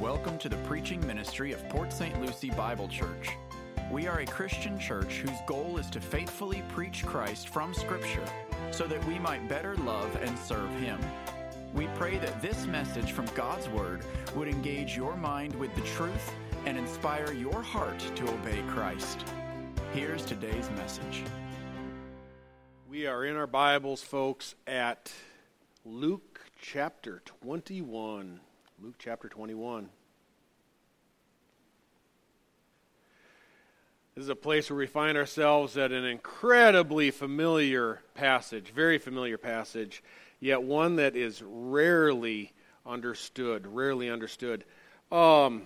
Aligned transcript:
Welcome 0.00 0.36
to 0.38 0.50
the 0.50 0.58
preaching 0.58 1.04
ministry 1.06 1.52
of 1.52 1.68
Port 1.70 1.90
St. 1.90 2.20
Lucie 2.20 2.50
Bible 2.50 2.86
Church. 2.86 3.30
We 3.90 4.06
are 4.06 4.18
a 4.18 4.26
Christian 4.26 4.78
church 4.78 5.20
whose 5.20 5.38
goal 5.46 5.78
is 5.78 5.88
to 5.88 6.02
faithfully 6.02 6.62
preach 6.68 7.06
Christ 7.06 7.48
from 7.48 7.72
Scripture 7.72 8.24
so 8.70 8.86
that 8.88 9.02
we 9.06 9.18
might 9.18 9.48
better 9.48 9.74
love 9.76 10.14
and 10.20 10.38
serve 10.38 10.70
Him. 10.80 11.00
We 11.72 11.86
pray 11.94 12.18
that 12.18 12.42
this 12.42 12.66
message 12.66 13.12
from 13.12 13.24
God's 13.34 13.70
Word 13.70 14.04
would 14.34 14.48
engage 14.48 14.94
your 14.94 15.16
mind 15.16 15.54
with 15.54 15.74
the 15.74 15.80
truth 15.80 16.30
and 16.66 16.76
inspire 16.76 17.32
your 17.32 17.62
heart 17.62 17.98
to 18.16 18.28
obey 18.28 18.62
Christ. 18.68 19.24
Here's 19.94 20.26
today's 20.26 20.70
message. 20.72 21.22
We 22.86 23.06
are 23.06 23.24
in 23.24 23.34
our 23.34 23.46
Bibles, 23.46 24.02
folks, 24.02 24.56
at 24.66 25.10
Luke 25.86 26.42
chapter 26.60 27.22
21. 27.24 28.40
Luke 28.82 28.96
chapter 28.98 29.26
21. 29.26 29.88
This 34.14 34.24
is 34.24 34.28
a 34.28 34.36
place 34.36 34.68
where 34.68 34.76
we 34.76 34.86
find 34.86 35.16
ourselves 35.16 35.78
at 35.78 35.92
an 35.92 36.04
incredibly 36.04 37.10
familiar 37.10 38.02
passage, 38.12 38.72
very 38.74 38.98
familiar 38.98 39.38
passage, 39.38 40.02
yet 40.40 40.62
one 40.62 40.96
that 40.96 41.16
is 41.16 41.42
rarely 41.42 42.52
understood, 42.84 43.66
rarely 43.66 44.10
understood. 44.10 44.62
Um, 45.10 45.62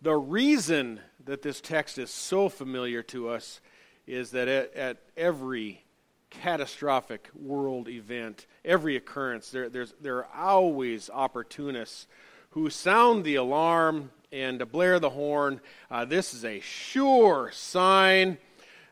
the 0.00 0.16
reason 0.16 1.00
that 1.26 1.42
this 1.42 1.60
text 1.60 1.98
is 1.98 2.10
so 2.10 2.48
familiar 2.48 3.02
to 3.04 3.28
us 3.28 3.60
is 4.06 4.30
that 4.30 4.48
at, 4.48 4.74
at 4.74 4.96
every 5.18 5.84
catastrophic 6.30 7.28
world 7.34 7.88
event, 7.88 8.46
every 8.64 8.96
occurrence, 8.96 9.50
there, 9.50 9.68
there 9.68 10.18
are 10.18 10.28
always 10.34 11.10
opportunists 11.10 12.06
who 12.50 12.70
sound 12.70 13.24
the 13.24 13.34
alarm 13.34 14.10
and 14.32 14.70
blare 14.70 14.98
the 14.98 15.10
horn. 15.10 15.60
Uh, 15.90 16.04
this 16.04 16.34
is 16.34 16.44
a 16.44 16.60
sure 16.60 17.50
sign 17.52 18.38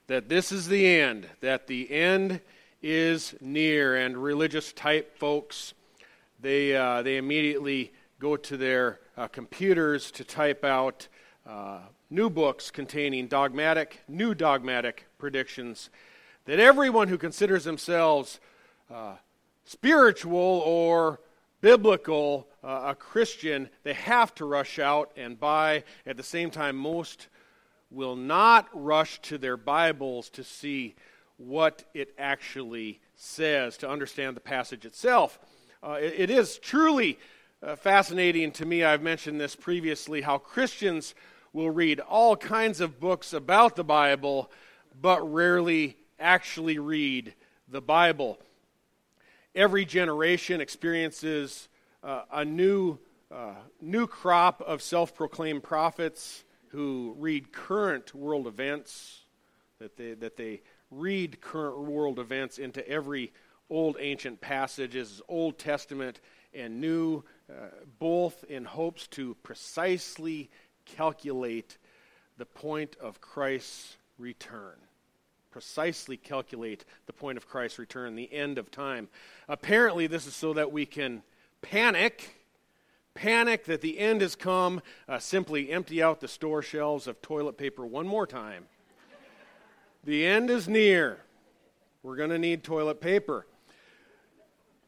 that 0.07 0.29
this 0.29 0.53
is 0.53 0.69
the 0.69 0.87
end, 0.87 1.27
that 1.41 1.67
the 1.67 1.91
end 1.91 2.41
is 2.83 3.35
near. 3.41 3.97
And 3.97 4.17
religious 4.17 4.73
type 4.73 5.19
folks, 5.19 5.75
they, 6.41 6.77
uh, 6.77 7.03
they 7.03 7.17
immediately 7.17 7.93
go 8.19 8.37
to 8.37 8.57
their 8.57 9.01
uh, 9.17 9.29
computers 9.29 10.11
to 10.13 10.25
type 10.25 10.65
out 10.65 11.09
uh, 11.47 11.81
new 12.11 12.31
books 12.31 12.71
containing 12.71 13.27
dogmatic, 13.27 14.01
new 14.09 14.35
dogmatic 14.35 15.07
predictions 15.19 15.91
that 16.47 16.59
everyone 16.59 17.09
who 17.09 17.19
considers 17.19 17.65
themselves 17.65 18.41
uh, 18.91 19.15
spiritual 19.65 20.63
or 20.65 21.21
biblical, 21.61 22.47
uh, 22.63 22.85
a 22.87 22.95
Christian, 22.95 23.69
they 23.83 23.95
have 23.95 24.35
to 24.37 24.45
rush 24.45 24.79
out 24.79 25.11
and 25.17 25.39
buy. 25.39 25.85
At 26.07 26.17
the 26.17 26.23
same 26.23 26.51
time, 26.51 26.77
most 26.77 27.29
will 27.91 28.17
not 28.17 28.69
rush 28.73 29.21
to 29.23 29.39
their 29.39 29.57
Bibles 29.57 30.31
to 30.31 30.45
see 30.45 30.95
what 31.37 31.85
it 31.95 32.15
actually 32.19 33.01
says, 33.15 33.77
to 33.79 33.89
understand 33.89 34.37
the 34.37 34.41
passage 34.41 34.85
itself. 34.85 35.39
Uh, 35.83 35.99
it, 36.01 36.15
it 36.17 36.31
is 36.31 36.59
truly 36.59 37.19
uh, 37.63 37.77
fascinating 37.77 38.53
to 38.53 38.65
me. 38.65 38.85
I've 38.85 39.03
mentioned 39.03 39.41
this 39.41 39.57
previously 39.57 40.21
how 40.21 40.39
Christians 40.39 41.15
will 41.53 41.71
read 41.71 42.01
all 42.01 42.37
kinds 42.37 42.81
of 42.81 43.01
books 43.01 43.33
about 43.33 43.77
the 43.77 43.85
Bible, 43.85 44.51
but 45.01 45.21
rarely 45.23 45.97
actually 46.19 46.79
read 46.79 47.35
the 47.69 47.81
Bible. 47.81 48.39
Every 49.55 49.85
generation 49.85 50.61
experiences 50.61 51.69
uh, 52.03 52.23
a 52.33 52.45
new, 52.45 52.99
uh, 53.31 53.55
new 53.81 54.07
crop 54.07 54.61
of 54.61 54.83
self 54.83 55.15
proclaimed 55.15 55.63
prophets 55.63 56.45
who 56.69 57.15
read 57.19 57.53
current 57.53 58.15
world 58.15 58.47
events, 58.47 59.23
that 59.79 59.97
they, 59.97 60.15
that 60.15 60.37
they 60.37 60.63
read 60.91 61.41
current 61.41 61.79
world 61.79 62.19
events 62.19 62.59
into 62.59 62.87
every 62.89 63.33
old 63.69 63.97
ancient 63.99 64.41
passages, 64.41 65.21
Old 65.29 65.59
Testament 65.59 66.21
and 66.55 66.81
New, 66.81 67.25
uh, 67.51 67.69
both 67.99 68.45
in 68.45 68.65
hopes 68.65 69.07
to 69.09 69.35
precisely 69.43 70.51
calculate 70.85 71.79
the 72.39 72.47
point 72.47 72.97
of 73.01 73.21
Christ's 73.21 73.97
return 74.19 74.77
precisely 75.57 76.19
calculate 76.19 76.85
the 77.07 77.15
point 77.15 77.39
of 77.39 77.49
Christ's 77.49 77.79
return, 77.79 78.15
the 78.15 78.31
end 78.31 78.59
of 78.59 78.71
time. 78.71 79.09
Apparently, 79.49 80.07
this 80.07 80.27
is 80.27 80.35
so 80.35 80.53
that 80.53 80.71
we 80.71 80.85
can 80.85 81.23
panic, 81.63 82.45
panic 83.15 83.65
that 83.65 83.81
the 83.81 83.99
end 83.99 84.21
has 84.21 84.37
come, 84.37 84.83
uh, 85.09 85.19
simply 85.19 85.73
empty 85.73 86.03
out 86.03 86.21
the 86.21 86.29
store 86.29 86.61
shelves 86.61 87.07
of 87.07 87.23
toilet 87.23 87.57
paper 87.57 87.87
one 87.87 88.07
more 88.07 88.27
time. 88.27 88.67
the 90.05 90.27
end 90.27 90.51
is 90.51 90.69
near. 90.69 91.21
We're 92.03 92.17
going 92.17 92.29
to 92.29 92.39
need 92.39 92.63
toilet 92.63 93.01
paper. 93.01 93.47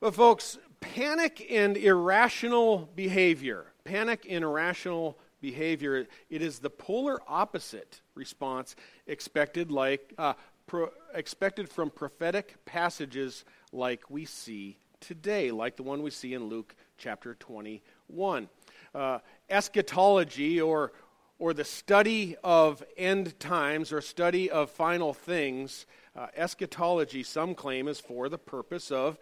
But, 0.00 0.14
folks, 0.14 0.58
panic 0.80 1.46
and 1.50 1.78
irrational 1.78 2.90
behavior, 2.94 3.72
panic 3.84 4.26
and 4.28 4.44
irrational 4.44 5.16
behavior, 5.40 6.06
it 6.30 6.42
is 6.42 6.58
the 6.58 6.70
polar 6.70 7.20
opposite 7.26 8.00
response 8.14 8.74
expected 9.06 9.70
like 9.70 10.12
uh, 10.18 10.34
pro- 10.68 10.90
expected 11.14 11.68
from 11.68 11.90
prophetic 11.90 12.64
passages 12.64 13.44
like 13.72 14.08
we 14.08 14.24
see 14.24 14.78
today, 15.00 15.50
like 15.50 15.76
the 15.76 15.82
one 15.82 16.02
we 16.02 16.10
see 16.10 16.34
in 16.34 16.44
Luke 16.44 16.76
chapter 16.96 17.34
21. 17.34 18.48
Uh, 18.94 19.18
eschatology, 19.50 20.60
or, 20.60 20.92
or 21.38 21.52
the 21.52 21.64
study 21.64 22.36
of 22.44 22.84
end 22.96 23.38
times 23.40 23.92
or 23.92 24.00
study 24.00 24.50
of 24.50 24.70
final 24.70 25.12
things, 25.12 25.86
uh, 26.14 26.26
eschatology, 26.36 27.22
some 27.22 27.54
claim, 27.54 27.88
is 27.88 27.98
for 27.98 28.28
the 28.28 28.38
purpose 28.38 28.90
of 28.90 29.18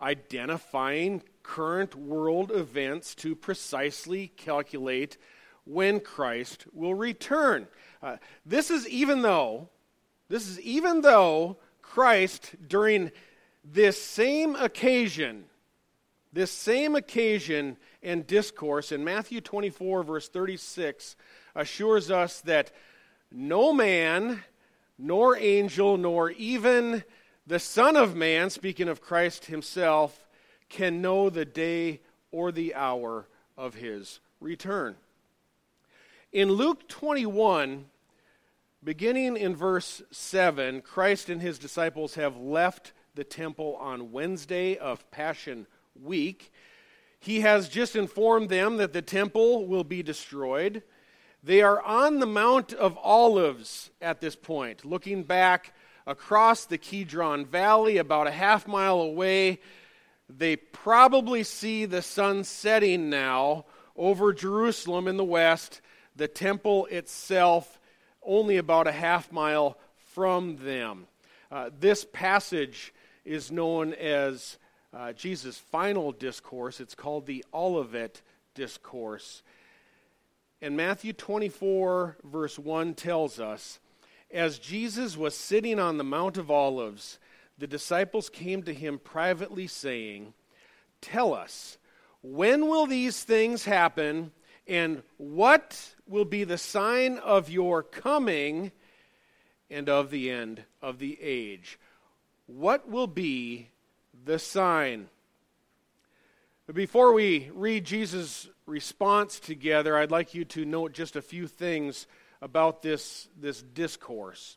identifying 0.00 1.22
current 1.42 1.94
world 1.94 2.50
events 2.52 3.14
to 3.14 3.34
precisely 3.34 4.28
calculate 4.36 5.16
when 5.64 6.00
Christ 6.00 6.66
will 6.72 6.94
return. 6.94 7.68
Uh, 8.02 8.16
this 8.44 8.70
is 8.70 8.88
even 8.88 9.22
though 9.22 9.68
this 10.32 10.48
is 10.48 10.58
even 10.60 11.02
though 11.02 11.58
Christ, 11.82 12.54
during 12.66 13.10
this 13.62 14.00
same 14.00 14.56
occasion, 14.56 15.44
this 16.32 16.50
same 16.50 16.96
occasion 16.96 17.76
and 18.02 18.26
discourse 18.26 18.92
in 18.92 19.04
Matthew 19.04 19.42
24, 19.42 20.02
verse 20.02 20.30
36, 20.30 21.16
assures 21.54 22.10
us 22.10 22.40
that 22.40 22.72
no 23.30 23.74
man, 23.74 24.42
nor 24.96 25.36
angel, 25.36 25.98
nor 25.98 26.30
even 26.30 27.04
the 27.46 27.58
Son 27.58 27.94
of 27.94 28.16
Man, 28.16 28.48
speaking 28.48 28.88
of 28.88 29.02
Christ 29.02 29.44
himself, 29.44 30.26
can 30.70 31.02
know 31.02 31.28
the 31.28 31.44
day 31.44 32.00
or 32.30 32.52
the 32.52 32.74
hour 32.74 33.28
of 33.58 33.74
his 33.74 34.20
return. 34.40 34.96
In 36.32 36.50
Luke 36.50 36.88
21, 36.88 37.84
Beginning 38.84 39.36
in 39.36 39.54
verse 39.54 40.02
7, 40.10 40.80
Christ 40.80 41.28
and 41.28 41.40
his 41.40 41.56
disciples 41.56 42.16
have 42.16 42.36
left 42.36 42.92
the 43.14 43.22
temple 43.22 43.76
on 43.78 44.10
Wednesday 44.10 44.76
of 44.76 45.08
Passion 45.12 45.68
Week. 46.02 46.50
He 47.20 47.42
has 47.42 47.68
just 47.68 47.94
informed 47.94 48.48
them 48.48 48.78
that 48.78 48.92
the 48.92 49.00
temple 49.00 49.68
will 49.68 49.84
be 49.84 50.02
destroyed. 50.02 50.82
They 51.44 51.62
are 51.62 51.80
on 51.80 52.18
the 52.18 52.26
Mount 52.26 52.72
of 52.72 52.98
Olives 53.00 53.90
at 54.00 54.20
this 54.20 54.34
point, 54.34 54.84
looking 54.84 55.22
back 55.22 55.74
across 56.04 56.64
the 56.64 56.78
Kidron 56.78 57.46
Valley, 57.46 57.98
about 57.98 58.26
a 58.26 58.32
half 58.32 58.66
mile 58.66 59.00
away. 59.00 59.60
They 60.28 60.56
probably 60.56 61.44
see 61.44 61.84
the 61.84 62.02
sun 62.02 62.42
setting 62.42 63.08
now 63.08 63.64
over 63.96 64.32
Jerusalem 64.32 65.06
in 65.06 65.18
the 65.18 65.24
west, 65.24 65.80
the 66.16 66.26
temple 66.26 66.86
itself 66.86 67.78
only 68.24 68.56
about 68.56 68.86
a 68.86 68.92
half 68.92 69.32
mile 69.32 69.78
from 70.14 70.56
them. 70.56 71.06
Uh, 71.50 71.70
this 71.78 72.06
passage 72.12 72.92
is 73.24 73.52
known 73.52 73.94
as 73.94 74.58
uh, 74.94 75.12
Jesus' 75.12 75.58
final 75.58 76.12
discourse. 76.12 76.80
It's 76.80 76.94
called 76.94 77.26
the 77.26 77.44
Olivet 77.52 78.22
Discourse. 78.54 79.42
And 80.60 80.76
Matthew 80.76 81.12
24, 81.12 82.18
verse 82.24 82.58
1 82.58 82.94
tells 82.94 83.40
us 83.40 83.80
As 84.30 84.58
Jesus 84.58 85.16
was 85.16 85.34
sitting 85.34 85.78
on 85.78 85.98
the 85.98 86.04
Mount 86.04 86.36
of 86.36 86.50
Olives, 86.50 87.18
the 87.58 87.66
disciples 87.66 88.28
came 88.28 88.62
to 88.62 88.74
him 88.74 88.98
privately, 88.98 89.66
saying, 89.66 90.34
Tell 91.00 91.34
us, 91.34 91.78
when 92.22 92.68
will 92.68 92.86
these 92.86 93.24
things 93.24 93.64
happen, 93.64 94.30
and 94.66 95.02
what 95.16 95.94
will 96.06 96.24
be 96.24 96.44
the 96.44 96.58
sign 96.58 97.18
of 97.18 97.50
your 97.50 97.82
coming 97.82 98.72
and 99.70 99.88
of 99.88 100.10
the 100.10 100.30
end 100.30 100.62
of 100.80 100.98
the 100.98 101.18
age. 101.20 101.78
What 102.46 102.88
will 102.88 103.06
be 103.06 103.68
the 104.24 104.38
sign? 104.38 105.08
Before 106.72 107.12
we 107.12 107.50
read 107.54 107.84
Jesus' 107.84 108.48
response 108.66 109.40
together, 109.40 109.96
I'd 109.96 110.10
like 110.10 110.34
you 110.34 110.44
to 110.46 110.64
note 110.64 110.92
just 110.92 111.16
a 111.16 111.22
few 111.22 111.46
things 111.46 112.06
about 112.40 112.82
this, 112.82 113.28
this 113.38 113.62
discourse. 113.62 114.56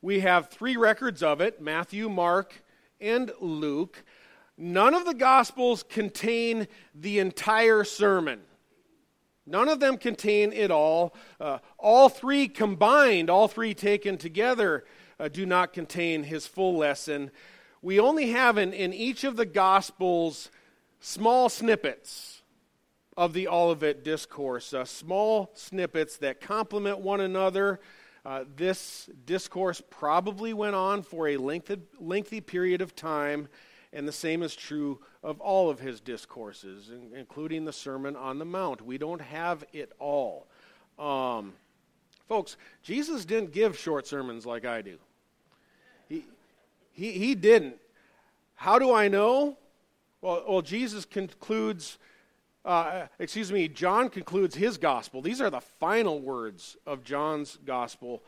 We 0.00 0.20
have 0.20 0.48
three 0.48 0.76
records 0.76 1.22
of 1.22 1.40
it 1.40 1.60
Matthew, 1.60 2.08
Mark, 2.08 2.62
and 3.00 3.32
Luke. 3.40 4.04
None 4.56 4.94
of 4.94 5.04
the 5.04 5.14
Gospels 5.14 5.82
contain 5.82 6.68
the 6.94 7.18
entire 7.18 7.84
sermon. 7.84 8.40
None 9.46 9.68
of 9.68 9.80
them 9.80 9.98
contain 9.98 10.52
it 10.52 10.70
all. 10.70 11.14
Uh, 11.38 11.58
all 11.78 12.08
three 12.08 12.48
combined, 12.48 13.28
all 13.28 13.48
three 13.48 13.74
taken 13.74 14.16
together, 14.16 14.84
uh, 15.20 15.28
do 15.28 15.44
not 15.44 15.72
contain 15.72 16.24
his 16.24 16.46
full 16.46 16.76
lesson. 16.76 17.30
We 17.82 18.00
only 18.00 18.30
have 18.30 18.56
in, 18.56 18.72
in 18.72 18.94
each 18.94 19.24
of 19.24 19.36
the 19.36 19.44
Gospels 19.44 20.50
small 21.00 21.48
snippets 21.48 22.42
of 23.16 23.34
the 23.34 23.48
Olivet 23.48 24.02
Discourse, 24.02 24.72
uh, 24.72 24.84
small 24.84 25.50
snippets 25.54 26.16
that 26.16 26.40
complement 26.40 27.00
one 27.00 27.20
another. 27.20 27.80
Uh, 28.24 28.44
this 28.56 29.10
discourse 29.26 29.82
probably 29.90 30.54
went 30.54 30.74
on 30.74 31.02
for 31.02 31.28
a 31.28 31.36
lengthy, 31.36 31.76
lengthy 32.00 32.40
period 32.40 32.80
of 32.80 32.96
time 32.96 33.48
and 33.94 34.08
the 34.08 34.12
same 34.12 34.42
is 34.42 34.56
true 34.56 34.98
of 35.22 35.40
all 35.40 35.70
of 35.70 35.78
his 35.78 36.00
discourses, 36.00 36.90
including 37.14 37.64
the 37.64 37.72
Sermon 37.72 38.16
on 38.16 38.38
the 38.38 38.44
Mount. 38.44 38.82
We 38.82 38.98
don't 38.98 39.22
have 39.22 39.64
it 39.72 39.92
all. 40.00 40.48
Um, 40.98 41.54
folks, 42.28 42.56
Jesus 42.82 43.24
didn't 43.24 43.52
give 43.52 43.78
short 43.78 44.06
sermons 44.06 44.44
like 44.44 44.66
I 44.66 44.82
do. 44.82 44.98
He, 46.08 46.24
he, 46.92 47.12
he 47.12 47.34
didn't. 47.36 47.76
How 48.56 48.78
do 48.80 48.92
I 48.92 49.06
know? 49.06 49.56
Well, 50.20 50.44
well 50.48 50.62
Jesus 50.62 51.04
concludes, 51.04 51.98
uh, 52.64 53.06
excuse 53.20 53.52
me, 53.52 53.68
John 53.68 54.08
concludes 54.08 54.56
his 54.56 54.76
gospel. 54.76 55.22
These 55.22 55.40
are 55.40 55.50
the 55.50 55.60
final 55.60 56.20
words 56.20 56.76
of 56.84 57.04
John's 57.04 57.58
gospel 57.64 58.24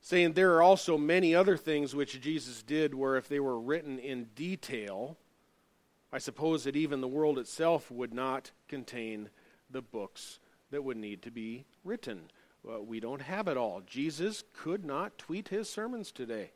saying 0.00 0.32
there 0.32 0.54
are 0.54 0.62
also 0.62 0.96
many 0.96 1.34
other 1.34 1.56
things 1.56 1.94
which 1.94 2.20
Jesus 2.20 2.62
did 2.62 2.94
where 2.94 3.16
if 3.16 3.28
they 3.28 3.40
were 3.40 3.60
written 3.60 3.98
in 3.98 4.28
detail, 4.34 5.16
I 6.12 6.18
suppose 6.18 6.64
that 6.64 6.76
even 6.76 7.00
the 7.00 7.08
world 7.08 7.38
itself 7.38 7.90
would 7.90 8.14
not 8.14 8.50
contain 8.68 9.28
the 9.70 9.82
books 9.82 10.40
that 10.70 10.82
would 10.82 10.96
need 10.96 11.22
to 11.22 11.30
be 11.30 11.64
written. 11.84 12.30
Well, 12.62 12.84
we 12.84 13.00
don't 13.00 13.22
have 13.22 13.48
it 13.48 13.56
all. 13.56 13.82
Jesus 13.86 14.44
could 14.52 14.84
not 14.84 15.18
tweet 15.18 15.48
his 15.48 15.68
sermons 15.68 16.12
today. 16.12 16.50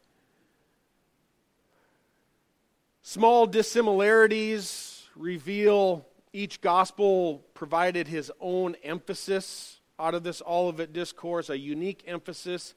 Small 3.03 3.47
dissimilarities 3.47 5.07
reveal 5.15 6.07
each 6.33 6.61
gospel 6.61 7.45
provided 7.53 8.09
his 8.09 8.33
own 8.41 8.77
emphasis 8.83 9.81
out 9.99 10.15
of 10.15 10.25
this 10.25 10.43
Olivet 10.47 10.93
discourse, 10.93 11.51
a 11.51 11.59
unique 11.59 12.03
emphasis 12.07 12.75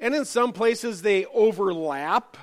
and 0.00 0.14
in 0.14 0.24
some 0.24 0.52
places 0.52 1.02
they 1.02 1.24
overlap, 1.26 2.36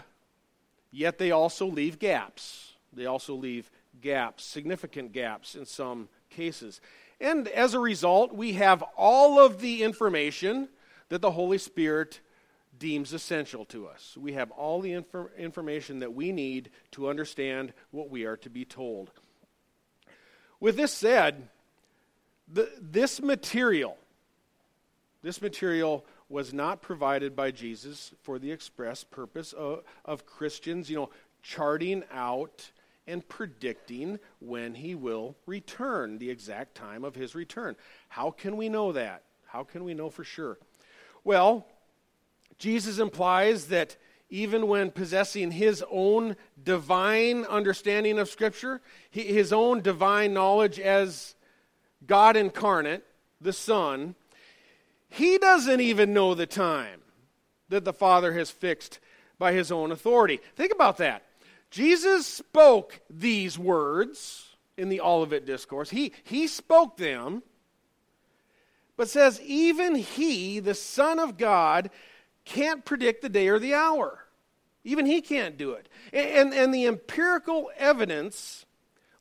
yet 0.92 1.18
they 1.18 1.32
also 1.32 1.66
leave 1.66 2.00
gaps. 2.00 2.74
They 2.94 3.06
also 3.06 3.36
leave 3.36 3.70
gaps, 4.00 4.44
significant 4.44 5.12
gaps 5.12 5.56
in 5.56 5.66
some 5.66 6.10
cases. 6.30 6.82
And 7.20 7.48
as 7.48 7.74
a 7.74 7.80
result, 7.80 8.34
we 8.34 8.54
have 8.54 8.82
all 8.98 9.40
of 9.40 9.62
the 9.62 9.84
information 9.84 10.70
that 11.10 11.22
the 11.22 11.32
Holy 11.32 11.58
Spirit 11.58 12.20
deems 12.78 13.14
essential 13.14 13.66
to 13.66 13.88
us. 13.88 14.18
We 14.20 14.34
have 14.34 14.50
all 14.52 14.82
the 14.82 14.94
inf- 14.94 15.30
information 15.38 16.00
that 16.00 16.14
we 16.14 16.32
need 16.32 16.72
to 16.92 17.10
understand 17.10 17.74
what 17.92 18.10
we 18.10 18.26
are 18.26 18.38
to 18.38 18.50
be 18.50 18.66
told. 18.66 19.12
With 20.60 20.78
this 20.78 20.92
said, 20.92 21.50
the, 22.52 22.70
this 22.80 23.22
material, 23.22 23.98
this 25.22 25.42
material 25.42 26.06
was 26.32 26.54
not 26.54 26.82
provided 26.82 27.36
by 27.36 27.52
Jesus 27.52 28.14
for 28.22 28.40
the 28.40 28.52
express 28.52 29.04
purpose 29.04 29.54
of, 29.54 29.84
of 30.06 30.26
Christians, 30.26 30.90
you 30.90 30.96
know, 30.96 31.10
charting 31.44 32.04
out 32.12 32.72
and 33.08 33.28
predicting 33.28 34.20
when 34.40 34.76
he 34.76 34.96
will 34.96 35.36
return, 35.46 36.18
the 36.18 36.30
exact 36.30 36.76
time 36.76 37.04
of 37.04 37.16
his 37.16 37.36
return. 37.36 37.76
How 38.10 38.32
can 38.32 38.58
we 38.58 38.70
know 38.70 38.92
that? 38.92 39.24
How 39.48 39.64
can 39.64 39.84
we 39.84 39.94
know 39.94 40.10
for 40.10 40.24
sure? 40.24 40.58
Well, 41.24 41.66
Jesus 42.58 43.00
implies 43.00 43.68
that 43.68 43.98
even 44.30 44.68
when 44.68 44.92
possessing 44.92 45.52
his 45.52 45.84
own 45.92 46.38
divine 46.64 47.44
understanding 47.46 48.18
of 48.18 48.30
Scripture, 48.30 48.82
his 49.10 49.52
own 49.52 49.82
divine 49.82 50.34
knowledge 50.34 50.80
as 50.80 51.36
God 52.08 52.38
incarnate, 52.38 53.04
the 53.42 53.52
Son, 53.52 54.16
he 55.12 55.38
doesn't 55.38 55.82
even 55.82 56.14
know 56.14 56.34
the 56.34 56.46
time 56.46 57.02
that 57.68 57.84
the 57.84 57.94
Father 57.94 58.32
has 58.34 58.50
fixed 58.50 59.00
by 59.38 59.52
his 59.52 59.72
own 59.72 59.92
authority. 59.92 60.40
Think 60.56 60.72
about 60.72 60.98
that. 60.98 61.24
Jesus 61.70 62.26
spoke 62.26 63.02
these 63.10 63.60
words 63.60 64.56
in 64.78 64.88
the 64.88 65.02
Olivet 65.02 65.46
Discourse. 65.46 65.90
He, 65.90 66.14
he 66.24 66.48
spoke 66.48 66.96
them, 66.96 67.44
but 68.96 69.10
says, 69.10 69.42
even 69.42 69.96
he, 69.96 70.60
the 70.60 70.74
Son 70.74 71.20
of 71.20 71.38
God, 71.38 71.90
can't 72.46 72.86
predict 72.86 73.22
the 73.22 73.30
day 73.30 73.50
or 73.50 73.60
the 73.60 73.74
hour. 73.74 74.26
Even 74.86 75.06
he 75.06 75.22
can't 75.22 75.58
do 75.58 75.74
it. 75.74 75.90
And, 76.14 76.54
and 76.54 76.74
the 76.74 76.86
empirical 76.86 77.70
evidence 77.78 78.66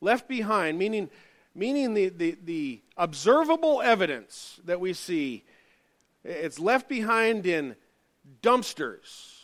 left 0.00 0.28
behind, 0.28 0.78
meaning, 0.78 1.10
meaning 1.54 1.94
the, 1.94 2.10
the, 2.10 2.38
the 2.44 2.80
observable 2.96 3.82
evidence 3.82 4.60
that 4.64 4.80
we 4.80 4.92
see 4.92 5.44
it's 6.24 6.58
left 6.58 6.88
behind 6.88 7.46
in 7.46 7.76
dumpsters, 8.42 9.36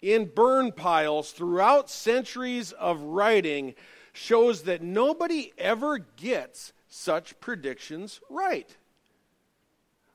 in 0.00 0.26
burn 0.26 0.72
piles 0.72 1.32
throughout 1.32 1.90
centuries 1.90 2.72
of 2.72 3.00
writing, 3.00 3.74
shows 4.12 4.62
that 4.62 4.82
nobody 4.82 5.52
ever 5.58 5.98
gets 5.98 6.72
such 6.88 7.38
predictions 7.40 8.20
right. 8.30 8.76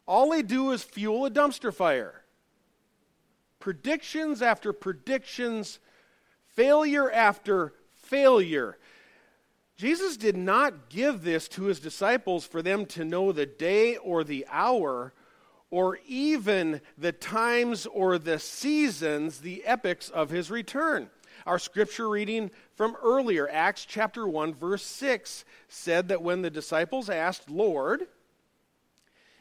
All 0.08 0.32
they 0.32 0.42
do 0.42 0.72
is 0.72 0.84
fuel 0.84 1.26
a 1.26 1.32
dumpster 1.32 1.74
fire. 1.74 2.24
Predictions 3.60 4.42
after 4.42 4.74
predictions, 4.74 5.80
failure 6.48 7.12
after 7.12 7.74
failure. 7.96 8.78
Jesus 9.78 10.18
did 10.18 10.36
not 10.36 10.90
give 10.90 11.24
this 11.24 11.48
to 11.50 11.64
his 11.64 11.80
disciples 11.80 12.46
for 12.46 12.62
them 12.62 12.86
to 12.88 13.06
know 13.06 13.32
the 13.32 13.46
day 13.46 13.98
or 13.98 14.24
the 14.24 14.46
hour 14.50 15.14
or 15.72 15.98
even 16.06 16.82
the 16.98 17.14
times 17.14 17.88
or 17.88 18.18
the 18.18 18.38
seasons, 18.38 19.40
the 19.40 19.64
epochs 19.66 20.10
of 20.10 20.30
his 20.30 20.52
return. 20.52 21.10
Our 21.46 21.58
scripture 21.58 22.10
reading 22.10 22.52
from 22.76 22.96
earlier, 23.02 23.50
Acts 23.50 23.86
chapter 23.86 24.28
1, 24.28 24.54
verse 24.54 24.84
6, 24.84 25.46
said 25.70 26.10
that 26.10 26.22
when 26.22 26.42
the 26.42 26.50
disciples 26.50 27.10
asked, 27.10 27.50
Lord, 27.50 28.06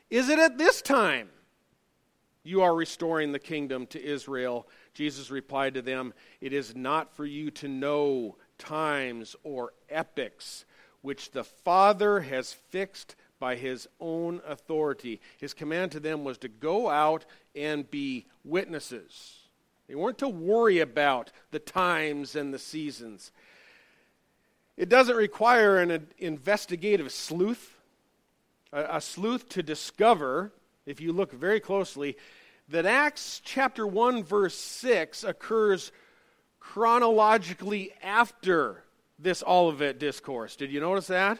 is 0.08 0.28
it 0.28 0.38
at 0.38 0.56
this 0.56 0.80
time 0.80 1.28
you 2.42 2.62
are 2.62 2.74
restoring 2.74 3.32
the 3.32 3.38
kingdom 3.38 3.86
to 3.88 4.02
Israel? 4.02 4.66
Jesus 4.94 5.30
replied 5.30 5.74
to 5.74 5.82
them, 5.82 6.14
It 6.40 6.52
is 6.52 6.74
not 6.74 7.14
for 7.14 7.26
you 7.26 7.50
to 7.52 7.68
know 7.68 8.36
times 8.56 9.36
or 9.42 9.72
epochs 9.88 10.64
which 11.02 11.30
the 11.30 11.44
Father 11.44 12.20
has 12.20 12.52
fixed 12.52 13.16
by 13.40 13.56
his 13.56 13.88
own 13.98 14.40
authority. 14.46 15.20
His 15.38 15.54
command 15.54 15.90
to 15.92 16.00
them 16.00 16.22
was 16.22 16.38
to 16.38 16.48
go 16.48 16.88
out 16.88 17.24
and 17.56 17.90
be 17.90 18.26
witnesses. 18.44 19.38
They 19.88 19.96
weren't 19.96 20.18
to 20.18 20.28
worry 20.28 20.78
about 20.78 21.32
the 21.50 21.58
times 21.58 22.36
and 22.36 22.54
the 22.54 22.58
seasons. 22.60 23.32
It 24.76 24.88
doesn't 24.88 25.16
require 25.16 25.78
an 25.78 26.06
investigative 26.18 27.10
sleuth, 27.10 27.74
a, 28.72 29.00
sleuth 29.00 29.48
to 29.50 29.62
discover, 29.64 30.52
if 30.86 31.00
you 31.00 31.12
look 31.12 31.32
very 31.32 31.58
closely, 31.58 32.16
that 32.68 32.86
Acts 32.86 33.42
chapter 33.44 33.84
1, 33.84 34.22
verse 34.22 34.54
6 34.54 35.24
occurs 35.24 35.90
chronologically 36.60 37.92
after 38.00 38.84
this 39.18 39.42
Olivet 39.46 39.98
discourse. 39.98 40.54
Did 40.54 40.70
you 40.70 40.80
notice 40.80 41.08
that? 41.08 41.38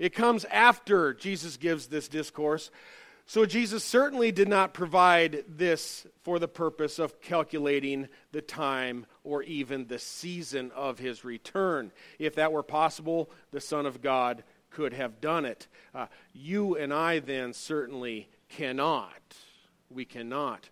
It 0.00 0.14
comes 0.14 0.46
after 0.46 1.12
Jesus 1.12 1.58
gives 1.58 1.86
this 1.86 2.08
discourse. 2.08 2.70
So 3.26 3.44
Jesus 3.44 3.84
certainly 3.84 4.32
did 4.32 4.48
not 4.48 4.72
provide 4.72 5.44
this 5.46 6.06
for 6.22 6.38
the 6.38 6.48
purpose 6.48 6.98
of 6.98 7.20
calculating 7.20 8.08
the 8.32 8.40
time 8.40 9.04
or 9.22 9.42
even 9.42 9.86
the 9.86 9.98
season 9.98 10.72
of 10.74 10.98
his 10.98 11.22
return. 11.22 11.92
If 12.18 12.34
that 12.36 12.50
were 12.50 12.62
possible, 12.62 13.30
the 13.52 13.60
Son 13.60 13.84
of 13.84 14.00
God 14.00 14.42
could 14.70 14.94
have 14.94 15.20
done 15.20 15.44
it. 15.44 15.68
Uh, 15.94 16.06
you 16.32 16.76
and 16.76 16.94
I 16.94 17.18
then 17.18 17.52
certainly 17.52 18.30
cannot. 18.48 19.36
We 19.90 20.06
cannot. 20.06 20.70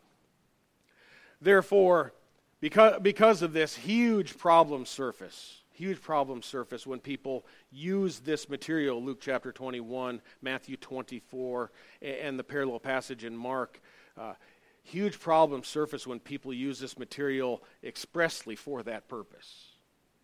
Therefore, 1.41 2.15
because, 2.61 3.01
because 3.03 3.43
of 3.43 3.53
this 3.53 3.77
huge 3.77 4.39
problem 4.39 4.87
surface, 4.87 5.58
huge 5.79 6.03
problems 6.03 6.45
surface 6.45 6.87
when 6.87 6.99
people 6.99 7.47
use 7.71 8.19
this 8.19 8.49
material, 8.49 9.03
Luke 9.03 9.21
chapter 9.21 9.53
21, 9.53 10.21
Matthew 10.43 10.77
24, 10.77 11.71
and 12.03 12.37
the 12.37 12.43
parallel 12.43 12.81
passage 12.81 13.25
in 13.25 13.37
Mark. 13.37 13.81
Uh, 14.19 14.35
huge 14.83 15.21
problems 15.21 15.69
surface 15.69 16.05
when 16.05 16.19
people 16.19 16.53
use 16.53 16.81
this 16.81 16.99
material 16.99 17.63
expressly 17.85 18.57
for 18.57 18.83
that 18.83 19.07
purpose. 19.07 19.69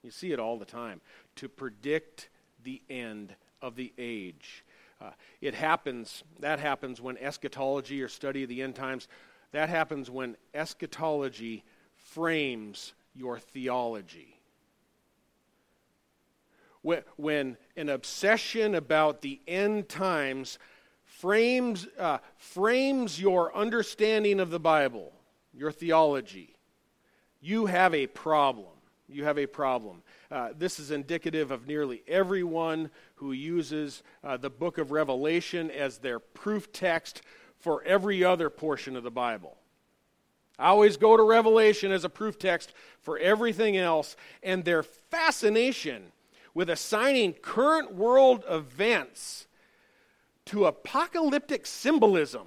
You 0.02 0.10
see 0.10 0.32
it 0.32 0.40
all 0.40 0.58
the 0.58 0.64
time 0.64 1.00
to 1.36 1.48
predict 1.48 2.30
the 2.64 2.82
end 2.90 3.36
of 3.62 3.76
the 3.76 3.92
age. 3.96 4.64
Uh, 5.00 5.10
it 5.40 5.54
happens, 5.54 6.24
that 6.40 6.58
happens 6.58 7.00
when 7.00 7.16
eschatology 7.18 8.02
or 8.02 8.08
study 8.08 8.42
of 8.42 8.48
the 8.48 8.60
end 8.60 8.74
times, 8.74 9.06
that 9.52 9.68
happens 9.68 10.10
when 10.10 10.36
eschatology 10.52 11.62
frames 11.94 12.92
your 13.14 13.38
theology. 13.38 14.33
When 16.84 17.56
an 17.76 17.88
obsession 17.88 18.74
about 18.74 19.22
the 19.22 19.40
end 19.48 19.88
times 19.88 20.58
frames, 21.04 21.88
uh, 21.98 22.18
frames 22.36 23.20
your 23.20 23.54
understanding 23.56 24.40
of 24.40 24.50
the 24.50 24.60
Bible, 24.60 25.12
your 25.52 25.72
theology, 25.72 26.56
you 27.40 27.66
have 27.66 27.94
a 27.94 28.06
problem. 28.06 28.68
You 29.08 29.24
have 29.24 29.38
a 29.38 29.46
problem. 29.46 30.02
Uh, 30.30 30.50
this 30.56 30.78
is 30.78 30.90
indicative 30.90 31.50
of 31.50 31.66
nearly 31.66 32.02
everyone 32.06 32.90
who 33.16 33.32
uses 33.32 34.02
uh, 34.22 34.36
the 34.36 34.50
book 34.50 34.78
of 34.78 34.90
Revelation 34.90 35.70
as 35.70 35.98
their 35.98 36.18
proof 36.18 36.72
text 36.72 37.22
for 37.58 37.82
every 37.84 38.24
other 38.24 38.50
portion 38.50 38.96
of 38.96 39.04
the 39.04 39.10
Bible. 39.10 39.56
I 40.58 40.68
always 40.68 40.96
go 40.96 41.16
to 41.16 41.22
Revelation 41.22 41.92
as 41.92 42.04
a 42.04 42.08
proof 42.08 42.38
text 42.38 42.72
for 43.00 43.18
everything 43.18 43.76
else, 43.76 44.16
and 44.42 44.64
their 44.64 44.82
fascination 44.82 46.12
with 46.54 46.70
assigning 46.70 47.32
current 47.34 47.94
world 47.94 48.44
events 48.48 49.46
to 50.46 50.66
apocalyptic 50.66 51.66
symbolism. 51.66 52.46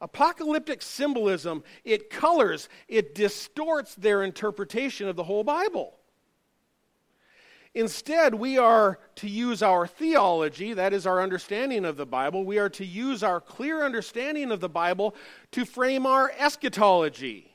Apocalyptic 0.00 0.82
symbolism, 0.82 1.62
it 1.84 2.10
colors, 2.10 2.68
it 2.88 3.14
distorts 3.14 3.94
their 3.94 4.22
interpretation 4.22 5.08
of 5.08 5.16
the 5.16 5.24
whole 5.24 5.44
Bible. 5.44 5.94
Instead, 7.74 8.34
we 8.34 8.56
are 8.56 8.98
to 9.16 9.28
use 9.28 9.62
our 9.62 9.86
theology, 9.86 10.72
that 10.72 10.94
is 10.94 11.06
our 11.06 11.22
understanding 11.22 11.84
of 11.84 11.96
the 11.96 12.06
Bible, 12.06 12.44
we 12.44 12.58
are 12.58 12.70
to 12.70 12.84
use 12.84 13.22
our 13.22 13.40
clear 13.40 13.84
understanding 13.84 14.50
of 14.50 14.60
the 14.60 14.68
Bible 14.68 15.14
to 15.52 15.66
frame 15.66 16.06
our 16.06 16.32
eschatology, 16.38 17.54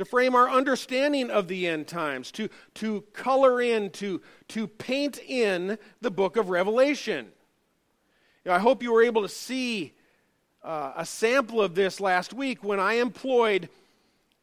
to 0.00 0.04
frame 0.06 0.34
our 0.34 0.48
understanding 0.48 1.30
of 1.30 1.46
the 1.46 1.66
end 1.66 1.86
times, 1.86 2.30
to, 2.32 2.48
to 2.72 3.02
color 3.12 3.60
in, 3.60 3.90
to, 3.90 4.20
to 4.48 4.66
paint 4.66 5.18
in 5.18 5.78
the 6.00 6.10
book 6.10 6.36
of 6.36 6.48
Revelation. 6.48 7.26
You 8.44 8.50
know, 8.50 8.54
I 8.54 8.58
hope 8.60 8.82
you 8.82 8.92
were 8.92 9.02
able 9.02 9.20
to 9.20 9.28
see 9.28 9.92
uh, 10.64 10.92
a 10.96 11.04
sample 11.04 11.60
of 11.60 11.74
this 11.74 12.00
last 12.00 12.32
week 12.32 12.64
when 12.64 12.80
I 12.80 12.94
employed 12.94 13.68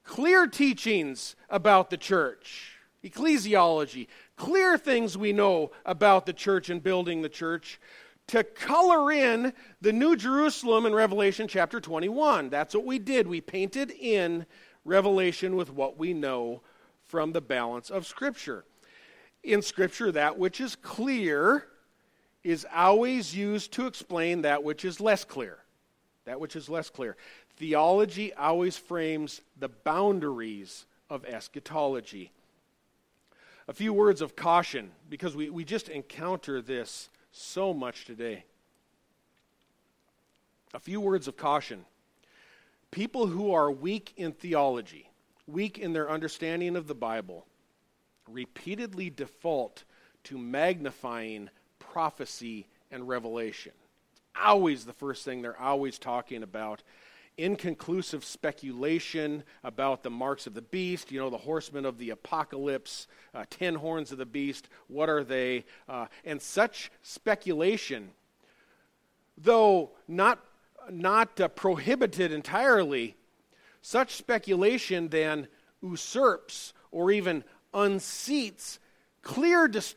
clear 0.04 0.46
teachings 0.46 1.36
about 1.50 1.90
the 1.90 1.98
church, 1.98 2.78
ecclesiology, 3.04 4.08
clear 4.36 4.78
things 4.78 5.18
we 5.18 5.34
know 5.34 5.72
about 5.86 6.28
the 6.28 6.34
church 6.34 6.70
and 6.70 6.84
building 6.84 7.24
the 7.24 7.30
church 7.30 7.80
to 8.28 8.44
color 8.44 9.12
in 9.12 9.54
the 9.82 9.94
New 9.94 10.16
Jerusalem 10.16 10.86
in 10.86 10.94
Revelation 10.94 11.48
chapter 11.48 11.80
21. 11.80 12.50
That's 12.50 12.76
what 12.76 12.86
we 12.86 13.00
did. 13.00 13.26
We 13.26 13.42
painted 13.42 13.90
in 13.90 14.46
Revelation 14.88 15.56
with 15.56 15.72
what 15.72 15.98
we 15.98 16.14
know 16.14 16.62
from 17.04 17.34
the 17.34 17.42
balance 17.42 17.90
of 17.90 18.08
Scripture. 18.08 18.64
In 19.44 19.62
Scripture, 19.62 20.12
that 20.14 20.40
which 20.40 20.62
is 20.62 20.76
clear 20.76 21.68
is 22.44 22.66
always 22.74 23.36
used 23.36 23.74
to 23.74 23.86
explain 23.86 24.42
that 24.42 24.64
which 24.64 24.86
is 24.86 25.02
less 25.02 25.26
clear. 25.26 25.58
That 26.26 26.40
which 26.40 26.56
is 26.56 26.70
less 26.70 26.90
clear. 26.90 27.18
Theology 27.58 28.34
always 28.34 28.78
frames 28.78 29.42
the 29.60 29.70
boundaries 29.70 30.86
of 31.10 31.26
eschatology. 31.26 32.32
A 33.68 33.74
few 33.74 33.92
words 33.92 34.22
of 34.22 34.36
caution, 34.36 34.92
because 35.10 35.36
we, 35.36 35.50
we 35.50 35.66
just 35.66 35.90
encounter 35.90 36.62
this 36.62 37.10
so 37.34 37.74
much 37.74 38.06
today. 38.06 38.46
A 40.74 40.80
few 40.80 41.02
words 41.02 41.28
of 41.28 41.36
caution. 41.36 41.86
People 42.92 43.28
who 43.28 43.54
are 43.54 43.72
weak 43.72 44.14
in 44.18 44.32
theology, 44.32 45.10
weak 45.46 45.78
in 45.78 45.94
their 45.94 46.10
understanding 46.10 46.76
of 46.76 46.88
the 46.88 46.96
Bible, 46.96 47.46
repeatedly 48.28 49.10
default 49.10 49.84
to 50.26 50.38
magnifying 50.38 51.50
prophecy 51.80 52.68
and 52.92 53.08
revelation. 53.08 53.72
always 54.40 54.86
the 54.86 54.94
first 54.94 55.26
thing 55.26 55.42
they're 55.42 55.60
always 55.60 55.98
talking 55.98 56.44
about 56.44 56.84
inconclusive 57.38 58.24
speculation 58.24 59.44
about 59.64 60.04
the 60.04 60.10
marks 60.10 60.48
of 60.48 60.54
the 60.54 60.62
beast, 60.62 61.12
you 61.12 61.20
know, 61.20 61.30
the 61.30 61.38
horsemen 61.38 61.86
of 61.86 61.98
the 61.98 62.10
apocalypse, 62.10 63.08
uh, 63.34 63.46
ten 63.50 63.76
horns 63.76 64.12
of 64.12 64.18
the 64.18 64.26
beast, 64.26 64.70
what 64.88 65.08
are 65.10 65.24
they? 65.24 65.64
Uh, 65.88 66.08
and 66.26 66.42
such 66.42 66.92
speculation, 67.04 68.10
though 69.38 69.92
not, 70.08 70.44
not 70.92 71.40
uh, 71.40 71.48
prohibited 71.48 72.32
entirely, 72.32 73.16
such 73.82 74.16
speculation 74.16 75.10
then 75.10 75.48
usurps 75.82 76.74
or 76.92 77.12
even 77.12 77.44
unseats 77.74 78.80
clear, 79.22 79.68
dis- 79.68 79.96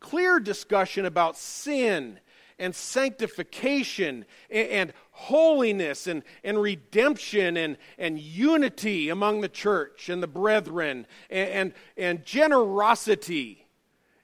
clear 0.00 0.40
discussion 0.40 1.04
about 1.04 1.36
sin 1.36 2.18
and 2.58 2.74
sanctification 2.74 4.24
and, 4.50 4.68
and 4.68 4.92
holiness 5.10 6.06
and, 6.06 6.22
and 6.42 6.60
redemption 6.60 7.56
and, 7.56 7.76
and 7.98 8.18
unity 8.18 9.08
among 9.08 9.40
the 9.40 9.48
church 9.48 10.08
and 10.08 10.22
the 10.22 10.26
brethren 10.26 11.06
and, 11.30 11.48
and, 11.50 11.72
and 11.96 12.24
generosity 12.24 13.66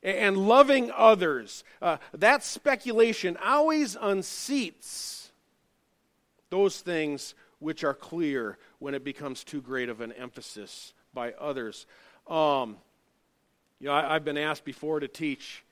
and 0.02 0.36
loving 0.36 0.90
others. 0.96 1.64
Uh, 1.82 1.98
that 2.14 2.42
speculation 2.42 3.36
always 3.44 3.96
unseats 3.96 5.19
those 6.50 6.80
things 6.80 7.34
which 7.58 7.84
are 7.84 7.94
clear 7.94 8.58
when 8.78 8.94
it 8.94 9.04
becomes 9.04 9.44
too 9.44 9.60
great 9.60 9.88
of 9.88 10.00
an 10.00 10.12
emphasis 10.12 10.92
by 11.14 11.32
others. 11.32 11.86
Um, 12.28 12.76
you 13.78 13.86
know, 13.88 13.94
I, 13.94 14.12
have 14.14 14.24
been 14.24 14.38
asked 14.38 14.64
before 14.64 15.00
to 15.00 15.08
teach 15.08 15.64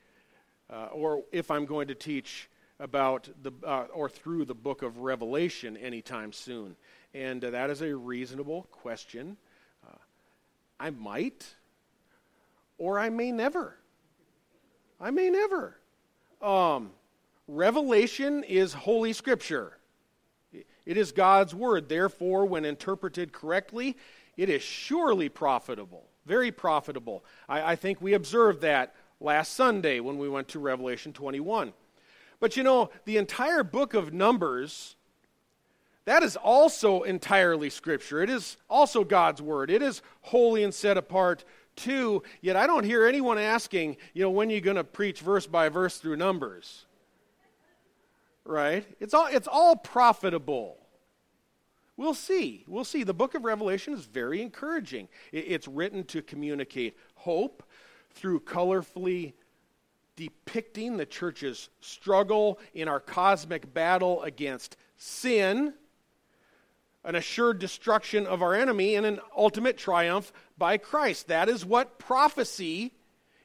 uh, 0.71 0.89
or 0.93 1.25
if 1.33 1.51
I'm 1.51 1.67
going 1.67 1.89
to 1.89 1.95
teach 1.95 2.49
about 2.81 3.29
the 3.43 3.53
uh, 3.67 3.87
or 3.93 4.09
through 4.09 4.45
the 4.45 4.55
book 4.55 4.83
of 4.83 4.99
Revelation 4.99 5.77
anytime 5.77 6.33
soon. 6.33 6.77
And 7.15 7.45
uh, 7.45 7.51
that 7.51 7.71
is 7.71 7.83
a 7.83 7.95
reasonable 7.95 8.69
question. 8.71 9.37
Uh, 9.87 9.97
I 10.79 10.91
might, 10.91 11.47
or 12.77 12.99
I 12.99 13.09
may 13.09 13.33
never. 13.33 13.77
I 15.01 15.11
may 15.11 15.31
never. 15.31 15.79
Um, 16.43 16.91
Revelation 17.47 18.45
is 18.45 18.75
Holy 18.75 19.13
Scripture. 19.13 19.78
It 20.89 20.97
is 20.97 21.13
God's 21.13 21.55
Word. 21.55 21.91
Therefore, 21.91 22.47
when 22.47 22.65
interpreted 22.65 23.31
correctly, 23.31 23.95
it 24.39 24.49
is 24.49 24.63
surely 24.63 25.29
profitable, 25.29 26.07
very 26.25 26.51
profitable. 26.51 27.27
I, 27.47 27.73
I 27.73 27.77
think 27.77 28.01
we 28.01 28.15
observed 28.15 28.63
that 28.63 28.95
last 29.21 29.53
Sunday 29.53 30.01
when 30.01 30.17
we 30.17 30.31
went 30.31 30.49
to 30.49 30.59
Revelation 30.59 31.13
21. 31.13 31.75
But 32.41 32.57
you 32.57 32.63
know, 32.63 32.89
the 33.05 33.19
entire 33.19 33.63
book 33.63 33.93
of 33.93 34.15
Numbers, 34.15 34.97
that 36.07 36.23
is 36.23 36.37
also 36.37 37.03
entirely 37.03 37.69
Scripture. 37.69 38.23
It 38.23 38.31
is 38.31 38.57
also 38.71 39.05
God's 39.05 39.43
Word. 39.43 39.71
It 39.71 39.83
is 39.83 40.01
holy 40.23 40.65
and 40.65 40.73
set 40.73 40.97
apart 40.97 41.45
too. 41.77 42.23
Yet 42.41 42.57
I 42.57 42.67
don't 42.67 42.85
hear 42.85 43.07
anyone 43.07 43.37
asking, 43.37 43.99
you 44.15 44.23
know, 44.23 44.31
when 44.31 44.49
are 44.49 44.55
you 44.55 44.63
going 44.63 44.77
to 44.79 44.85
preach 44.85 45.21
verse 45.21 45.47
by 45.47 45.69
verse 45.69 45.99
through 45.99 46.17
Numbers? 46.17 46.87
Right? 48.49 48.87
It's 48.99 49.13
all, 49.13 49.27
it's 49.27 49.47
all 49.47 49.77
profitable. 49.77 50.79
We'll 51.99 52.15
see. 52.15 52.65
We'll 52.67 52.85
see. 52.85 53.05
The 53.05 53.13
book 53.13 53.35
of 53.35 53.45
Revelation 53.45 53.93
is 53.93 54.07
very 54.07 54.41
encouraging. 54.41 55.09
It's 55.33 55.69
written 55.69 56.03
to 56.05 56.23
communicate 56.23 56.97
hope 57.15 57.63
through 58.13 58.41
colorfully 58.41 59.35
depicting 60.17 60.97
the 60.97 61.05
church's 61.05 61.69
struggle 61.83 62.59
in 62.73 62.89
our 62.89 63.01
cosmic 63.01 63.75
battle 63.75 64.23
against 64.23 64.79
sin, 64.97 65.75
an 67.05 67.17
assured 67.17 67.59
destruction 67.59 68.27
of 68.27 68.41
our 68.41 68.55
enemy, 68.55 68.95
and 68.95 69.05
an 69.05 69.21
ultimate 69.37 69.77
triumph 69.77 70.33
by 70.57 70.79
Christ. 70.79 71.29
That 71.29 71.51
is 71.51 71.67
what 71.67 71.99
prophecy 71.99 72.95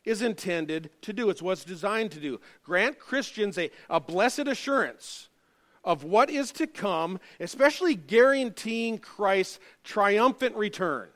is 0.06 0.22
intended 0.22 0.90
to 1.02 1.14
do. 1.14 1.30
It's 1.30 1.42
what's 1.42 1.64
designed 1.64 2.12
to 2.12 2.20
do. 2.20 2.40
Grant 2.64 3.00
Christians 3.00 3.58
a, 3.58 3.72
a 3.90 4.00
blessed 4.00 4.48
assurance 4.48 5.30
of 5.84 6.04
what 6.04 6.30
is 6.30 6.52
to 6.54 6.68
come, 6.68 7.20
especially 7.40 7.96
guaranteeing 7.96 8.98
Christ's 8.98 9.60
triumphant 9.84 10.56
return. 10.56 11.10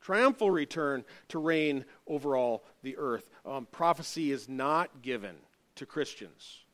triumphal 0.00 0.50
return 0.50 1.04
to 1.28 1.38
reign 1.38 1.84
over 2.06 2.36
all 2.36 2.64
the 2.82 2.96
earth. 2.96 3.28
Um, 3.46 3.66
prophecy 3.70 4.32
is 4.32 4.48
not 4.48 5.02
given 5.02 5.36
to 5.76 5.86
Christians. 5.86 6.64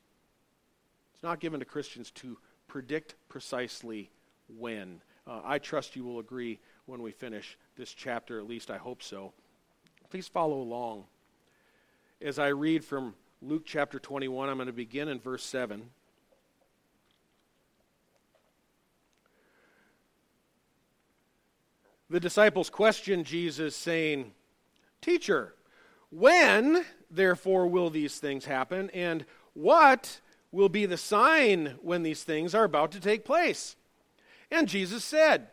It's 1.12 1.22
not 1.22 1.40
given 1.40 1.60
to 1.60 1.66
Christians 1.66 2.10
to 2.12 2.38
predict 2.68 3.14
precisely 3.28 4.10
when. 4.58 5.00
Uh, 5.26 5.40
I 5.44 5.58
trust 5.58 5.96
you 5.96 6.04
will 6.04 6.20
agree 6.20 6.60
when 6.86 7.02
we 7.02 7.10
finish 7.10 7.58
this 7.76 7.92
chapter, 7.92 8.38
at 8.38 8.46
least 8.46 8.70
I 8.70 8.76
hope 8.76 9.02
so. 9.02 9.32
Please 10.10 10.28
follow 10.28 10.60
along. 10.60 11.04
As 12.22 12.38
I 12.38 12.48
read 12.48 12.82
from 12.82 13.14
Luke 13.42 13.64
chapter 13.66 13.98
21, 13.98 14.48
I'm 14.48 14.56
going 14.56 14.68
to 14.68 14.72
begin 14.72 15.08
in 15.08 15.20
verse 15.20 15.44
7. 15.44 15.90
The 22.08 22.18
disciples 22.18 22.70
question 22.70 23.22
Jesus, 23.22 23.76
saying, 23.76 24.32
Teacher, 25.02 25.54
when, 26.10 26.86
therefore, 27.10 27.66
will 27.66 27.90
these 27.90 28.18
things 28.18 28.46
happen? 28.46 28.88
And 28.94 29.26
what 29.52 30.20
will 30.52 30.70
be 30.70 30.86
the 30.86 30.96
sign 30.96 31.74
when 31.82 32.02
these 32.02 32.22
things 32.22 32.54
are 32.54 32.64
about 32.64 32.92
to 32.92 33.00
take 33.00 33.26
place? 33.26 33.76
And 34.50 34.68
Jesus 34.68 35.04
said, 35.04 35.48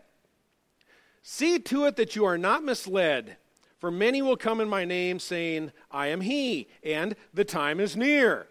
See 1.21 1.59
to 1.59 1.85
it 1.85 1.97
that 1.97 2.15
you 2.15 2.23
are 2.23 2.37
not 2.37 2.63
misled, 2.63 3.35
for 3.83 3.91
many 3.91 4.21
will 4.21 4.37
come 4.37 4.61
in 4.61 4.69
my 4.69 4.85
name, 4.85 5.19
saying, 5.19 5.69
I 5.91 6.07
am 6.07 6.21
he, 6.21 6.69
and 6.85 7.17
the 7.33 7.43
time 7.43 7.81
is 7.81 7.97
near. 7.97 8.47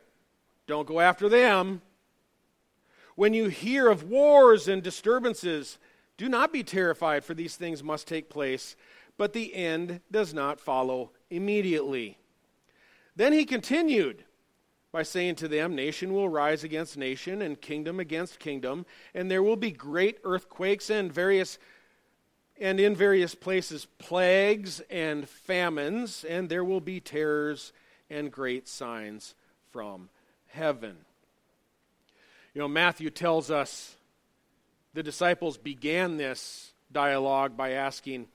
Don't 0.67 0.87
go 0.87 1.01
after 1.01 1.27
them. 1.27 1.81
When 3.15 3.33
you 3.33 3.49
hear 3.49 3.89
of 3.89 4.11
wars 4.11 4.69
and 4.69 4.83
disturbances, 4.83 5.79
do 6.19 6.29
not 6.29 6.53
be 6.53 6.63
terrified, 6.63 7.25
for 7.25 7.33
these 7.33 7.57
things 7.57 7.83
must 7.83 8.07
take 8.07 8.29
place, 8.29 8.77
but 9.17 9.33
the 9.33 9.55
end 9.55 10.03
does 10.11 10.35
not 10.35 10.61
follow 10.61 11.13
immediately. 11.31 12.19
Then 13.17 13.33
he 13.33 13.47
continued 13.47 14.25
by 14.93 15.03
saying 15.03 15.37
to 15.37 15.49
them, 15.49 15.75
Nation 15.75 16.13
will 16.13 16.29
rise 16.29 16.63
against 16.63 16.99
nation, 16.99 17.41
and 17.41 17.59
kingdom 17.59 18.01
against 18.01 18.39
kingdom, 18.39 18.85
and 19.15 19.31
there 19.31 19.43
will 19.43 19.57
be 19.57 19.71
great 19.71 20.19
earthquakes 20.25 20.91
and 20.91 21.11
various 21.11 21.59
and 22.61 22.79
in 22.79 22.95
various 22.95 23.35
places 23.35 23.87
plagues 23.99 24.81
and 24.91 25.29
famines, 25.29 26.25
and 26.25 26.49
there 26.49 26.65
will 26.65 26.81
be 26.81 27.01
terrors 27.01 27.73
and 28.11 28.31
great 28.31 28.69
signs 28.69 29.35
from 29.71 30.09
heaven. 30.49 30.97
You 32.55 32.61
know, 32.61 32.69
Matthew 32.69 33.11
tells 33.11 33.51
us 33.51 33.97
the 34.95 35.03
disciples 35.03 35.57
began 35.57 36.19
this 36.19 36.73
dialogue 36.93 37.57
by 37.57 37.71
asking, 37.71 38.27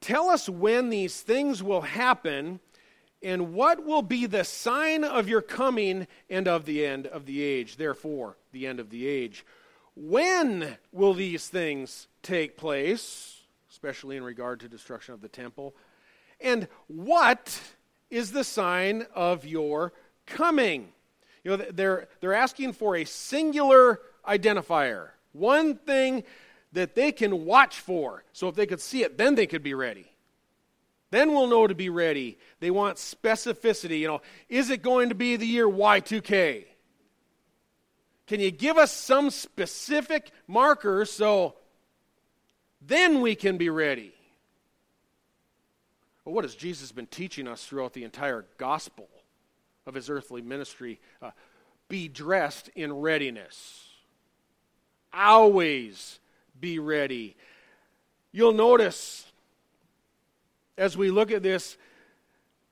Tell 0.00 0.28
us 0.28 0.48
when 0.48 0.90
these 0.90 1.20
things 1.20 1.62
will 1.62 1.80
happen, 1.80 2.60
and 3.22 3.54
what 3.54 3.84
will 3.84 4.02
be 4.02 4.26
the 4.26 4.44
sign 4.44 5.02
of 5.02 5.28
your 5.28 5.40
coming 5.40 6.06
and 6.28 6.46
of 6.46 6.66
the 6.66 6.84
end 6.84 7.06
of 7.06 7.24
the 7.24 7.42
age? 7.42 7.76
Therefore, 7.76 8.36
the 8.52 8.66
end 8.66 8.78
of 8.78 8.90
the 8.90 9.06
age. 9.06 9.44
When 9.94 10.76
will 10.92 11.14
these 11.14 11.48
things 11.48 12.06
take 12.26 12.56
place, 12.56 13.40
especially 13.70 14.16
in 14.16 14.24
regard 14.24 14.60
to 14.60 14.68
destruction 14.68 15.14
of 15.14 15.20
the 15.20 15.28
temple? 15.28 15.74
And 16.40 16.68
what 16.88 17.60
is 18.10 18.32
the 18.32 18.44
sign 18.44 19.06
of 19.14 19.44
your 19.44 19.92
coming? 20.26 20.88
You 21.44 21.56
know, 21.56 21.64
they're, 21.70 22.08
they're 22.20 22.34
asking 22.34 22.72
for 22.72 22.96
a 22.96 23.04
singular 23.04 24.00
identifier. 24.26 25.10
One 25.32 25.76
thing 25.76 26.24
that 26.72 26.94
they 26.94 27.12
can 27.12 27.44
watch 27.44 27.78
for. 27.78 28.24
So 28.32 28.48
if 28.48 28.54
they 28.54 28.66
could 28.66 28.80
see 28.80 29.02
it, 29.02 29.16
then 29.16 29.34
they 29.34 29.46
could 29.46 29.62
be 29.62 29.74
ready. 29.74 30.12
Then 31.10 31.30
we'll 31.30 31.46
know 31.46 31.66
to 31.66 31.74
be 31.74 31.88
ready. 31.88 32.36
They 32.60 32.70
want 32.70 32.96
specificity. 32.96 34.00
You 34.00 34.08
know, 34.08 34.22
is 34.48 34.70
it 34.70 34.82
going 34.82 35.08
to 35.10 35.14
be 35.14 35.36
the 35.36 35.46
year 35.46 35.66
Y2K? 35.66 36.64
Can 38.26 38.40
you 38.40 38.50
give 38.50 38.76
us 38.76 38.90
some 38.90 39.30
specific 39.30 40.32
markers 40.48 41.10
so 41.12 41.54
then 42.86 43.20
we 43.20 43.34
can 43.34 43.56
be 43.56 43.70
ready? 43.70 44.14
Well, 46.24 46.34
what 46.34 46.44
has 46.44 46.54
Jesus 46.54 46.92
been 46.92 47.06
teaching 47.06 47.46
us 47.46 47.64
throughout 47.64 47.92
the 47.92 48.04
entire 48.04 48.46
gospel 48.58 49.08
of 49.86 49.94
his 49.94 50.10
earthly 50.10 50.42
ministry? 50.42 51.00
Uh, 51.22 51.30
be 51.88 52.08
dressed 52.08 52.68
in 52.74 52.92
readiness 52.92 53.86
always 55.16 56.20
be 56.60 56.78
ready. 56.78 57.36
You'll 58.32 58.52
notice 58.52 59.24
as 60.76 60.96
we 60.96 61.10
look 61.10 61.30
at 61.30 61.42
this, 61.42 61.78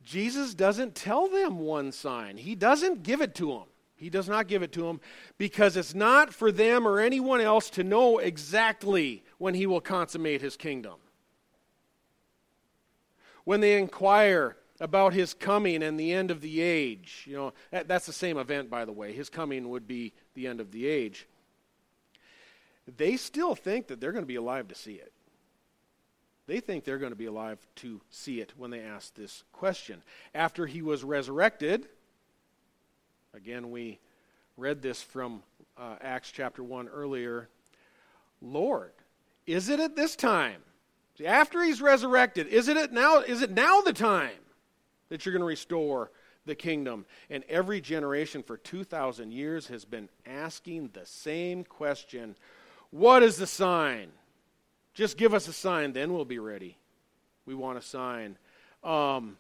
Jesus 0.03 0.55
doesn't 0.55 0.95
tell 0.95 1.29
them 1.29 1.59
one 1.59 1.91
sign. 1.91 2.37
He 2.37 2.55
doesn't 2.55 3.03
give 3.03 3.23
it 3.23 3.35
to 3.37 3.49
them. 3.49 3.63
He 4.05 4.11
does 4.11 4.29
not 4.29 4.47
give 4.47 4.63
it 4.63 4.73
to 4.73 4.83
them 4.83 5.01
because 5.39 5.77
it's 5.77 5.95
not 5.95 6.33
for 6.33 6.53
them 6.53 6.87
or 6.87 7.01
anyone 7.01 7.41
else 7.41 7.71
to 7.71 7.83
know 7.83 8.19
exactly 8.19 9.25
when 9.39 9.55
he 9.55 9.67
will 9.67 9.81
consummate 9.81 10.41
his 10.41 10.57
kingdom. 10.57 10.95
When 13.45 13.61
they 13.61 13.79
inquire 13.79 14.57
about 14.81 15.13
his 15.13 15.35
coming 15.35 15.83
and 15.83 15.99
the 15.99 16.13
end 16.13 16.31
of 16.31 16.41
the 16.41 16.61
age, 16.61 17.25
you 17.27 17.37
know, 17.37 17.53
that, 17.71 17.89
that's 17.89 18.07
the 18.07 18.13
same 18.13 18.39
event, 18.39 18.71
by 18.71 18.85
the 18.85 18.93
way. 18.93 19.13
His 19.13 19.29
coming 19.29 19.69
would 19.69 19.87
be 19.87 20.13
the 20.35 20.47
end 20.47 20.61
of 20.61 20.73
the 20.73 20.87
age 20.87 21.27
they 22.87 23.17
still 23.17 23.55
think 23.55 23.89
that 23.89 24.01
they're 24.01 24.13
going 24.13 24.25
to 24.25 24.27
be 24.27 24.35
alive 24.37 24.69
to 24.69 24.75
see 24.75 24.95
it. 24.95 25.13
They 26.47 26.61
think 26.61 26.85
they're 26.85 26.99
going 26.99 27.13
to 27.13 27.17
be 27.17 27.27
alive 27.27 27.59
to 27.77 28.03
see 28.11 28.41
it 28.41 28.53
when 28.57 28.71
they 28.71 28.81
ask 28.81 29.15
this 29.15 29.45
question. 29.53 30.03
After 30.35 30.67
he 30.67 30.83
was 30.83 31.03
resurrected, 31.03 31.89
again, 33.35 33.71
we 33.71 33.99
read 34.57 34.81
this 34.81 35.03
from 35.03 35.43
uh, 35.77 35.97
Acts 36.01 36.31
chapter 36.31 36.63
1 36.63 36.89
earlier. 36.89 37.49
Lord, 38.41 38.93
is 39.47 39.69
it 39.69 39.81
at 39.81 39.97
this 39.97 40.17
time? 40.17 40.63
After 41.25 41.63
he's 41.63 41.81
resurrected, 41.81 42.49
is 42.49 42.69
it 42.69 42.93
now 42.93 43.21
is 43.21 43.43
it 43.43 43.51
now 43.51 43.81
the 43.81 43.93
time 43.93 44.33
that 45.09 45.25
you're 45.25 45.33
going 45.33 45.41
to 45.41 45.47
restore 45.47 46.11
the 46.45 46.55
kingdom? 46.55 47.07
And 47.31 47.45
every 47.49 47.81
generation 47.81 48.43
for 48.43 48.57
2000 48.57 49.33
years 49.33 49.69
has 49.69 49.85
been 49.85 50.09
asking 50.27 50.91
the 50.93 51.07
same 51.07 51.63
question, 51.65 52.37
what 52.91 53.23
is 53.23 53.37
the 53.37 53.47
sign? 53.47 54.09
Just 54.93 55.17
give 55.17 55.35
us 55.35 55.47
a 55.47 55.53
sign, 55.53 55.93
then 55.93 56.13
we'll 56.13 56.25
be 56.25 56.39
ready. 56.39 56.79
We 57.47 57.55
want 57.55 57.79
a 57.79 57.83
sign. 57.83 58.37
Um, 58.83 59.37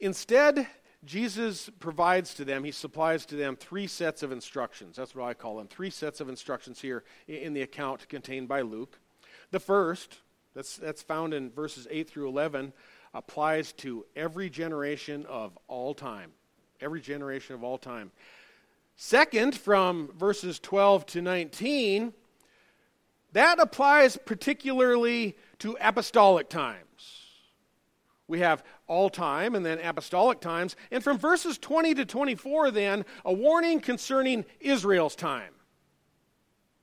instead, 0.00 0.66
Jesus 1.06 1.70
provides 1.78 2.34
to 2.34 2.44
them, 2.44 2.64
he 2.64 2.72
supplies 2.72 3.24
to 3.26 3.36
them 3.36 3.56
three 3.56 3.86
sets 3.86 4.22
of 4.22 4.32
instructions. 4.32 4.96
That's 4.96 5.14
what 5.14 5.24
I 5.24 5.34
call 5.34 5.56
them. 5.56 5.68
Three 5.68 5.90
sets 5.90 6.20
of 6.20 6.28
instructions 6.28 6.80
here 6.80 7.04
in 7.28 7.54
the 7.54 7.62
account 7.62 8.08
contained 8.08 8.48
by 8.48 8.62
Luke. 8.62 8.98
The 9.52 9.60
first, 9.60 10.18
that's, 10.54 10.76
that's 10.76 11.02
found 11.02 11.32
in 11.32 11.50
verses 11.50 11.86
8 11.90 12.10
through 12.10 12.28
11, 12.28 12.72
applies 13.14 13.72
to 13.74 14.04
every 14.16 14.50
generation 14.50 15.24
of 15.26 15.56
all 15.68 15.94
time. 15.94 16.32
Every 16.80 17.00
generation 17.00 17.54
of 17.54 17.62
all 17.62 17.78
time. 17.78 18.10
Second, 18.96 19.54
from 19.54 20.10
verses 20.18 20.58
12 20.58 21.06
to 21.06 21.22
19, 21.22 22.12
that 23.32 23.60
applies 23.60 24.16
particularly 24.16 25.36
to 25.60 25.76
apostolic 25.80 26.48
times. 26.48 27.15
We 28.28 28.40
have 28.40 28.64
all 28.86 29.08
time 29.08 29.54
and 29.54 29.64
then 29.64 29.78
apostolic 29.78 30.40
times. 30.40 30.76
And 30.90 31.02
from 31.02 31.18
verses 31.18 31.58
20 31.58 31.94
to 31.94 32.04
24, 32.04 32.70
then, 32.70 33.04
a 33.24 33.32
warning 33.32 33.80
concerning 33.80 34.44
Israel's 34.60 35.14
time. 35.14 35.52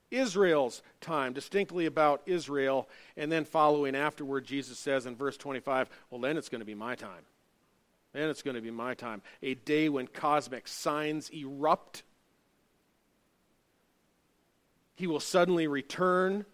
Israel's 0.10 0.84
time, 1.02 1.34
distinctly 1.34 1.86
about 1.86 2.22
Israel. 2.26 2.88
And 3.18 3.32
then 3.32 3.46
following 3.46 3.96
afterward, 3.96 4.46
Jesus 4.46 4.78
says 4.78 5.06
in 5.06 5.16
verse 5.16 5.38
25, 5.38 5.90
well, 6.10 6.22
then 6.22 6.38
it's 6.38 6.50
going 6.50 6.62
to 6.62 6.66
be 6.66 6.76
my 6.76 6.96
time. 6.96 7.24
Then 8.14 8.30
it's 8.30 8.44
going 8.44 8.56
to 8.56 8.62
be 8.62 8.72
my 8.72 8.94
time. 8.94 9.22
A 9.42 9.56
day 9.56 9.90
when 9.90 10.08
cosmic 10.08 10.68
signs 10.68 11.30
erupt 11.30 12.04
he 14.96 15.08
will 15.08 15.20
suddenly 15.20 15.68
return. 15.68 16.46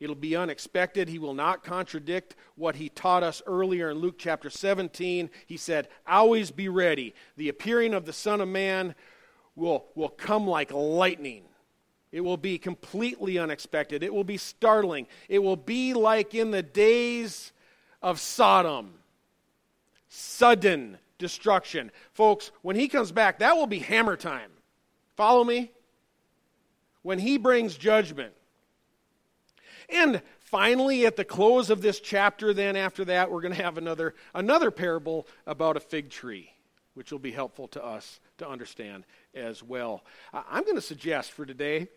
It'll 0.00 0.14
be 0.14 0.34
unexpected. 0.34 1.08
He 1.08 1.18
will 1.18 1.34
not 1.34 1.62
contradict 1.62 2.34
what 2.56 2.76
he 2.76 2.88
taught 2.88 3.22
us 3.22 3.42
earlier 3.46 3.90
in 3.90 3.98
Luke 3.98 4.16
chapter 4.18 4.50
17. 4.50 5.30
He 5.46 5.56
said, 5.56 5.88
Always 6.06 6.50
be 6.50 6.68
ready. 6.68 7.14
The 7.36 7.50
appearing 7.50 7.94
of 7.94 8.06
the 8.06 8.12
Son 8.12 8.40
of 8.40 8.48
Man 8.48 8.94
will, 9.54 9.84
will 9.94 10.08
come 10.08 10.46
like 10.46 10.72
lightning. 10.72 11.44
It 12.12 12.22
will 12.22 12.38
be 12.38 12.58
completely 12.58 13.38
unexpected. 13.38 14.02
It 14.02 14.12
will 14.12 14.24
be 14.24 14.38
startling. 14.38 15.06
It 15.28 15.40
will 15.40 15.56
be 15.56 15.94
like 15.94 16.34
in 16.34 16.50
the 16.50 16.62
days 16.62 17.52
of 18.02 18.18
Sodom 18.18 18.94
sudden 20.08 20.98
destruction. 21.18 21.92
Folks, 22.14 22.50
when 22.62 22.74
he 22.74 22.88
comes 22.88 23.12
back, 23.12 23.38
that 23.38 23.54
will 23.54 23.68
be 23.68 23.78
hammer 23.78 24.16
time. 24.16 24.50
Follow 25.14 25.44
me? 25.44 25.70
when 27.02 27.18
he 27.18 27.38
brings 27.38 27.76
judgment. 27.76 28.32
And 29.92 30.22
finally, 30.38 31.06
at 31.06 31.16
the 31.16 31.24
close 31.24 31.70
of 31.70 31.82
this 31.82 32.00
chapter, 32.00 32.54
then 32.54 32.76
after 32.76 33.04
that, 33.06 33.30
we're 33.30 33.40
going 33.40 33.54
to 33.54 33.62
have 33.62 33.78
another, 33.78 34.14
another 34.34 34.70
parable 34.70 35.26
about 35.46 35.76
a 35.76 35.80
fig 35.80 36.10
tree, 36.10 36.52
which 36.94 37.12
will 37.12 37.18
be 37.18 37.32
helpful 37.32 37.68
to 37.68 37.84
us 37.84 38.20
to 38.38 38.48
understand 38.48 39.04
as 39.34 39.62
well. 39.62 40.04
I'm 40.32 40.64
going 40.64 40.76
to 40.76 40.82
suggest 40.82 41.32
for 41.32 41.44
today, 41.44 41.88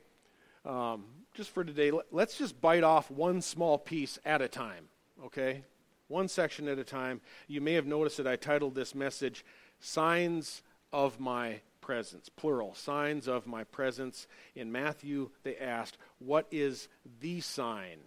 um, 0.65 1.05
just 1.33 1.49
for 1.49 1.63
today, 1.63 1.91
let's 2.11 2.37
just 2.37 2.59
bite 2.61 2.83
off 2.83 3.09
one 3.11 3.41
small 3.41 3.77
piece 3.77 4.19
at 4.25 4.41
a 4.41 4.47
time, 4.47 4.85
okay? 5.25 5.63
One 6.07 6.27
section 6.27 6.67
at 6.67 6.79
a 6.79 6.83
time. 6.83 7.21
You 7.47 7.61
may 7.61 7.73
have 7.73 7.85
noticed 7.85 8.17
that 8.17 8.27
I 8.27 8.35
titled 8.35 8.75
this 8.75 8.93
message, 8.93 9.45
Signs 9.79 10.61
of 10.91 11.19
My 11.19 11.61
Presence, 11.83 12.29
plural, 12.29 12.73
signs 12.75 13.27
of 13.27 13.45
my 13.45 13.65
presence. 13.65 14.25
In 14.55 14.71
Matthew, 14.71 15.31
they 15.43 15.57
asked, 15.57 15.97
What 16.17 16.47
is 16.49 16.87
the 17.19 17.41
sign 17.41 17.97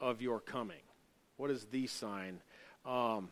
of 0.00 0.22
your 0.22 0.38
coming? 0.38 0.82
What 1.36 1.50
is 1.50 1.64
the 1.64 1.88
sign? 1.88 2.40
Um, 2.84 3.30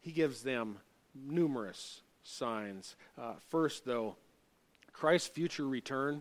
he 0.00 0.12
gives 0.12 0.42
them 0.42 0.80
numerous 1.14 2.02
signs. 2.22 2.94
Uh, 3.18 3.36
first, 3.48 3.86
though, 3.86 4.16
Christ's 4.92 5.28
future 5.28 5.66
return 5.66 6.20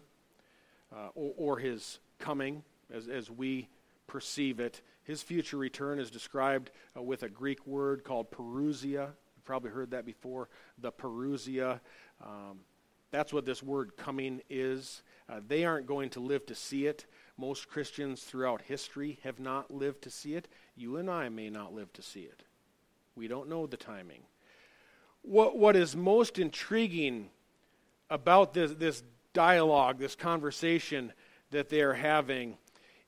uh, 0.96 1.10
or, 1.16 1.34
or, 1.36 1.60
his 1.60 2.00
coming, 2.18 2.64
as, 2.94 3.10
as 3.10 3.30
we 3.30 3.68
perceive 4.08 4.62
it, 4.62 4.82
his 5.04 5.22
future 5.22 5.58
return 5.58 6.00
is 6.00 6.10
described 6.10 6.72
uh, 6.96 7.02
with 7.02 7.24
a 7.24 7.30
Greek 7.30 7.68
word 7.68 8.06
called 8.06 8.32
parousia. 8.32 9.10
Probably 9.50 9.72
heard 9.72 9.90
that 9.90 10.06
before. 10.06 10.48
The 10.78 10.92
parousia. 10.92 11.80
Um, 12.24 12.60
that's 13.10 13.34
what 13.34 13.48
this 13.48 13.64
word 13.64 13.98
coming 13.98 14.42
is. 14.48 15.02
Uh, 15.28 15.40
they 15.48 15.66
aren't 15.66 15.88
going 15.88 16.12
to 16.12 16.20
live 16.20 16.46
to 16.46 16.54
see 16.54 16.86
it. 16.86 17.08
Most 17.36 17.68
Christians 17.68 18.22
throughout 18.22 18.62
history 18.62 19.18
have 19.24 19.40
not 19.40 19.72
lived 19.72 20.04
to 20.04 20.12
see 20.12 20.36
it. 20.36 20.48
You 20.76 20.98
and 20.98 21.10
I 21.10 21.30
may 21.30 21.50
not 21.50 21.74
live 21.74 21.92
to 21.94 22.04
see 22.04 22.20
it. 22.20 22.44
We 23.16 23.28
don't 23.28 23.50
know 23.50 23.66
the 23.66 23.76
timing. 23.76 24.22
What, 25.24 25.58
what 25.58 25.76
is 25.76 25.96
most 25.96 26.38
intriguing 26.38 27.32
about 28.08 28.54
this, 28.54 28.74
this 28.74 29.02
dialogue, 29.34 29.98
this 29.98 30.16
conversation 30.16 31.12
that 31.50 31.70
they 31.70 31.82
are 31.82 31.96
having, 31.96 32.60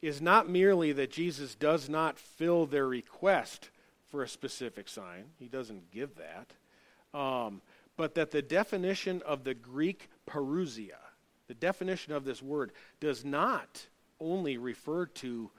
is 0.01 0.19
not 0.19 0.49
merely 0.49 0.91
that 0.93 1.11
Jesus 1.11 1.53
does 1.53 1.87
not 1.87 2.17
fill 2.17 2.65
their 2.65 2.87
request 2.87 3.69
for 4.11 4.21
a 4.23 4.27
specific 4.27 4.89
sign, 4.89 5.23
he 5.39 5.47
doesn't 5.47 5.89
give 5.89 6.11
that, 6.15 7.17
um, 7.17 7.61
but 7.97 8.13
that 8.15 8.31
the 8.31 8.41
definition 8.41 9.21
of 9.25 9.43
the 9.43 9.53
Greek 9.53 10.09
parousia, 10.29 10.99
the 11.47 11.53
definition 11.53 12.13
of 12.13 12.25
this 12.25 12.41
word, 12.41 12.71
does 12.99 13.23
not 13.23 13.87
only 14.19 14.57
refer 14.57 15.05
to 15.05 15.49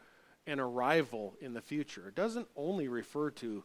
an 0.46 0.60
arrival 0.60 1.34
in 1.40 1.54
the 1.54 1.60
future. 1.60 2.08
It 2.08 2.14
doesn't 2.14 2.48
only 2.56 2.88
refer 2.88 3.30
to 3.30 3.64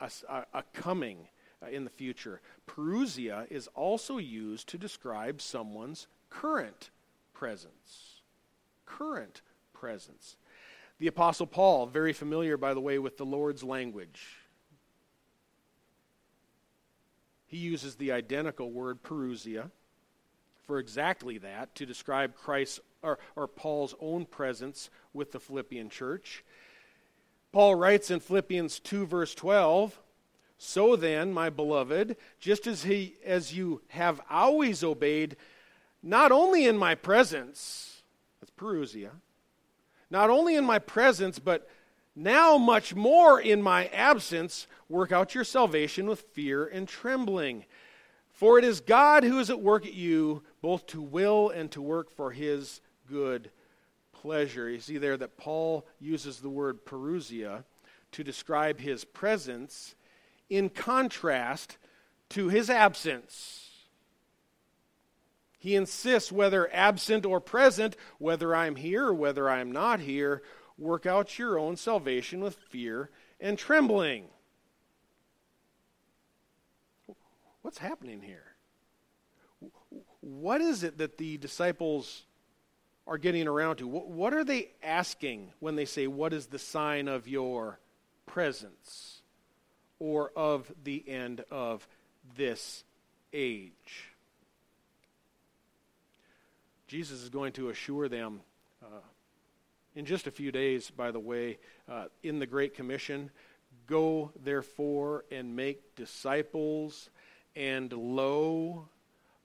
a, 0.00 0.10
a, 0.28 0.44
a 0.54 0.62
coming 0.72 1.28
uh, 1.62 1.68
in 1.68 1.84
the 1.84 1.90
future. 1.90 2.40
Parousia 2.66 3.46
is 3.50 3.68
also 3.74 4.18
used 4.18 4.68
to 4.68 4.78
describe 4.78 5.40
someone's 5.40 6.06
current 6.30 6.90
presence. 7.32 8.20
Current 8.86 9.42
presence. 9.72 10.36
The 10.98 11.08
Apostle 11.08 11.46
Paul, 11.46 11.86
very 11.86 12.12
familiar, 12.12 12.56
by 12.56 12.72
the 12.72 12.80
way, 12.80 12.98
with 12.98 13.18
the 13.18 13.26
Lord's 13.26 13.62
language. 13.62 14.22
He 17.46 17.58
uses 17.58 17.96
the 17.96 18.12
identical 18.12 18.70
word 18.70 19.02
parousia 19.02 19.70
for 20.66 20.78
exactly 20.78 21.38
that 21.38 21.74
to 21.76 21.86
describe 21.86 22.34
Christ's 22.34 22.80
or, 23.02 23.18
or 23.36 23.46
Paul's 23.46 23.94
own 24.00 24.24
presence 24.24 24.90
with 25.12 25.32
the 25.32 25.38
Philippian 25.38 25.88
church. 25.88 26.44
Paul 27.52 27.76
writes 27.76 28.10
in 28.10 28.20
Philippians 28.20 28.80
2, 28.80 29.06
verse 29.06 29.34
12, 29.34 29.98
So 30.58 30.96
then, 30.96 31.32
my 31.32 31.50
beloved, 31.50 32.16
just 32.40 32.66
as, 32.66 32.82
he, 32.82 33.16
as 33.24 33.54
you 33.54 33.82
have 33.88 34.20
always 34.28 34.82
obeyed, 34.82 35.36
not 36.02 36.32
only 36.32 36.66
in 36.66 36.76
my 36.76 36.94
presence, 36.94 38.02
that's 38.40 38.52
parousia, 38.52 39.10
not 40.10 40.30
only 40.30 40.54
in 40.54 40.64
my 40.64 40.78
presence, 40.78 41.38
but 41.38 41.68
now 42.14 42.56
much 42.56 42.94
more 42.94 43.40
in 43.40 43.60
my 43.60 43.86
absence, 43.88 44.66
work 44.88 45.12
out 45.12 45.34
your 45.34 45.44
salvation 45.44 46.06
with 46.06 46.22
fear 46.32 46.66
and 46.66 46.88
trembling. 46.88 47.64
For 48.32 48.58
it 48.58 48.64
is 48.64 48.80
God 48.80 49.24
who 49.24 49.38
is 49.38 49.50
at 49.50 49.60
work 49.60 49.86
at 49.86 49.94
you, 49.94 50.42
both 50.60 50.86
to 50.88 51.00
will 51.00 51.50
and 51.50 51.70
to 51.72 51.82
work 51.82 52.10
for 52.10 52.32
his 52.32 52.80
good 53.08 53.50
pleasure. 54.12 54.68
You 54.68 54.80
see 54.80 54.98
there 54.98 55.16
that 55.16 55.36
Paul 55.36 55.86
uses 56.00 56.40
the 56.40 56.50
word 56.50 56.84
parousia 56.84 57.64
to 58.12 58.24
describe 58.24 58.80
his 58.80 59.04
presence 59.04 59.94
in 60.48 60.68
contrast 60.68 61.76
to 62.30 62.48
his 62.48 62.70
absence. 62.70 63.65
He 65.66 65.74
insists, 65.74 66.30
whether 66.30 66.72
absent 66.72 67.26
or 67.26 67.40
present, 67.40 67.96
whether 68.18 68.54
I'm 68.54 68.76
here 68.76 69.06
or 69.06 69.14
whether 69.14 69.50
I'm 69.50 69.72
not 69.72 69.98
here, 69.98 70.44
work 70.78 71.06
out 71.06 71.40
your 71.40 71.58
own 71.58 71.74
salvation 71.74 72.38
with 72.38 72.54
fear 72.54 73.10
and 73.40 73.58
trembling. 73.58 74.28
What's 77.62 77.78
happening 77.78 78.22
here? 78.22 78.54
What 80.20 80.60
is 80.60 80.84
it 80.84 80.98
that 80.98 81.18
the 81.18 81.36
disciples 81.36 82.26
are 83.04 83.18
getting 83.18 83.48
around 83.48 83.78
to. 83.78 83.88
What 83.88 84.34
are 84.34 84.44
they 84.44 84.70
asking 84.84 85.52
when 85.58 85.74
they 85.74 85.84
say, 85.84 86.06
What 86.06 86.32
is 86.32 86.46
the 86.46 86.60
sign 86.60 87.08
of 87.08 87.26
your 87.26 87.80
presence 88.24 89.22
or 89.98 90.30
of 90.36 90.70
the 90.84 91.04
end 91.08 91.44
of 91.50 91.88
this 92.36 92.84
age? 93.32 94.15
Jesus 96.86 97.22
is 97.22 97.28
going 97.28 97.52
to 97.54 97.68
assure 97.70 98.08
them 98.08 98.40
uh, 98.82 99.00
in 99.94 100.04
just 100.04 100.26
a 100.26 100.30
few 100.30 100.52
days, 100.52 100.90
by 100.90 101.10
the 101.10 101.18
way, 101.18 101.58
uh, 101.90 102.04
in 102.22 102.38
the 102.38 102.46
Great 102.46 102.74
Commission 102.74 103.30
go 103.86 104.32
therefore 104.42 105.24
and 105.30 105.54
make 105.54 105.94
disciples, 105.94 107.08
and 107.54 107.92
lo, 107.92 108.88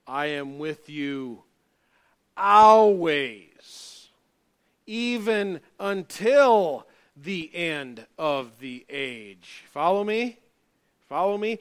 I 0.08 0.27
am 0.27 0.58
with 0.60 0.89
you 0.89 1.43
always, 2.36 4.10
even 4.88 5.60
until 5.80 6.88
the 7.15 7.51
end 7.54 8.06
of 8.17 8.60
the 8.60 8.86
age. 8.89 9.63
Follow 9.71 10.04
me? 10.04 10.39
Follow 11.08 11.38
me? 11.38 11.60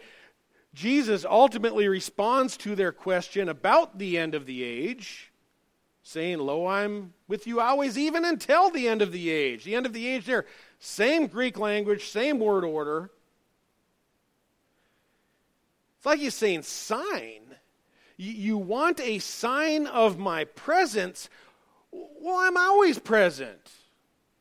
Jesus 0.72 1.24
ultimately 1.24 1.88
responds 1.88 2.56
to 2.58 2.74
their 2.74 2.92
question 2.92 3.48
about 3.48 3.98
the 3.98 4.16
end 4.16 4.34
of 4.34 4.46
the 4.46 4.62
age, 4.62 5.29
saying, 6.10 6.38
Lo, 6.38 6.66
I'm 6.66 7.14
with 7.28 7.46
you 7.46 7.60
always, 7.60 7.96
even 7.96 8.24
until 8.24 8.70
the 8.70 8.88
end 8.88 9.02
of 9.02 9.12
the 9.12 9.30
age. 9.30 9.64
The 9.64 9.74
end 9.74 9.86
of 9.86 9.92
the 9.92 10.06
age 10.06 10.26
there, 10.26 10.46
same 10.78 11.26
Greek 11.26 11.58
language, 11.58 12.08
same 12.08 12.38
word 12.38 12.64
order. 12.64 13.10
It's 15.96 16.06
like 16.06 16.20
he's 16.20 16.34
saying, 16.34 16.62
sign 16.62 17.40
you 18.20 18.58
want 18.58 19.00
a 19.00 19.18
sign 19.18 19.86
of 19.86 20.18
my 20.18 20.44
presence. 20.44 21.30
Well, 21.90 22.36
I'm 22.36 22.56
always 22.56 22.98
present. 22.98 23.72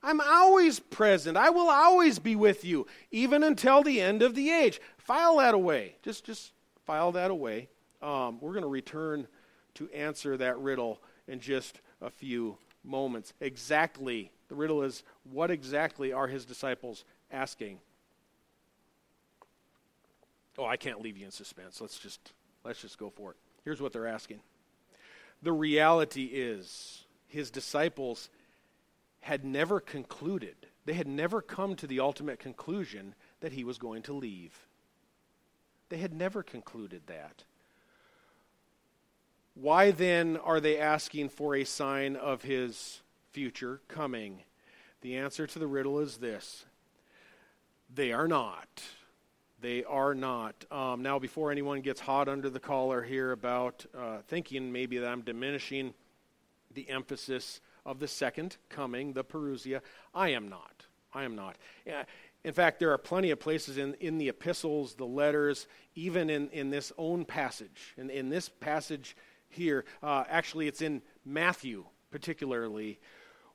I'm 0.03 0.19
always 0.19 0.79
present. 0.79 1.37
I 1.37 1.49
will 1.49 1.69
always 1.69 2.19
be 2.19 2.35
with 2.35 2.65
you, 2.65 2.87
even 3.11 3.41
until 3.41 3.81
the 3.81 4.01
end 4.01 4.21
of 4.21 4.35
the 4.35 4.49
age. 4.49 4.81
File 4.97 5.37
that 5.37 5.53
away. 5.53 5.95
Just, 6.03 6.25
just 6.25 6.51
file 6.85 7.13
that 7.13 7.31
away. 7.31 7.69
Um, 8.01 8.39
we're 8.41 8.51
going 8.51 8.63
to 8.63 8.69
return 8.69 9.27
to 9.75 9.89
answer 9.91 10.35
that 10.37 10.57
riddle 10.59 10.99
in 11.29 11.39
just 11.39 11.79
a 12.01 12.09
few 12.09 12.57
moments. 12.83 13.33
Exactly. 13.39 14.31
The 14.47 14.55
riddle 14.55 14.83
is 14.83 15.03
what 15.23 15.51
exactly 15.51 16.11
are 16.11 16.27
his 16.27 16.45
disciples 16.45 17.05
asking? 17.31 17.79
Oh, 20.57 20.65
I 20.65 20.75
can't 20.75 21.01
leave 21.01 21.17
you 21.17 21.25
in 21.25 21.31
suspense. 21.31 21.79
Let's 21.79 21.99
just 21.99 22.33
let's 22.63 22.81
just 22.81 22.97
go 22.97 23.09
for 23.09 23.31
it. 23.31 23.37
Here's 23.63 23.81
what 23.81 23.93
they're 23.93 24.07
asking 24.07 24.39
The 25.41 25.53
reality 25.53 26.25
is, 26.25 27.05
his 27.27 27.51
disciples 27.51 28.29
had 29.21 29.45
never 29.45 29.79
concluded, 29.79 30.55
they 30.85 30.93
had 30.93 31.07
never 31.07 31.41
come 31.41 31.75
to 31.75 31.87
the 31.87 31.99
ultimate 31.99 32.39
conclusion 32.39 33.13
that 33.41 33.53
he 33.53 33.63
was 33.63 33.77
going 33.77 34.01
to 34.03 34.13
leave. 34.13 34.67
They 35.89 35.97
had 35.97 36.13
never 36.13 36.43
concluded 36.43 37.03
that. 37.07 37.43
Why 39.61 39.91
then 39.91 40.37
are 40.37 40.61
they 40.61 40.77
asking 40.77 41.29
for 41.29 41.53
a 41.53 41.65
sign 41.65 42.15
of 42.15 42.43
his 42.43 43.01
future 43.33 43.81
coming? 43.89 44.43
The 45.01 45.17
answer 45.17 45.45
to 45.47 45.59
the 45.59 45.67
riddle 45.67 45.99
is 45.99 46.17
this 46.17 46.65
they 47.93 48.13
are 48.13 48.27
not. 48.27 48.81
They 49.59 49.83
are 49.83 50.15
not. 50.15 50.63
Um, 50.71 51.01
now, 51.01 51.19
before 51.19 51.51
anyone 51.51 51.81
gets 51.81 51.99
hot 51.99 52.29
under 52.29 52.49
the 52.49 52.61
collar 52.61 53.01
here 53.01 53.33
about 53.33 53.85
uh, 53.97 54.19
thinking 54.27 54.71
maybe 54.71 54.97
that 54.99 55.09
I'm 55.09 55.21
diminishing 55.21 55.93
the 56.73 56.89
emphasis 56.89 57.59
of 57.85 57.99
the 57.99 58.07
second 58.07 58.55
coming, 58.69 59.11
the 59.11 59.25
Parousia. 59.25 59.81
I 60.15 60.29
am 60.29 60.47
not. 60.47 60.85
I 61.13 61.23
am 61.25 61.35
not. 61.35 61.57
In 62.45 62.53
fact, 62.53 62.79
there 62.79 62.93
are 62.93 62.97
plenty 62.97 63.31
of 63.31 63.41
places 63.41 63.77
in, 63.77 63.95
in 63.95 64.17
the 64.19 64.29
epistles, 64.29 64.95
the 64.95 65.05
letters, 65.05 65.67
even 65.95 66.29
in, 66.29 66.47
in 66.51 66.69
this 66.69 66.93
own 66.97 67.25
passage. 67.25 67.93
In, 67.97 68.09
in 68.09 68.29
this 68.29 68.47
passage 68.47 69.17
here, 69.49 69.85
uh, 70.01 70.23
actually, 70.29 70.67
it's 70.67 70.81
in 70.81 71.01
Matthew 71.25 71.85
particularly, 72.11 72.99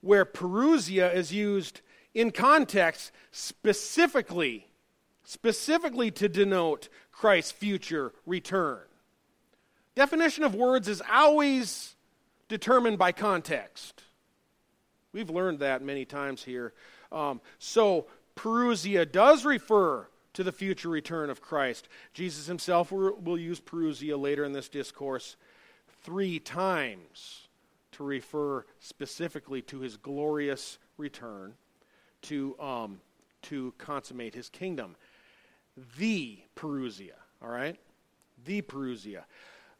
where 0.00 0.24
Parousia 0.24 1.14
is 1.14 1.32
used 1.32 1.80
in 2.14 2.30
context 2.30 3.10
specifically, 3.32 4.68
specifically 5.24 6.10
to 6.12 6.28
denote 6.28 6.88
Christ's 7.10 7.52
future 7.52 8.12
return. 8.26 8.80
Definition 9.94 10.44
of 10.44 10.54
words 10.54 10.88
is 10.88 11.02
always 11.10 11.96
determined 12.48 12.98
by 12.98 13.12
context. 13.12 14.02
We've 15.12 15.30
learned 15.30 15.60
that 15.60 15.82
many 15.82 16.04
times 16.04 16.42
here. 16.42 16.72
Um, 17.12 17.40
so, 17.58 18.06
Parousia 18.36 19.10
does 19.10 19.44
refer 19.44 20.08
to 20.32 20.42
the 20.42 20.50
future 20.50 20.88
return 20.88 21.30
of 21.30 21.40
Christ. 21.40 21.88
Jesus 22.12 22.46
himself 22.46 22.90
will, 22.90 23.16
will 23.20 23.38
use 23.38 23.60
Parousia 23.60 24.20
later 24.20 24.44
in 24.44 24.52
this 24.52 24.68
discourse 24.68 25.36
three 26.04 26.38
times 26.38 27.48
to 27.92 28.04
refer 28.04 28.64
specifically 28.78 29.62
to 29.62 29.80
his 29.80 29.96
glorious 29.96 30.78
return 30.98 31.54
to, 32.22 32.58
um, 32.60 33.00
to 33.42 33.72
consummate 33.78 34.34
his 34.34 34.48
kingdom. 34.48 34.96
The 35.98 36.38
Parousia, 36.54 37.16
all 37.42 37.48
right? 37.48 37.78
The 38.44 38.62
Parousia. 38.62 39.24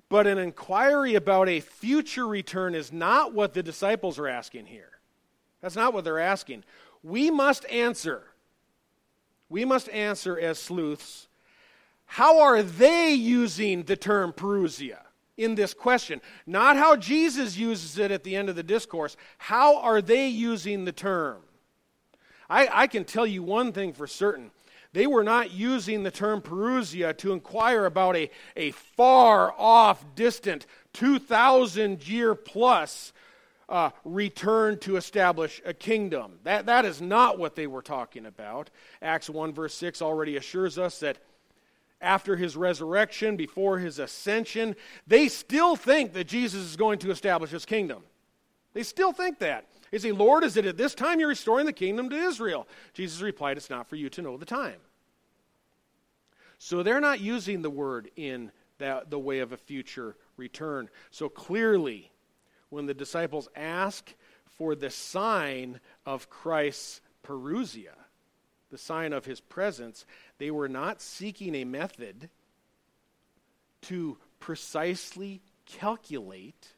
But 0.09 0.27
an 0.27 0.39
inquiry 0.39 1.15
about 1.15 1.49
a 1.49 1.61
future 1.61 2.27
return 2.27 2.75
is 2.75 2.93
not 2.93 3.33
what 3.33 3.55
the 3.55 3.63
disciples 3.63 4.19
are 4.19 4.29
asking 4.29 4.67
here. 4.67 4.91
That's 5.61 5.77
not 5.77 5.95
what 5.95 6.05
they're 6.05 6.19
asking. 6.19 6.65
We 7.03 7.31
must 7.31 7.65
answer. 7.71 8.25
We 9.49 9.65
must 9.65 9.89
answer 9.91 10.39
as 10.39 10.59
sleuths. 10.59 11.29
How 12.07 12.41
are 12.41 12.63
they 12.63 13.13
using 13.13 13.85
the 13.85 13.97
term 13.97 14.33
Parousia 14.33 14.99
in 15.37 15.55
this 15.55 15.75
question? 15.75 16.21
Not 16.47 16.77
how 16.77 16.97
Jesus 16.97 17.57
uses 17.57 17.99
it 17.99 18.11
at 18.11 18.25
the 18.25 18.37
end 18.37 18.49
of 18.49 18.57
the 18.57 18.63
discourse. 18.63 19.17
How 19.39 19.79
are 19.79 20.03
they 20.03 20.29
using 20.29 20.85
the 20.85 20.93
term? 20.93 21.43
I, 22.49 22.69
I 22.73 22.87
can 22.87 23.05
tell 23.05 23.27
you 23.27 23.43
one 23.43 23.73
thing 23.73 23.93
for 23.93 24.07
certain. 24.07 24.51
They 24.93 25.09
were 25.09 25.25
not 25.25 25.51
using 25.51 26.05
the 26.05 26.13
term 26.13 26.41
Parousia 26.41 27.17
to 27.19 27.33
inquire 27.33 27.85
about 27.85 28.15
a, 28.15 28.31
a 28.55 28.71
far 28.71 29.53
off, 29.59 30.05
distant, 30.15 30.67
2,000 30.93 32.07
year 32.07 32.37
plus 32.37 33.13
uh, 33.69 33.91
return 34.05 34.79
to 34.79 34.97
establish 34.97 35.61
a 35.65 35.75
kingdom. 35.75 36.39
That, 36.45 36.67
that 36.67 36.85
is 36.85 37.01
not 37.01 37.39
what 37.39 37.57
they 37.57 37.67
were 37.67 37.83
talking 37.83 38.27
about. 38.27 38.71
Acts 39.03 39.29
1, 39.29 39.53
verse 39.53 39.75
6 39.75 40.01
already 40.01 40.37
assures 40.37 40.79
us 40.79 41.01
that 41.01 41.19
after 42.05 42.37
his 42.37 42.57
resurrection, 42.57 43.37
before 43.37 43.79
his 43.79 43.99
ascension, 43.99 44.77
they 45.07 45.29
still 45.29 45.75
think 45.75 46.13
that 46.13 46.29
Jesus 46.29 46.63
is 46.63 46.77
going 46.77 46.99
to 47.01 47.11
establish 47.11 47.51
his 47.51 47.65
kingdom. 47.65 48.05
They 48.75 48.83
still 48.83 49.13
think 49.13 49.39
that. 49.39 49.67
They 49.91 49.99
say, 49.99 50.13
Lord, 50.13 50.45
is 50.45 50.57
it 50.57 50.67
at 50.67 50.77
this 50.77 50.95
time 50.95 51.21
you're 51.21 51.29
restoring 51.29 51.67
the 51.67 51.73
kingdom 51.73 52.11
to 52.11 52.17
Israel? 52.17 52.67
Jesus 52.93 53.21
replied, 53.21 53.57
It's 53.57 53.71
not 53.71 53.89
for 53.89 53.97
you 53.97 54.11
to 54.11 54.23
know 54.23 54.37
the 54.37 54.45
time. 54.45 54.81
So 56.59 56.83
they're 56.83 57.01
not 57.01 57.21
using 57.21 57.63
the 57.63 57.71
word 57.71 58.11
in 58.17 58.51
that, 58.79 59.11
the 59.11 59.19
way 59.19 59.39
of 59.41 59.53
a 59.53 59.57
future 59.57 60.17
return. 60.37 60.89
So 61.11 61.29
clearly, 61.29 62.11
when 62.71 62.87
the 62.87 62.95
disciples 62.95 63.49
ask 63.55 64.13
for 64.47 64.75
the 64.75 64.91
sign 64.91 65.81
of 66.05 66.29
Christ's 66.29 67.01
Parousia, 67.25 67.95
the 68.75 68.79
sign 68.79 69.13
of 69.13 69.25
his 69.25 69.39
presence, 69.39 70.05
they 70.39 70.51
were 70.51 70.69
not 70.69 71.01
seeking 71.01 71.55
a 71.55 71.65
method 71.65 72.29
to 73.83 74.19
precisely 74.41 75.41
calculate 75.65 76.71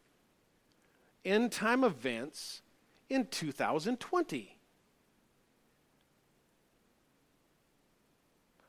end 1.24 1.50
time 1.50 1.82
events 1.82 2.60
in 3.08 3.24
2020. 3.28 4.58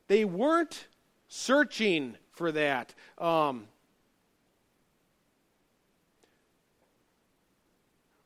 They 0.06 0.24
weren't 0.24 0.86
searching 1.28 2.16
for 2.32 2.50
that. 2.52 2.94
Um, 3.18 3.66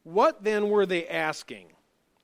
what 0.05 0.45
then 0.45 0.69
were 0.69 0.87
they 0.87 1.09
asking? 1.09 1.73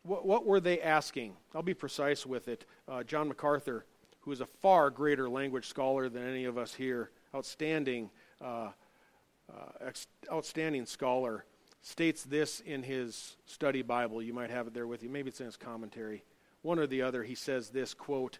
What, 0.09 0.25
what, 0.25 0.47
were 0.47 0.59
they 0.59 0.81
asking? 0.81 1.35
I'll 1.55 1.62
be 1.62 1.75
precise 1.75 2.25
with 2.25 2.49
it. 2.49 2.64
Uh, 2.88 3.03
John 3.03 3.29
MacArthur, 3.29 3.85
who 4.21 4.33
is 4.33 4.40
a 4.40 4.47
far 4.47 4.88
greater 4.88 5.29
language 5.29 5.66
scholar 5.66 6.09
than 6.09 6.27
any 6.27 6.47
of 6.47 6.57
us 6.57 6.73
here, 6.73 7.11
outstanding, 7.35 8.09
uh, 8.40 8.71
uh, 9.55 9.90
outstanding 10.33 10.87
scholar, 10.87 11.44
states 11.83 12.23
this 12.23 12.61
in 12.61 12.83
his 12.83 13.37
study 13.44 13.83
Bible. 13.83 14.23
You 14.23 14.33
might 14.33 14.49
have 14.49 14.68
it 14.68 14.73
there 14.73 14.87
with 14.87 15.03
you. 15.03 15.11
Maybe 15.11 15.29
it's 15.29 15.40
in 15.40 15.47
his 15.47 15.59
commentary. 15.59 16.25
One 16.62 16.79
or 16.79 16.87
the 16.87 17.03
other, 17.03 17.23
he 17.23 17.35
says 17.35 17.68
this 17.68 17.92
quote, 17.92 18.38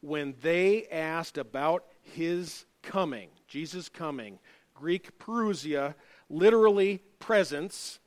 When 0.00 0.34
they 0.40 0.86
asked 0.86 1.36
about 1.36 1.84
his 2.00 2.64
coming, 2.80 3.28
Jesus' 3.46 3.90
coming, 3.90 4.38
Greek 4.72 5.18
parousia, 5.18 5.96
literally 6.30 7.02
presence, 7.18 7.98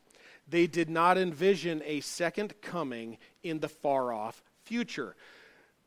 they 0.47 0.67
did 0.67 0.89
not 0.89 1.17
envision 1.17 1.81
a 1.85 2.01
second 2.01 2.53
coming 2.61 3.17
in 3.43 3.59
the 3.59 3.69
far 3.69 4.11
off 4.13 4.43
future. 4.63 5.15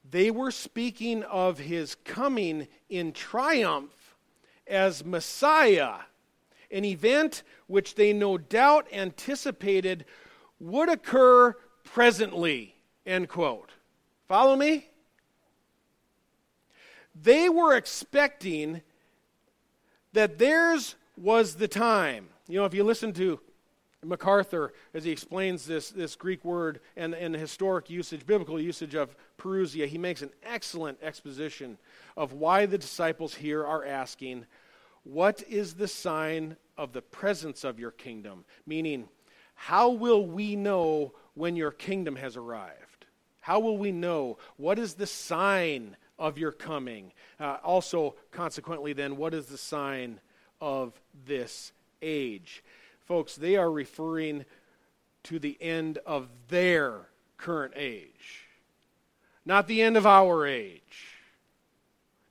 They 0.09 0.31
were 0.31 0.51
speaking 0.51 1.23
of 1.25 1.59
his 1.59 1.95
coming 1.95 2.69
in 2.89 3.13
triumph 3.13 4.15
as 4.67 5.05
Messiah 5.05 5.97
an 6.71 6.85
event 6.85 7.43
which 7.67 7.95
they 7.95 8.13
no 8.13 8.39
doubt 8.39 8.87
anticipated 8.93 10.05
would 10.59 10.89
occur 10.89 11.55
presently. 11.85 12.75
End 13.05 13.29
quote. 13.29 13.71
Follow 14.29 14.57
me? 14.57 14.89
They 17.15 17.49
were 17.49 17.77
expecting 17.77 18.83
that 20.13 20.39
theirs 20.39 20.97
was 21.17 21.55
the 21.55 21.69
time. 21.69 22.29
You 22.49 22.59
know, 22.59 22.65
if 22.65 22.75
you 22.75 22.85
listen 22.85 23.13
to 23.15 23.41
MacArthur 24.07 24.73
as 24.95 25.05
he 25.05 25.11
explains 25.11 25.67
this, 25.67 25.91
this 25.91 26.17
Greek 26.17 26.45
word 26.45 26.81
and, 26.97 27.15
and 27.15 27.35
historic 27.35 27.91
usage, 27.91 28.27
biblical 28.27 28.61
usage 28.61 28.95
of 28.95 29.17
Parousia, 29.39 29.87
he 29.87 29.99
makes 29.99 30.23
an 30.23 30.31
excellent 30.43 30.99
exposition 31.03 31.79
of 32.17 32.33
why 32.33 32.67
the 32.67 32.79
disciples 32.79 33.35
here 33.35 33.65
are 33.65 33.85
asking, 33.85 34.47
what 35.05 35.43
is 35.49 35.75
the 35.75 35.89
sign 35.89 36.57
of 36.77 36.93
the 36.93 37.03
presence 37.03 37.65
of 37.65 37.79
your 37.79 37.93
kingdom? 37.93 38.45
Meaning, 38.67 39.09
how 39.55 39.91
will 39.91 40.27
we 40.27 40.57
know 40.57 41.13
when 41.35 41.57
your 41.57 41.71
kingdom 41.71 42.17
has 42.17 42.37
arrived? 42.37 43.07
How 43.41 43.61
will 43.61 43.79
we 43.79 43.93
know? 43.93 44.39
What 44.57 44.79
is 44.79 44.95
the 44.95 45.07
sign 45.07 45.97
of 46.19 46.39
your 46.39 46.53
coming? 46.53 47.13
Uh, 47.39 47.59
also, 47.63 48.17
consequently, 48.33 48.93
then, 48.93 49.17
what 49.17 49.35
is 49.35 49.47
the 49.47 49.59
sign 49.59 50.21
of 50.61 51.01
this 51.27 51.73
age? 52.03 52.65
Folks, 53.07 53.37
they 53.37 53.57
are 53.57 53.71
referring 53.71 54.45
to 55.25 55.39
the 55.39 55.57
end 55.61 55.99
of 56.07 56.29
their 56.49 57.09
current 57.37 57.75
age, 57.77 58.47
not 59.45 59.67
the 59.67 59.83
end 59.83 59.97
of 59.97 60.07
our 60.07 60.47
age. 60.47 61.13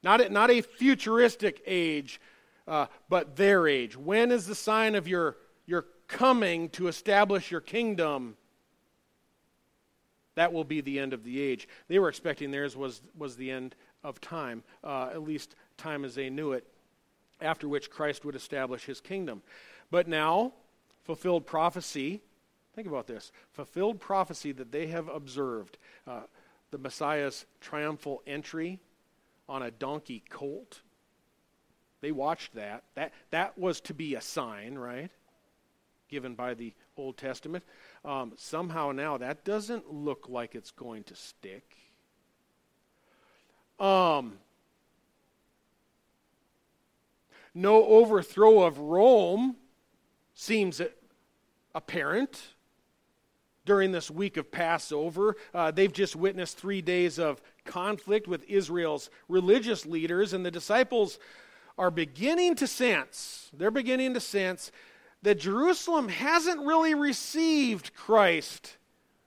Not 0.03 0.21
a, 0.21 0.29
not 0.29 0.51
a 0.51 0.61
futuristic 0.61 1.63
age 1.65 2.21
uh, 2.67 2.87
but 3.09 3.35
their 3.35 3.67
age. 3.67 3.97
When 3.97 4.31
is 4.31 4.45
the 4.45 4.55
sign 4.55 4.95
of 4.95 5.07
your, 5.07 5.37
your 5.65 5.85
coming 6.07 6.69
to 6.69 6.87
establish 6.87 7.51
your 7.51 7.61
kingdom? 7.61 8.37
That 10.35 10.53
will 10.53 10.63
be 10.63 10.81
the 10.81 10.99
end 10.99 11.13
of 11.13 11.23
the 11.23 11.41
age. 11.41 11.67
They 11.87 11.99
were 11.99 12.09
expecting 12.09 12.51
theirs 12.51 12.75
was, 12.75 13.01
was 13.17 13.35
the 13.35 13.49
end 13.51 13.75
of 14.03 14.19
time, 14.21 14.63
uh, 14.83 15.09
at 15.11 15.23
least 15.23 15.55
time 15.77 16.05
as 16.05 16.15
they 16.15 16.29
knew 16.29 16.51
it, 16.51 16.67
after 17.41 17.67
which 17.67 17.89
Christ 17.89 18.25
would 18.25 18.35
establish 18.35 18.85
his 18.85 19.01
kingdom. 19.01 19.41
But 19.91 20.07
now, 20.07 20.53
fulfilled 21.05 21.45
prophecy, 21.45 22.21
think 22.75 22.87
about 22.87 23.07
this 23.07 23.31
fulfilled 23.53 23.99
prophecy 23.99 24.51
that 24.51 24.71
they 24.71 24.87
have 24.87 25.07
observed, 25.07 25.77
uh, 26.05 26.23
the 26.71 26.77
Messiah's 26.77 27.45
triumphal 27.61 28.21
entry 28.27 28.79
on 29.47 29.63
a 29.63 29.71
donkey 29.71 30.21
colt 30.29 30.81
they 32.05 32.11
watched 32.11 32.53
that. 32.53 32.83
That, 32.93 33.13
that 33.31 33.57
was 33.57 33.81
to 33.81 33.93
be 33.95 34.13
a 34.13 34.21
sign, 34.21 34.75
right? 34.75 35.09
Given 36.07 36.35
by 36.35 36.53
the 36.53 36.71
Old 36.95 37.17
Testament. 37.17 37.63
Um, 38.03 38.33
somehow 38.37 38.91
now 38.91 39.17
that 39.17 39.43
doesn't 39.43 39.91
look 39.91 40.27
like 40.29 40.53
it's 40.53 40.69
going 40.69 41.03
to 41.05 41.15
stick. 41.15 41.75
Um, 43.79 44.37
no 47.55 47.83
overthrow 47.83 48.61
of 48.61 48.77
Rome 48.77 49.55
seems 50.35 50.81
apparent. 51.73 52.41
during 53.65 53.91
this 53.91 54.11
week 54.11 54.37
of 54.37 54.51
Passover. 54.51 55.35
Uh, 55.53 55.71
they've 55.71 55.91
just 55.91 56.15
witnessed 56.15 56.55
three 56.57 56.83
days 56.83 57.17
of 57.17 57.41
conflict 57.65 58.27
with 58.27 58.43
Israel's 58.47 59.09
religious 59.27 59.87
leaders, 59.87 60.33
and 60.33 60.45
the 60.45 60.51
disciples 60.51 61.17
are 61.77 61.91
beginning 61.91 62.55
to 62.55 62.67
sense, 62.67 63.49
they're 63.53 63.71
beginning 63.71 64.13
to 64.13 64.19
sense 64.19 64.71
that 65.23 65.39
Jerusalem 65.39 66.09
hasn't 66.09 66.63
really 66.63 66.93
received 66.93 67.95
Christ 67.95 68.77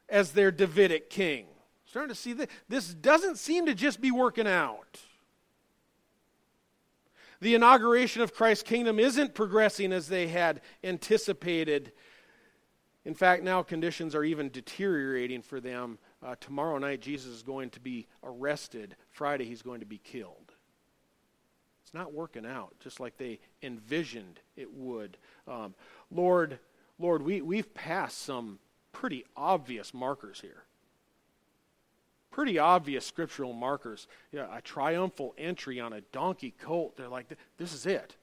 as 0.09 0.33
their 0.33 0.51
Davidic 0.51 1.11
king. 1.11 1.47
Starting 1.85 2.11
to 2.11 2.14
see 2.14 2.33
that 2.35 2.49
this 2.68 2.94
doesn't 2.94 3.38
seem 3.38 3.66
to 3.66 3.75
just 3.75 4.01
be 4.01 4.12
working 4.12 4.47
out. 4.47 5.01
The 7.40 7.55
inauguration 7.55 8.22
of 8.22 8.35
Christ's 8.35 8.64
kingdom 8.64 8.98
isn't 8.98 9.35
progressing 9.35 9.92
as 9.92 10.09
they 10.09 10.27
had 10.29 10.61
anticipated. 10.83 11.92
In 13.05 13.14
fact, 13.14 13.42
now 13.42 13.62
conditions 13.62 14.14
are 14.14 14.24
even 14.24 14.51
deteriorating 14.51 15.42
for 15.42 15.61
them. 15.61 15.98
Uh, 16.22 16.35
tomorrow 16.40 16.79
night, 16.79 17.01
Jesus 17.01 17.33
is 17.33 17.42
going 17.42 17.70
to 17.70 17.81
be 17.81 18.07
arrested. 18.24 18.96
Friday, 19.11 19.44
he's 19.44 19.62
going 19.62 19.81
to 19.81 19.87
be 19.87 19.98
killed. 19.98 20.53
It's 21.85 21.94
not 21.94 22.12
working 22.12 22.44
out 22.44 22.74
just 22.81 23.01
like 23.01 23.16
they 23.16 23.38
envisioned 23.62 24.40
it 24.57 24.72
would. 24.74 25.16
Um, 25.46 25.74
Lord, 26.11 26.59
Lord, 26.98 27.22
we, 27.22 27.40
we've 27.40 27.72
passed 27.72 28.18
some 28.18 28.59
pretty 28.92 29.24
obvious 29.37 29.94
markers 29.94 30.40
here. 30.40 30.64
Pretty 32.38 32.61
obvious 32.61 33.05
scriptural 33.05 33.53
markers. 33.53 34.07
Yeah, 34.31 34.46
a 34.57 34.62
triumphal 34.62 35.35
entry 35.37 35.81
on 35.81 35.92
a 35.92 36.03
donkey 36.12 36.55
colt. 36.62 36.96
They're 36.96 37.09
like, 37.09 37.27
this 37.57 37.72
is 37.72 37.85
it. 37.85 38.14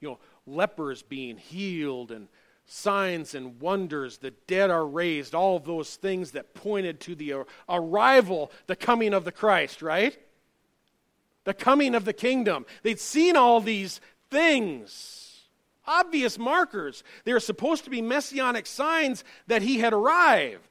You 0.00 0.10
know, 0.10 0.18
lepers 0.46 1.02
being 1.02 1.36
healed 1.36 2.12
and 2.12 2.28
signs 2.64 3.34
and 3.34 3.60
wonders, 3.60 4.18
the 4.18 4.30
dead 4.46 4.70
are 4.70 4.86
raised, 4.86 5.34
all 5.34 5.56
of 5.56 5.64
those 5.64 5.96
things 5.96 6.30
that 6.30 6.54
pointed 6.54 7.00
to 7.00 7.16
the 7.16 7.44
arrival, 7.68 8.52
the 8.68 8.76
coming 8.76 9.12
of 9.12 9.24
the 9.24 9.32
Christ, 9.32 9.82
right? 9.82 10.16
The 11.42 11.54
coming 11.54 11.96
of 11.96 12.04
the 12.04 12.12
kingdom. 12.12 12.66
They'd 12.84 13.00
seen 13.00 13.36
all 13.36 13.60
these 13.60 14.00
things, 14.30 15.40
obvious 15.88 16.38
markers. 16.38 17.02
They 17.24 17.32
were 17.32 17.40
supposed 17.40 17.82
to 17.82 17.90
be 17.90 18.00
messianic 18.00 18.66
signs 18.66 19.24
that 19.48 19.62
he 19.62 19.80
had 19.80 19.92
arrived. 19.92 20.67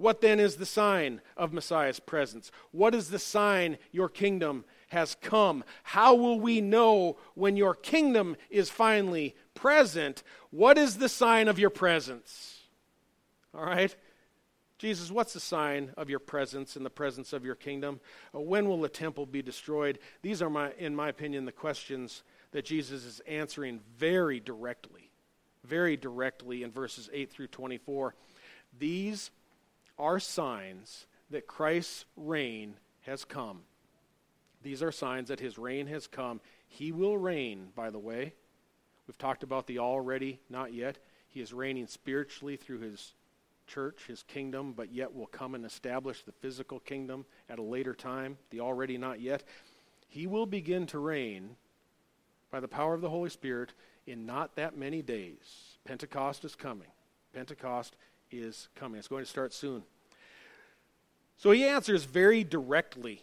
What 0.00 0.22
then 0.22 0.40
is 0.40 0.56
the 0.56 0.64
sign 0.64 1.20
of 1.36 1.52
Messiah's 1.52 2.00
presence? 2.00 2.50
What 2.70 2.94
is 2.94 3.10
the 3.10 3.18
sign 3.18 3.76
your 3.92 4.08
kingdom 4.08 4.64
has 4.88 5.14
come? 5.20 5.62
How 5.82 6.14
will 6.14 6.40
we 6.40 6.62
know 6.62 7.18
when 7.34 7.58
your 7.58 7.74
kingdom 7.74 8.38
is 8.48 8.70
finally 8.70 9.36
present? 9.52 10.22
What 10.48 10.78
is 10.78 10.96
the 10.96 11.10
sign 11.10 11.48
of 11.48 11.58
your 11.58 11.68
presence? 11.68 12.60
All 13.52 13.62
right? 13.62 13.94
Jesus, 14.78 15.10
what's 15.10 15.34
the 15.34 15.40
sign 15.40 15.92
of 15.98 16.08
your 16.08 16.18
presence 16.18 16.76
in 16.76 16.82
the 16.82 16.88
presence 16.88 17.34
of 17.34 17.44
your 17.44 17.54
kingdom? 17.54 18.00
Uh, 18.34 18.40
when 18.40 18.70
will 18.70 18.80
the 18.80 18.88
temple 18.88 19.26
be 19.26 19.42
destroyed? 19.42 19.98
These 20.22 20.40
are, 20.40 20.48
my, 20.48 20.72
in 20.78 20.96
my 20.96 21.10
opinion, 21.10 21.44
the 21.44 21.52
questions 21.52 22.22
that 22.52 22.64
Jesus 22.64 23.04
is 23.04 23.20
answering 23.28 23.80
very 23.98 24.40
directly, 24.40 25.10
very 25.62 25.98
directly 25.98 26.62
in 26.62 26.70
verses 26.70 27.10
8 27.12 27.30
through 27.30 27.48
24. 27.48 28.14
These 28.78 29.30
are 30.00 30.18
signs 30.18 31.06
that 31.30 31.46
Christ's 31.46 32.06
reign 32.16 32.74
has 33.02 33.24
come. 33.24 33.60
These 34.62 34.82
are 34.82 34.92
signs 34.92 35.28
that 35.28 35.40
his 35.40 35.58
reign 35.58 35.86
has 35.86 36.06
come. 36.06 36.40
He 36.66 36.92
will 36.92 37.16
reign, 37.16 37.68
by 37.74 37.90
the 37.90 37.98
way. 37.98 38.34
We've 39.06 39.18
talked 39.18 39.42
about 39.42 39.66
the 39.66 39.78
already, 39.78 40.40
not 40.48 40.72
yet. 40.72 40.98
He 41.28 41.40
is 41.40 41.52
reigning 41.52 41.86
spiritually 41.86 42.56
through 42.56 42.80
his 42.80 43.14
church, 43.66 44.02
his 44.06 44.22
kingdom, 44.24 44.72
but 44.72 44.92
yet 44.92 45.14
will 45.14 45.26
come 45.26 45.54
and 45.54 45.64
establish 45.64 46.22
the 46.22 46.32
physical 46.32 46.80
kingdom 46.80 47.24
at 47.48 47.58
a 47.58 47.62
later 47.62 47.94
time, 47.94 48.36
the 48.50 48.60
already, 48.60 48.98
not 48.98 49.20
yet. 49.20 49.44
He 50.08 50.26
will 50.26 50.46
begin 50.46 50.86
to 50.88 50.98
reign 50.98 51.56
by 52.50 52.60
the 52.60 52.68
power 52.68 52.94
of 52.94 53.00
the 53.00 53.10
Holy 53.10 53.30
Spirit 53.30 53.72
in 54.06 54.26
not 54.26 54.56
that 54.56 54.76
many 54.76 55.02
days. 55.02 55.78
Pentecost 55.84 56.44
is 56.44 56.56
coming. 56.56 56.88
Pentecost 57.32 57.96
is 58.30 58.68
coming. 58.74 58.98
It's 58.98 59.08
going 59.08 59.24
to 59.24 59.30
start 59.30 59.52
soon. 59.52 59.82
So 61.36 61.50
he 61.52 61.64
answers 61.64 62.04
very 62.04 62.44
directly, 62.44 63.22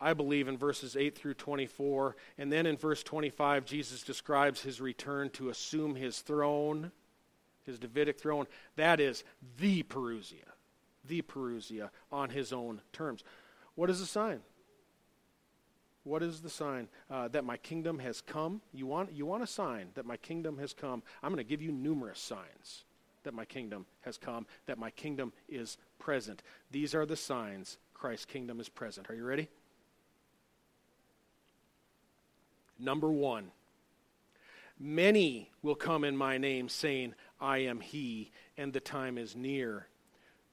I 0.00 0.12
believe, 0.12 0.48
in 0.48 0.58
verses 0.58 0.96
8 0.96 1.16
through 1.16 1.34
24. 1.34 2.16
And 2.36 2.52
then 2.52 2.66
in 2.66 2.76
verse 2.76 3.02
25, 3.02 3.64
Jesus 3.64 4.02
describes 4.02 4.60
his 4.62 4.80
return 4.80 5.30
to 5.30 5.48
assume 5.48 5.94
his 5.94 6.20
throne, 6.20 6.92
his 7.64 7.78
Davidic 7.78 8.20
throne. 8.20 8.46
That 8.76 9.00
is 9.00 9.24
the 9.58 9.82
Parousia, 9.82 10.44
the 11.04 11.22
Parousia 11.22 11.90
on 12.10 12.30
his 12.30 12.52
own 12.52 12.82
terms. 12.92 13.24
What 13.74 13.88
is 13.88 14.00
the 14.00 14.06
sign? 14.06 14.40
What 16.04 16.22
is 16.22 16.40
the 16.40 16.50
sign 16.50 16.88
uh, 17.10 17.28
that 17.28 17.44
my 17.44 17.56
kingdom 17.56 18.00
has 18.00 18.20
come? 18.20 18.60
You 18.74 18.86
want, 18.86 19.12
you 19.12 19.24
want 19.24 19.42
a 19.42 19.46
sign 19.46 19.88
that 19.94 20.04
my 20.04 20.16
kingdom 20.16 20.58
has 20.58 20.74
come? 20.74 21.02
I'm 21.22 21.30
going 21.30 21.38
to 21.38 21.48
give 21.48 21.62
you 21.62 21.72
numerous 21.72 22.18
signs 22.18 22.84
that 23.24 23.34
my 23.34 23.44
kingdom 23.44 23.86
has 24.02 24.18
come, 24.18 24.46
that 24.66 24.78
my 24.78 24.90
kingdom 24.90 25.32
is 25.48 25.78
present. 25.98 26.42
These 26.70 26.94
are 26.94 27.06
the 27.06 27.16
signs 27.16 27.78
Christ's 27.94 28.24
kingdom 28.24 28.58
is 28.58 28.68
present. 28.68 29.08
Are 29.10 29.14
you 29.14 29.24
ready? 29.24 29.48
Number 32.78 33.10
one, 33.10 33.52
many 34.78 35.50
will 35.62 35.76
come 35.76 36.02
in 36.02 36.16
my 36.16 36.36
name, 36.36 36.68
saying, 36.68 37.14
I 37.40 37.58
am 37.58 37.80
he, 37.80 38.32
and 38.56 38.72
the 38.72 38.80
time 38.80 39.18
is 39.18 39.36
near. 39.36 39.86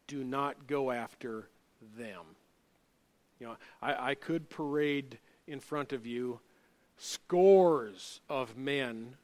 Do 0.05 0.23
not 0.23 0.67
go 0.67 0.91
after 0.91 1.49
them. 1.97 2.23
You 3.39 3.47
know, 3.47 3.58
I, 3.82 4.12
I 4.12 4.15
could 4.15 4.49
parade 4.49 5.17
in 5.47 5.60
front 5.60 5.91
of 5.91 6.05
you 6.05 6.39
scores 6.97 8.21
of 8.29 8.55
men 8.55 9.15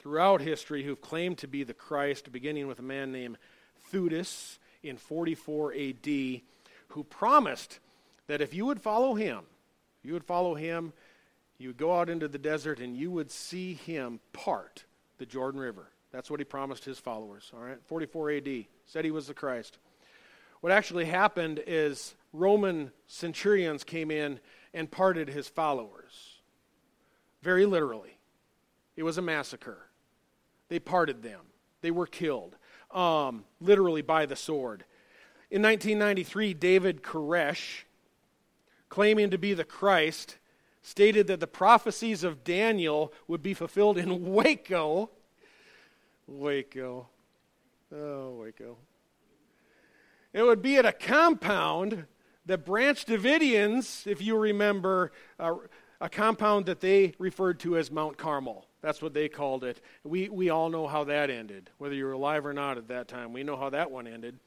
throughout 0.00 0.40
history 0.40 0.82
who've 0.82 1.00
claimed 1.00 1.38
to 1.38 1.46
be 1.46 1.62
the 1.62 1.74
Christ, 1.74 2.32
beginning 2.32 2.66
with 2.66 2.78
a 2.78 2.82
man 2.82 3.12
named 3.12 3.36
Theudas 3.92 4.58
in 4.82 4.96
44 4.96 5.74
AD, 5.74 6.40
who 6.88 7.04
promised 7.04 7.78
that 8.26 8.40
if 8.40 8.54
you 8.54 8.66
would 8.66 8.80
follow 8.80 9.14
him, 9.14 9.40
you 10.02 10.14
would 10.14 10.24
follow 10.24 10.54
him, 10.54 10.92
you 11.58 11.68
would 11.68 11.76
go 11.76 11.94
out 11.98 12.08
into 12.08 12.28
the 12.28 12.38
desert 12.38 12.80
and 12.80 12.96
you 12.96 13.10
would 13.10 13.30
see 13.30 13.74
him 13.74 14.20
part 14.32 14.84
the 15.18 15.26
Jordan 15.26 15.60
River. 15.60 15.90
That's 16.10 16.30
what 16.30 16.40
he 16.40 16.44
promised 16.44 16.84
his 16.84 16.98
followers. 16.98 17.52
All 17.54 17.62
right, 17.62 17.78
44 17.84 18.30
AD. 18.32 18.64
Said 18.86 19.04
he 19.04 19.10
was 19.10 19.26
the 19.26 19.34
Christ. 19.34 19.78
What 20.60 20.72
actually 20.72 21.04
happened 21.04 21.62
is 21.66 22.14
Roman 22.32 22.90
centurions 23.06 23.84
came 23.84 24.10
in 24.10 24.40
and 24.72 24.90
parted 24.90 25.28
his 25.28 25.48
followers. 25.48 26.40
Very 27.42 27.66
literally. 27.66 28.16
It 28.96 29.02
was 29.02 29.18
a 29.18 29.22
massacre. 29.22 29.89
They 30.70 30.78
parted 30.78 31.22
them. 31.22 31.40
They 31.82 31.90
were 31.90 32.06
killed, 32.06 32.56
um, 32.92 33.44
literally 33.60 34.02
by 34.02 34.24
the 34.24 34.36
sword. 34.36 34.84
In 35.50 35.62
1993, 35.62 36.54
David 36.54 37.02
Koresh, 37.02 37.82
claiming 38.88 39.30
to 39.30 39.38
be 39.38 39.52
the 39.52 39.64
Christ, 39.64 40.38
stated 40.80 41.26
that 41.26 41.40
the 41.40 41.48
prophecies 41.48 42.22
of 42.22 42.44
Daniel 42.44 43.12
would 43.26 43.42
be 43.42 43.52
fulfilled 43.52 43.98
in 43.98 44.24
Waco. 44.32 45.10
Waco. 46.28 47.08
Oh, 47.92 48.30
Waco. 48.40 48.76
It 50.32 50.42
would 50.44 50.62
be 50.62 50.76
at 50.76 50.86
a 50.86 50.92
compound 50.92 52.06
that 52.46 52.64
Branch 52.64 53.04
Davidians, 53.04 54.06
if 54.06 54.22
you 54.22 54.38
remember, 54.38 55.10
uh, 55.40 55.54
a 56.00 56.08
compound 56.08 56.66
that 56.66 56.78
they 56.78 57.14
referred 57.18 57.58
to 57.60 57.76
as 57.76 57.90
Mount 57.90 58.16
Carmel. 58.16 58.66
That's 58.82 59.02
what 59.02 59.12
they 59.12 59.28
called 59.28 59.64
it. 59.64 59.80
We, 60.04 60.28
we 60.28 60.50
all 60.50 60.70
know 60.70 60.86
how 60.86 61.04
that 61.04 61.30
ended, 61.30 61.70
whether 61.78 61.94
you 61.94 62.06
were 62.06 62.12
alive 62.12 62.46
or 62.46 62.54
not 62.54 62.78
at 62.78 62.88
that 62.88 63.08
time. 63.08 63.32
We 63.32 63.42
know 63.42 63.56
how 63.56 63.70
that 63.70 63.90
one 63.90 64.06
ended. 64.06 64.38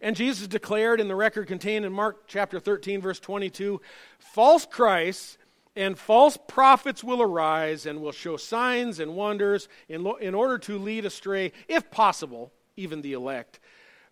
And 0.00 0.14
Jesus 0.14 0.46
declared 0.46 1.00
in 1.00 1.08
the 1.08 1.16
record 1.16 1.48
contained 1.48 1.84
in 1.84 1.92
Mark 1.92 2.26
chapter 2.26 2.60
13, 2.60 3.00
verse 3.00 3.18
22 3.18 3.80
false 4.18 4.66
Christs 4.66 5.38
and 5.74 5.98
false 5.98 6.38
prophets 6.48 7.04
will 7.04 7.20
arise 7.20 7.84
and 7.84 8.00
will 8.00 8.12
show 8.12 8.36
signs 8.36 8.98
and 8.98 9.14
wonders 9.14 9.68
in, 9.88 10.02
lo- 10.02 10.16
in 10.16 10.34
order 10.34 10.56
to 10.58 10.78
lead 10.78 11.04
astray, 11.04 11.52
if 11.68 11.90
possible, 11.90 12.50
even 12.76 13.02
the 13.02 13.12
elect. 13.12 13.60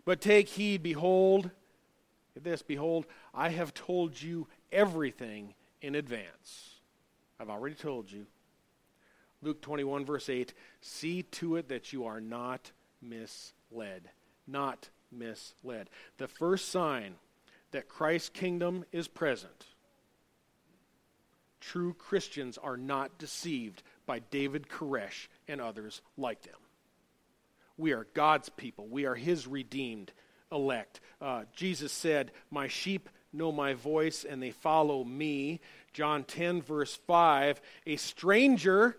But 0.05 0.21
take 0.21 0.47
heed, 0.47 0.83
behold, 0.83 1.49
this, 2.39 2.61
behold, 2.61 3.07
I 3.33 3.49
have 3.49 3.73
told 3.73 4.21
you 4.21 4.47
everything 4.71 5.55
in 5.81 5.95
advance. 5.95 6.75
I've 7.39 7.49
already 7.49 7.75
told 7.75 8.11
you. 8.11 8.27
Luke 9.45 9.61
21, 9.61 10.05
verse 10.05 10.27
8 10.27 10.53
See 10.81 11.21
to 11.21 11.55
it 11.55 11.69
that 11.69 11.93
you 11.93 12.05
are 12.05 12.19
not 12.19 12.71
misled. 12.99 14.09
Not 14.47 14.89
misled. 15.11 15.89
The 16.17 16.27
first 16.27 16.69
sign 16.69 17.15
that 17.71 17.87
Christ's 17.87 18.29
kingdom 18.29 18.85
is 18.91 19.07
present. 19.07 19.67
True 21.61 21.93
Christians 21.93 22.57
are 22.57 22.77
not 22.77 23.19
deceived 23.19 23.83
by 24.07 24.19
David 24.19 24.67
Koresh 24.67 25.27
and 25.47 25.61
others 25.61 26.01
like 26.17 26.41
them. 26.41 26.59
We 27.77 27.93
are 27.93 28.07
God's 28.15 28.49
people. 28.49 28.87
We 28.87 29.05
are 29.05 29.15
His 29.15 29.45
redeemed 29.45 30.11
elect. 30.51 31.01
Uh, 31.21 31.43
Jesus 31.55 31.91
said, 31.91 32.31
My 32.49 32.67
sheep 32.67 33.09
know 33.31 33.51
my 33.51 33.73
voice 33.73 34.25
and 34.27 34.41
they 34.41 34.51
follow 34.51 35.03
me. 35.03 35.59
John 35.93 36.23
10, 36.23 36.61
verse 36.61 36.95
5. 36.95 37.61
A 37.85 37.95
stranger 37.97 38.97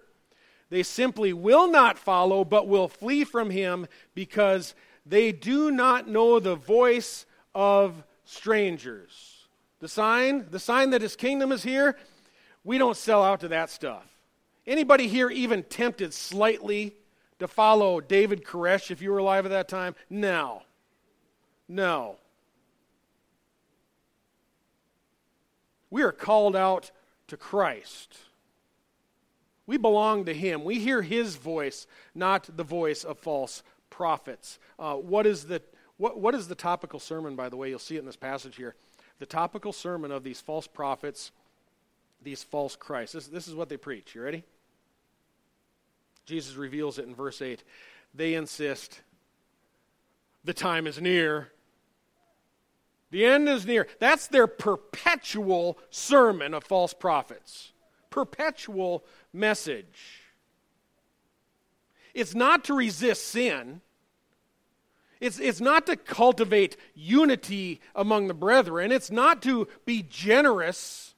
they 0.68 0.82
simply 0.82 1.32
will 1.32 1.70
not 1.70 1.98
follow, 1.98 2.44
but 2.44 2.68
will 2.68 2.88
flee 2.88 3.24
from 3.24 3.50
him 3.50 3.86
because 4.14 4.74
they 5.04 5.30
do 5.32 5.70
not 5.70 6.08
know 6.08 6.40
the 6.40 6.56
voice 6.56 7.26
of 7.54 8.04
strangers. 8.24 9.46
The 9.78 9.88
sign, 9.88 10.46
the 10.50 10.58
sign 10.58 10.90
that 10.90 11.02
his 11.02 11.16
kingdom 11.16 11.52
is 11.52 11.62
here, 11.62 11.96
we 12.64 12.78
don't 12.78 12.96
sell 12.96 13.22
out 13.22 13.40
to 13.40 13.48
that 13.48 13.70
stuff. 13.70 14.04
Anybody 14.66 15.06
here 15.06 15.30
even 15.30 15.62
tempted 15.62 16.12
slightly 16.12 16.94
to 17.38 17.46
follow 17.46 18.00
David 18.00 18.44
Koresh 18.44 18.90
if 18.90 19.00
you 19.00 19.12
were 19.12 19.18
alive 19.18 19.46
at 19.46 19.50
that 19.50 19.68
time? 19.68 19.94
No. 20.10 20.62
No. 21.68 22.16
We 25.90 26.02
are 26.02 26.12
called 26.12 26.56
out 26.56 26.90
to 27.28 27.36
Christ. 27.36 28.18
We 29.66 29.76
belong 29.76 30.24
to 30.26 30.34
Him. 30.34 30.64
We 30.64 30.78
hear 30.78 31.02
His 31.02 31.36
voice, 31.36 31.86
not 32.14 32.56
the 32.56 32.64
voice 32.64 33.04
of 33.04 33.18
false 33.18 33.62
prophets. 33.90 34.58
Uh, 34.78 34.94
what, 34.94 35.26
is 35.26 35.44
the, 35.44 35.62
what, 35.96 36.20
what 36.20 36.34
is 36.34 36.48
the 36.48 36.54
topical 36.54 37.00
sermon, 37.00 37.36
by 37.36 37.48
the 37.48 37.56
way? 37.56 37.70
You'll 37.70 37.78
see 37.78 37.96
it 37.96 38.00
in 38.00 38.06
this 38.06 38.16
passage 38.16 38.56
here. 38.56 38.74
The 39.18 39.26
topical 39.26 39.72
sermon 39.72 40.12
of 40.12 40.22
these 40.22 40.40
false 40.40 40.66
prophets, 40.66 41.32
these 42.22 42.42
false 42.42 42.76
Christs. 42.76 43.14
This, 43.14 43.26
this 43.28 43.48
is 43.48 43.54
what 43.54 43.68
they 43.68 43.76
preach. 43.76 44.14
You 44.14 44.22
ready? 44.22 44.44
Jesus 46.26 46.56
reveals 46.56 46.98
it 46.98 47.06
in 47.06 47.14
verse 47.14 47.40
8. 47.40 47.62
They 48.14 48.34
insist 48.34 49.00
the 50.44 50.54
time 50.54 50.86
is 50.86 51.00
near. 51.00 51.48
The 53.10 53.24
end 53.24 53.48
is 53.48 53.66
near. 53.66 53.86
That's 53.98 54.26
their 54.28 54.46
perpetual 54.46 55.78
sermon 55.90 56.54
of 56.54 56.64
false 56.64 56.94
prophets. 56.94 57.72
Perpetual 58.16 59.04
message. 59.30 60.22
It's 62.14 62.34
not 62.34 62.64
to 62.64 62.72
resist 62.72 63.26
sin. 63.26 63.82
It's, 65.20 65.38
it's 65.38 65.60
not 65.60 65.84
to 65.84 65.96
cultivate 65.96 66.78
unity 66.94 67.82
among 67.94 68.28
the 68.28 68.34
brethren. 68.34 68.90
It's 68.90 69.10
not 69.10 69.42
to 69.42 69.68
be 69.84 70.02
generous 70.02 71.14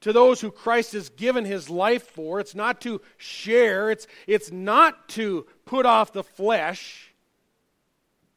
to 0.00 0.14
those 0.14 0.40
who 0.40 0.50
Christ 0.50 0.94
has 0.94 1.10
given 1.10 1.44
his 1.44 1.68
life 1.68 2.08
for. 2.08 2.40
It's 2.40 2.54
not 2.54 2.80
to 2.80 3.02
share. 3.18 3.90
It's, 3.90 4.06
it's 4.26 4.50
not 4.50 5.10
to 5.10 5.46
put 5.66 5.84
off 5.84 6.14
the 6.14 6.24
flesh. 6.24 7.12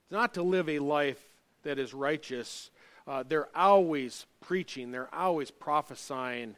It's 0.04 0.12
not 0.12 0.34
to 0.34 0.44
live 0.44 0.68
a 0.68 0.80
life 0.80 1.24
that 1.64 1.80
is 1.80 1.94
righteous. 1.94 2.70
Uh, 3.08 3.24
they're 3.26 3.48
always 3.56 4.26
preaching, 4.42 4.92
they're 4.92 5.14
always 5.16 5.50
prophesying 5.50 6.58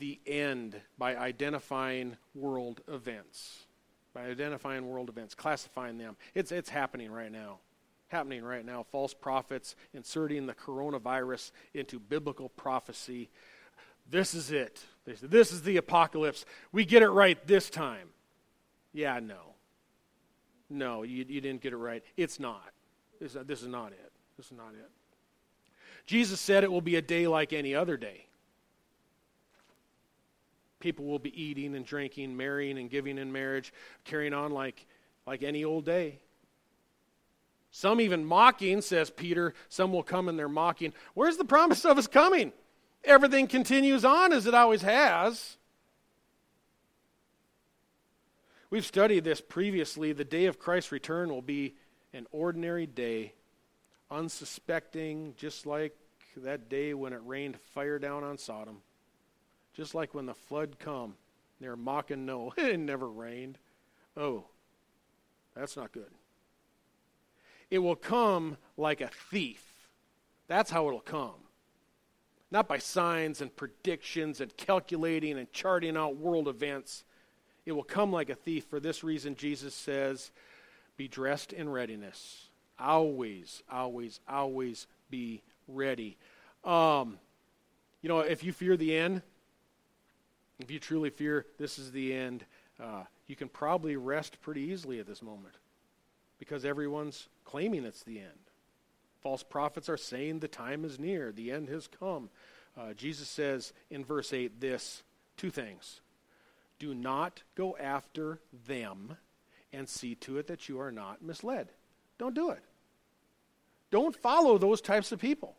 the 0.00 0.18
end 0.26 0.80
by 0.98 1.14
identifying 1.14 2.16
world 2.34 2.80
events. 2.88 3.66
By 4.12 4.22
identifying 4.22 4.88
world 4.88 5.08
events, 5.08 5.34
classifying 5.34 5.98
them. 5.98 6.16
It's, 6.34 6.50
it's 6.50 6.70
happening 6.70 7.12
right 7.12 7.30
now. 7.30 7.58
Happening 8.08 8.42
right 8.42 8.64
now. 8.64 8.84
False 8.90 9.14
prophets 9.14 9.76
inserting 9.94 10.46
the 10.46 10.54
coronavirus 10.54 11.52
into 11.74 12.00
biblical 12.00 12.48
prophecy. 12.48 13.30
This 14.10 14.34
is 14.34 14.50
it. 14.50 14.82
This 15.06 15.52
is 15.52 15.62
the 15.62 15.76
apocalypse. 15.76 16.44
We 16.72 16.84
get 16.84 17.02
it 17.02 17.10
right 17.10 17.46
this 17.46 17.70
time. 17.70 18.08
Yeah, 18.92 19.20
no. 19.20 19.54
No, 20.68 21.02
you, 21.02 21.24
you 21.28 21.40
didn't 21.40 21.60
get 21.60 21.72
it 21.72 21.76
right. 21.76 22.02
It's 22.16 22.40
not. 22.40 22.72
This, 23.20 23.36
this 23.44 23.62
is 23.62 23.68
not 23.68 23.92
it. 23.92 24.12
This 24.36 24.46
is 24.46 24.52
not 24.52 24.72
it. 24.72 24.90
Jesus 26.06 26.40
said 26.40 26.64
it 26.64 26.72
will 26.72 26.80
be 26.80 26.96
a 26.96 27.02
day 27.02 27.28
like 27.28 27.52
any 27.52 27.74
other 27.74 27.96
day 27.96 28.26
people 30.80 31.04
will 31.04 31.18
be 31.18 31.40
eating 31.40 31.76
and 31.76 31.84
drinking, 31.84 32.36
marrying 32.36 32.78
and 32.78 32.90
giving 32.90 33.18
in 33.18 33.30
marriage, 33.30 33.72
carrying 34.04 34.32
on 34.32 34.50
like, 34.50 34.86
like 35.26 35.42
any 35.42 35.64
old 35.64 35.84
day. 35.84 36.18
Some 37.70 38.00
even 38.00 38.24
mocking, 38.24 38.80
says 38.80 39.10
Peter. 39.10 39.54
Some 39.68 39.92
will 39.92 40.02
come 40.02 40.28
and 40.28 40.38
they're 40.38 40.48
mocking. 40.48 40.92
Where's 41.14 41.36
the 41.36 41.44
promise 41.44 41.84
of 41.84 41.96
his 41.96 42.08
coming? 42.08 42.52
Everything 43.04 43.46
continues 43.46 44.04
on 44.04 44.32
as 44.32 44.46
it 44.46 44.54
always 44.54 44.82
has. 44.82 45.56
We've 48.70 48.86
studied 48.86 49.24
this 49.24 49.40
previously. 49.40 50.12
The 50.12 50.24
day 50.24 50.46
of 50.46 50.58
Christ's 50.58 50.92
return 50.92 51.28
will 51.28 51.42
be 51.42 51.76
an 52.12 52.26
ordinary 52.30 52.86
day, 52.86 53.34
unsuspecting, 54.10 55.34
just 55.36 55.66
like 55.66 55.96
that 56.36 56.68
day 56.68 56.94
when 56.94 57.12
it 57.12 57.20
rained 57.24 57.58
fire 57.74 57.98
down 57.98 58.22
on 58.22 58.38
Sodom. 58.38 58.82
Just 59.74 59.94
like 59.94 60.14
when 60.14 60.26
the 60.26 60.34
flood 60.34 60.78
come, 60.78 61.14
they're 61.60 61.76
mocking 61.76 62.26
Noah. 62.26 62.52
it 62.56 62.78
never 62.78 63.08
rained. 63.08 63.58
Oh, 64.16 64.44
that's 65.54 65.76
not 65.76 65.92
good. 65.92 66.10
It 67.70 67.78
will 67.78 67.96
come 67.96 68.56
like 68.76 69.00
a 69.00 69.08
thief. 69.08 69.64
That's 70.48 70.70
how 70.70 70.88
it'll 70.88 71.00
come. 71.00 71.34
Not 72.50 72.66
by 72.66 72.78
signs 72.78 73.40
and 73.40 73.54
predictions 73.54 74.40
and 74.40 74.56
calculating 74.56 75.38
and 75.38 75.52
charting 75.52 75.96
out 75.96 76.16
world 76.16 76.48
events. 76.48 77.04
It 77.64 77.72
will 77.72 77.84
come 77.84 78.10
like 78.10 78.28
a 78.28 78.34
thief. 78.34 78.64
For 78.64 78.80
this 78.80 79.04
reason, 79.04 79.36
Jesus 79.36 79.74
says, 79.74 80.32
Be 80.96 81.06
dressed 81.06 81.52
in 81.52 81.68
readiness. 81.68 82.48
Always, 82.78 83.62
always, 83.70 84.18
always 84.28 84.88
be 85.10 85.42
ready. 85.68 86.16
Um, 86.64 87.18
you 88.02 88.08
know, 88.08 88.20
if 88.20 88.42
you 88.42 88.52
fear 88.52 88.76
the 88.76 88.96
end, 88.96 89.22
if 90.62 90.70
you 90.70 90.78
truly 90.78 91.10
fear 91.10 91.46
this 91.58 91.78
is 91.78 91.92
the 91.92 92.12
end, 92.12 92.44
uh, 92.82 93.04
you 93.26 93.36
can 93.36 93.48
probably 93.48 93.96
rest 93.96 94.40
pretty 94.40 94.62
easily 94.62 94.98
at 94.98 95.06
this 95.06 95.22
moment 95.22 95.54
because 96.38 96.64
everyone's 96.64 97.28
claiming 97.44 97.84
it's 97.84 98.02
the 98.02 98.18
end. 98.18 98.28
False 99.20 99.42
prophets 99.42 99.88
are 99.88 99.96
saying 99.96 100.38
the 100.38 100.48
time 100.48 100.84
is 100.84 100.98
near, 100.98 101.30
the 101.30 101.52
end 101.52 101.68
has 101.68 101.86
come. 101.86 102.30
Uh, 102.78 102.94
Jesus 102.94 103.28
says 103.28 103.72
in 103.90 104.04
verse 104.04 104.32
8 104.32 104.60
this 104.60 105.02
two 105.36 105.50
things 105.50 106.00
do 106.78 106.94
not 106.94 107.42
go 107.54 107.76
after 107.76 108.40
them 108.66 109.16
and 109.72 109.88
see 109.88 110.14
to 110.16 110.38
it 110.38 110.48
that 110.48 110.68
you 110.68 110.80
are 110.80 110.90
not 110.90 111.22
misled. 111.22 111.68
Don't 112.18 112.34
do 112.34 112.50
it. 112.50 112.62
Don't 113.90 114.16
follow 114.16 114.58
those 114.58 114.80
types 114.80 115.12
of 115.12 115.20
people. 115.20 115.54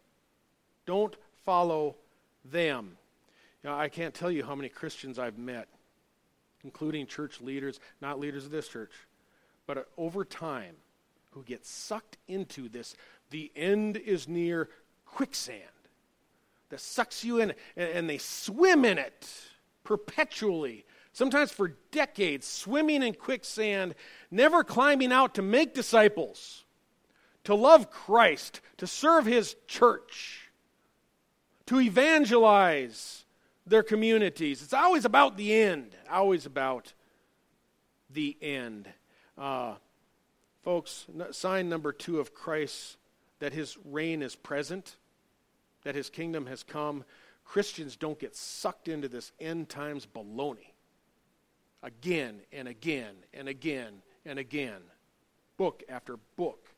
Don't 0.86 1.16
follow 1.46 1.96
them. 2.44 2.98
You 3.64 3.70
know, 3.70 3.78
I 3.78 3.90
can't 3.90 4.14
tell 4.14 4.32
you 4.32 4.44
how 4.44 4.56
many 4.56 4.70
Christians 4.70 5.20
I've 5.20 5.38
met, 5.38 5.68
including 6.64 7.06
church 7.06 7.42
leaders, 7.42 7.80
not 8.02 8.20
leaders 8.20 8.46
of 8.46 8.52
this 8.52 8.68
church, 8.68 8.92
but 9.68 9.88
over 9.98 10.26
time, 10.26 10.76
who 11.32 11.44
get 11.44 11.66
sucked 11.66 12.18
into 12.28 12.68
this 12.68 12.96
the 13.30 13.52
end 13.56 13.96
is 13.96 14.28
near 14.28 14.70
quicksand 15.06 15.62
that 16.70 16.82
sucks 16.82 17.24
you 17.24 17.40
in, 17.40 17.54
and 17.78 18.10
they 18.10 18.18
swim 18.18 18.84
in 18.84 18.98
it 18.98 19.30
perpetually 19.84 20.86
sometimes 21.14 21.52
for 21.52 21.76
decades, 21.92 22.48
swimming 22.48 23.04
in 23.04 23.14
quicksand, 23.14 23.96
never 24.30 24.64
climbing 24.64 25.12
out 25.12 25.36
to 25.36 25.42
make 25.42 25.74
disciples, 25.74 26.64
to 27.44 27.56
love 27.56 27.92
Christ, 27.92 28.62
to 28.78 28.88
serve 28.88 29.26
His 29.26 29.56
church, 29.68 30.52
to 31.66 31.80
evangelize, 31.80 33.21
their 33.66 33.84
communities. 33.84 34.62
It's 34.62 34.74
always 34.74 35.06
about 35.06 35.38
the 35.38 35.54
end, 35.54 35.96
always 36.10 36.46
about 36.46 36.94
the 38.10 38.38
end. 38.42 38.90
Uh, 39.38 39.76
folks, 40.64 41.06
sign 41.32 41.70
number 41.70 41.92
two 41.92 42.20
of 42.20 42.34
Christ 42.34 42.98
that 43.40 43.54
his 43.54 43.78
reign 43.86 44.22
is 44.22 44.36
present, 44.36 44.98
that 45.84 45.96
his 45.96 46.10
kingdom 46.10 46.46
has 46.46 46.64
come. 46.64 47.04
Christians 47.46 47.96
don't 47.96 48.20
get 48.20 48.36
sucked 48.36 48.88
into 48.88 49.08
this 49.08 49.32
end 49.40 49.70
times 49.70 50.06
baloney 50.06 50.72
again 51.84 52.42
and 52.52 52.68
again 52.68 53.16
and 53.34 53.48
again 53.48 54.02
and 54.26 54.38
again, 54.40 54.82
book 55.58 55.84
after 55.90 56.18
book, 56.36 56.70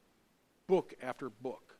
book 0.68 0.94
after 1.02 1.30
book. 1.30 1.73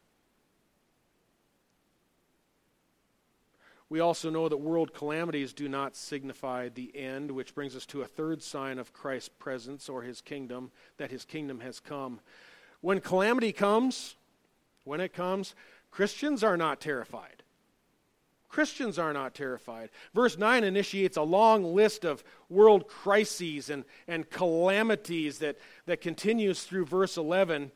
We 3.94 4.00
also 4.00 4.32
know 4.32 4.50
that 4.50 4.58
world 4.58 4.96
calamities 4.96 5.54
do 5.54 5.70
not 5.70 5.96
signify 5.96 6.70
the 6.70 6.92
end, 6.98 7.30
which 7.30 7.54
brings 7.54 7.76
us 7.76 7.86
to 7.86 8.02
a 8.02 8.08
third 8.08 8.42
sign 8.42 8.80
of 8.80 8.92
Christ's 8.92 9.30
presence 9.30 9.88
or 9.88 10.02
his 10.02 10.20
kingdom, 10.20 10.72
that 10.98 11.12
his 11.12 11.26
kingdom 11.26 11.60
has 11.60 11.80
come. 11.80 12.20
When 12.82 13.00
calamity 13.02 13.52
comes, 13.52 14.16
when 14.84 15.00
it 15.00 15.14
comes, 15.14 15.54
Christians 15.92 16.44
are 16.44 16.58
not 16.58 16.82
terrified. 16.82 17.44
Christians 18.50 18.98
are 18.98 19.14
not 19.14 19.36
terrified. 19.36 19.92
Verse 20.12 20.40
9 20.40 20.64
initiates 20.64 21.16
a 21.16 21.22
long 21.22 21.64
list 21.64 22.04
of 22.04 22.24
world 22.50 22.88
crises 22.88 23.70
and, 23.70 23.86
and 24.08 24.28
calamities 24.28 25.38
that, 25.38 25.60
that 25.86 26.02
continues 26.02 26.64
through 26.64 26.88
verse 26.88 27.16
11. 27.16 27.70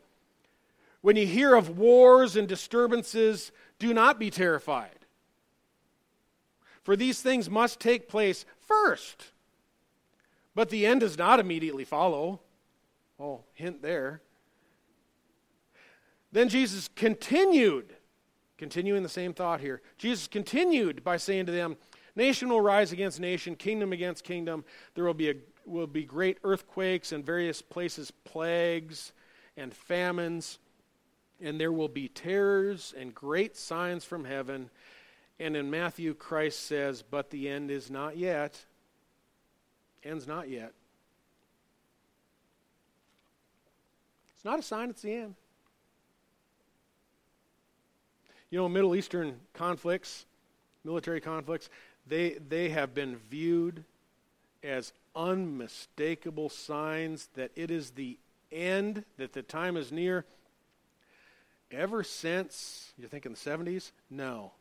When 1.01 1.15
you 1.15 1.27
hear 1.27 1.53
of 1.53 1.77
wars 1.77 2.35
and 2.35 2.47
disturbances, 2.47 3.51
do 3.77 3.93
not 3.93 4.17
be 4.17 4.31
terrified. 4.31 4.96
For 6.87 6.95
these 6.95 7.21
things 7.21 7.49
must 7.49 7.81
take 7.81 8.07
place 8.07 8.45
first. 8.61 9.31
But 10.55 10.69
the 10.69 10.85
end 10.85 11.01
does 11.01 11.17
not 11.17 11.37
immediately 11.37 11.83
follow. 11.83 12.39
Oh, 13.19 13.43
hint 13.55 13.81
there. 13.81 14.21
Then 16.31 16.47
Jesus 16.47 16.87
continued 16.95 17.93
Continuing 18.57 19.03
the 19.03 19.09
same 19.09 19.33
thought 19.33 19.59
here. 19.59 19.81
Jesus 19.97 20.27
continued 20.27 21.03
by 21.03 21.17
saying 21.17 21.45
to 21.47 21.51
them, 21.51 21.75
Nation 22.15 22.47
will 22.47 22.61
rise 22.61 22.93
against 22.93 23.19
nation, 23.19 23.57
kingdom 23.57 23.91
against 23.91 24.23
kingdom. 24.23 24.63
There 24.95 25.03
will 25.03 25.13
be, 25.13 25.29
a, 25.31 25.35
will 25.65 25.87
be 25.87 26.05
great 26.05 26.37
earthquakes 26.45 27.11
in 27.11 27.21
various 27.21 27.61
places, 27.61 28.11
plagues 28.23 29.11
and 29.57 29.73
famines. 29.73 30.59
And 31.41 31.59
there 31.59 31.73
will 31.73 31.89
be 31.89 32.07
terrors 32.07 32.93
and 32.97 33.13
great 33.13 33.57
signs 33.57 34.05
from 34.05 34.23
heaven. 34.23 34.69
And 35.39 35.55
in 35.55 35.69
Matthew, 35.69 36.13
Christ 36.13 36.65
says, 36.65 37.03
But 37.03 37.29
the 37.29 37.47
end 37.49 37.69
is 37.69 37.91
not 37.91 38.17
yet. 38.17 38.65
End's 40.03 40.27
not 40.27 40.49
yet. 40.49 40.73
It's 44.35 44.45
not 44.45 44.59
a 44.59 44.63
sign 44.63 44.89
it's 44.89 45.01
the 45.01 45.13
end. 45.13 45.35
You 48.49 48.59
know, 48.59 48.69
Middle 48.69 48.95
Eastern 48.95 49.39
conflicts, 49.53 50.25
military 50.83 51.19
conflicts, 51.19 51.69
they, 52.07 52.37
they 52.47 52.69
have 52.69 52.93
been 52.93 53.17
viewed 53.29 53.83
as 54.63 54.93
unmistakable 55.15 56.49
signs 56.49 57.27
that 57.35 57.51
it 57.55 57.69
is 57.69 57.91
the 57.91 58.17
end, 58.51 59.03
that 59.17 59.33
the 59.33 59.41
time 59.41 59.75
is 59.75 59.91
near. 59.91 60.25
Ever 61.69 62.03
since, 62.03 62.93
you 62.97 63.07
think 63.07 63.25
in 63.25 63.33
the 63.33 63.37
70s? 63.37 63.91
No. 64.09 64.53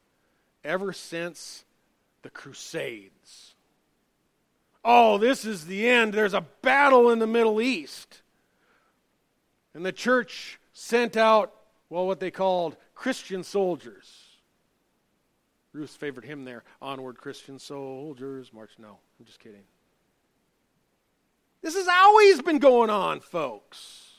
Ever 0.66 0.92
since 0.92 1.64
the 2.22 2.30
Crusades. 2.30 3.54
Oh, 4.84 5.16
this 5.16 5.44
is 5.44 5.66
the 5.66 5.88
end. 5.88 6.12
There's 6.12 6.34
a 6.34 6.44
battle 6.62 7.10
in 7.10 7.20
the 7.20 7.26
Middle 7.26 7.60
East. 7.60 8.22
And 9.74 9.86
the 9.86 9.92
church 9.92 10.58
sent 10.72 11.16
out, 11.16 11.54
well, 11.88 12.06
what 12.06 12.18
they 12.18 12.30
called 12.30 12.76
Christian 12.94 13.44
soldiers. 13.44 14.26
Ruth's 15.72 15.94
favorite 15.94 16.26
hymn 16.26 16.44
there, 16.44 16.64
Onward 16.80 17.18
Christian 17.18 17.58
Soldiers, 17.58 18.52
March. 18.52 18.70
No, 18.78 18.98
I'm 19.20 19.26
just 19.26 19.38
kidding. 19.38 19.64
This 21.62 21.74
has 21.74 21.86
always 21.88 22.40
been 22.42 22.58
going 22.58 22.90
on, 22.90 23.20
folks. 23.20 24.12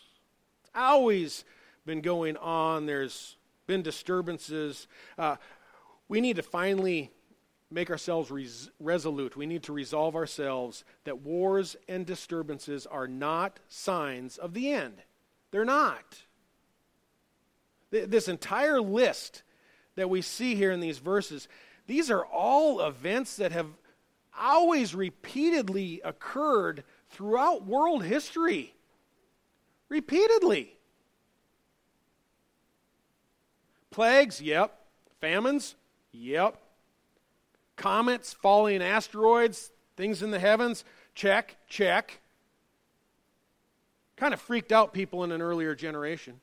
It's 0.62 0.72
always 0.76 1.44
been 1.86 2.02
going 2.02 2.38
on. 2.38 2.86
There's 2.86 3.38
been 3.66 3.82
disturbances. 3.82 4.88
Uh, 5.18 5.38
we 6.08 6.22
need 6.22 6.38
to 6.38 6.44
finally 6.44 7.12
make 7.70 7.90
ourselves 7.90 8.32
res- 8.32 8.70
resolute. 8.80 9.36
We 9.36 9.46
need 9.46 9.64
to 9.64 9.74
resolve 9.74 10.16
ourselves 10.16 10.84
that 11.04 11.20
wars 11.20 11.76
and 11.88 12.06
disturbances 12.06 12.86
are 12.86 13.08
not 13.08 13.60
signs 13.68 14.38
of 14.38 14.54
the 14.54 14.72
end. 14.72 15.02
They're 15.52 15.66
not. 15.66 16.24
This 17.90 18.28
entire 18.28 18.82
list 18.82 19.44
that 19.96 20.10
we 20.10 20.22
see 20.22 20.56
here 20.56 20.72
in 20.72 20.80
these 20.80 20.98
verses, 20.98 21.48
these 21.88 22.12
are 22.12 22.26
all 22.26 22.82
events 22.82 23.38
that 23.38 23.52
have 23.52 23.68
always 24.40 24.94
repeatedly 24.94 26.02
occurred 26.04 26.84
throughout 27.10 27.66
world 27.66 28.04
history. 28.04 28.76
Repeatedly. 29.90 30.78
Plagues, 33.90 34.42
yep. 34.42 34.78
Famines, 35.22 35.76
yep. 36.18 36.58
Comets, 37.76 38.34
falling 38.34 38.82
asteroids, 38.82 39.72
things 39.96 40.24
in 40.24 40.32
the 40.32 40.40
heavens, 40.40 40.84
check, 41.14 41.58
check. 41.68 42.20
Kind 44.16 44.34
of 44.34 44.42
freaked 44.42 44.72
out 44.72 44.94
people 44.94 45.24
in 45.24 45.32
an 45.32 45.42
earlier 45.42 45.76
generation. 45.76 46.40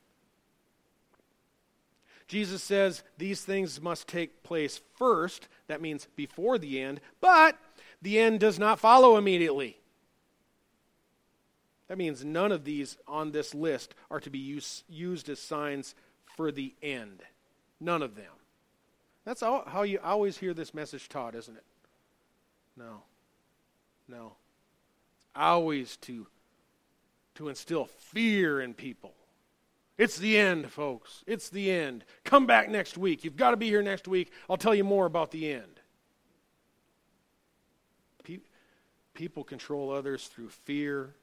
Jesus 2.28 2.62
says 2.62 3.02
these 3.18 3.42
things 3.44 3.80
must 3.80 4.08
take 4.08 4.42
place 4.42 4.80
first. 4.96 5.48
That 5.66 5.82
means 5.82 6.08
before 6.16 6.58
the 6.58 6.80
end. 6.80 7.00
But 7.20 7.58
the 8.00 8.18
end 8.18 8.40
does 8.40 8.58
not 8.58 8.78
follow 8.78 9.16
immediately. 9.16 9.78
That 11.88 11.98
means 11.98 12.24
none 12.24 12.50
of 12.50 12.64
these 12.64 12.96
on 13.06 13.32
this 13.32 13.54
list 13.54 13.94
are 14.10 14.20
to 14.20 14.30
be 14.30 14.38
use, 14.38 14.84
used 14.88 15.28
as 15.28 15.38
signs 15.38 15.94
for 16.36 16.50
the 16.50 16.74
end. 16.82 17.22
None 17.78 18.02
of 18.02 18.14
them. 18.14 18.32
That's 19.24 19.40
how 19.40 19.82
you 19.82 19.98
always 20.04 20.36
hear 20.36 20.52
this 20.52 20.74
message 20.74 21.08
taught, 21.08 21.34
isn't 21.34 21.56
it? 21.56 21.64
No. 22.76 23.02
No. 24.08 24.34
It's 25.16 25.26
always 25.34 25.96
to, 25.98 26.26
to 27.36 27.48
instill 27.48 27.86
fear 27.86 28.60
in 28.60 28.74
people. 28.74 29.14
It's 29.96 30.18
the 30.18 30.36
end, 30.36 30.70
folks. 30.70 31.22
It's 31.26 31.48
the 31.48 31.70
end. 31.70 32.04
Come 32.24 32.46
back 32.46 32.68
next 32.68 32.98
week. 32.98 33.24
You've 33.24 33.36
got 33.36 33.52
to 33.52 33.56
be 33.56 33.68
here 33.68 33.82
next 33.82 34.08
week. 34.08 34.32
I'll 34.50 34.56
tell 34.56 34.74
you 34.74 34.84
more 34.84 35.06
about 35.06 35.30
the 35.30 35.52
end. 35.52 35.80
People 39.14 39.44
control 39.44 39.92
others 39.92 40.26
through 40.26 40.48
fear. 40.48 41.14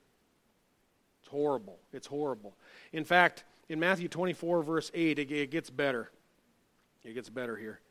It's 1.20 1.30
horrible. 1.30 1.78
It's 1.92 2.08
horrible. 2.08 2.56
In 2.94 3.04
fact, 3.04 3.44
in 3.68 3.82
Matthew 3.82 4.08
24, 4.08 4.64
verse 4.64 4.92
8, 4.94 5.20
it 5.20 5.52
gets 5.52 5.70
better. 5.70 6.10
It 7.04 7.14
gets 7.14 7.30
better 7.30 7.58
here. 7.58 7.82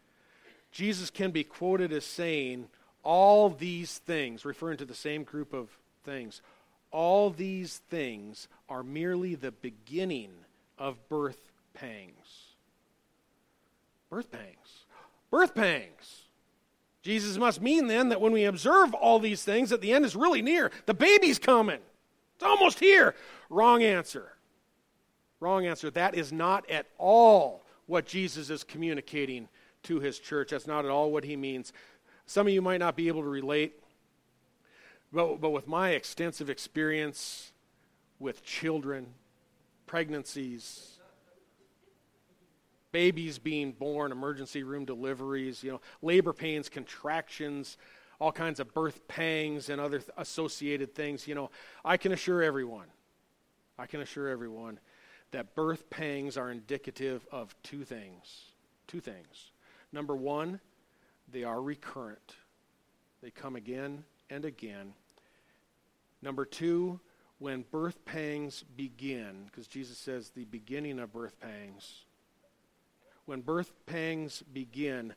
Jesus 0.71 1.11
can 1.11 1.31
be 1.31 1.45
quoted 1.45 1.93
as 1.93 2.05
saying, 2.05 2.69
All 3.03 3.51
these 3.51 3.99
things, 3.99 4.45
referring 4.45 4.79
to 4.79 4.85
the 4.85 4.95
same 4.95 5.25
group 5.25 5.53
of 5.53 5.69
things, 6.05 6.43
all 6.91 7.31
these 7.31 7.79
things 7.91 8.49
are 8.69 8.83
merely 8.83 9.35
the 9.35 9.53
beginning 9.53 10.31
of 10.79 11.09
birth 11.09 11.51
pangs. 11.75 12.55
Birth 14.09 14.31
pangs. 14.31 14.85
Birth 15.31 15.55
pangs. 15.55 16.23
Jesus 17.03 17.39
must 17.39 17.63
mean 17.63 17.87
then 17.87 18.11
that 18.11 18.21
when 18.21 18.33
we 18.33 18.45
observe 18.45 18.93
all 18.93 19.19
these 19.19 19.43
things, 19.43 19.71
that 19.71 19.81
the 19.81 19.93
end 19.93 20.05
is 20.05 20.15
really 20.15 20.43
near. 20.43 20.71
The 20.87 20.95
baby's 20.95 21.39
coming. 21.39 21.79
It's 22.35 22.45
almost 22.45 22.79
here. 22.81 23.15
Wrong 23.49 23.83
answer. 23.83 24.33
Wrong 25.39 25.65
answer. 25.67 25.91
That 25.91 26.15
is 26.15 26.33
not 26.33 26.69
at 26.69 26.87
all 26.99 27.63
what 27.87 28.07
Jesus 28.07 28.51
is 28.51 28.65
communicating 28.65 29.49
to 29.85 30.01
his 30.01 30.19
church. 30.19 30.51
That's 30.51 30.67
not 30.67 30.85
at 30.85 30.91
all 30.91 31.11
what 31.11 31.25
he 31.25 31.37
means. 31.37 31.73
Some 32.27 32.47
of 32.47 32.53
you 32.53 32.63
might 32.63 32.79
not 32.79 32.97
be 32.97 33.09
able 33.09 33.23
to 33.23 33.29
relate, 33.29 33.83
but, 35.13 35.41
but 35.41 35.51
with 35.51 35.67
my 35.67 35.91
extensive 35.91 36.49
experience 36.49 37.53
with 38.19 38.45
children, 38.45 39.07
pregnancies, 39.87 40.99
babies 42.93 43.39
being 43.39 43.73
born, 43.73 44.13
emergency 44.13 44.63
room 44.63 44.85
deliveries, 44.85 45.63
you 45.65 45.73
know, 45.73 45.81
labor 46.03 46.33
pains, 46.33 46.69
contractions, 46.69 47.77
all 48.21 48.33
kinds 48.33 48.61
of 48.61 48.73
birth 48.75 49.07
pangs 49.09 49.71
and 49.71 49.81
other 49.81 49.99
th- 49.99 50.11
associated 50.17 50.95
things, 50.95 51.27
you 51.27 51.35
know, 51.35 51.51
I 51.85 51.97
can 51.97 52.13
assure 52.13 52.43
everyone, 52.43 52.87
I 53.79 53.87
can 53.87 54.01
assure 54.01 54.29
everyone 54.29 54.79
that 55.31 55.55
birth 55.55 55.89
pangs 55.91 56.37
are 56.37 56.51
indicative 56.51 57.27
of 57.31 57.55
two 57.63 57.85
things. 57.85 58.51
Two 58.87 59.01
things. 59.01 59.50
Number 59.93 60.15
one, 60.17 60.61
they 61.31 61.45
are 61.45 61.61
recurrent. 61.61 62.37
They 63.23 63.31
come 63.31 63.57
again 63.57 64.05
and 64.29 64.45
again. 64.45 64.95
Number 66.23 66.45
two, 66.45 67.01
when 67.39 67.65
birth 67.71 68.05
pangs 68.05 68.65
begin, 68.77 69.45
because 69.47 69.67
Jesus 69.67 69.99
says 69.99 70.31
the 70.31 70.45
beginning 70.45 70.99
of 70.99 71.13
birth 71.13 71.41
pangs, 71.41 72.05
when 73.25 73.41
birth 73.41 73.73
pangs 73.87 74.43
begin, 74.53 75.15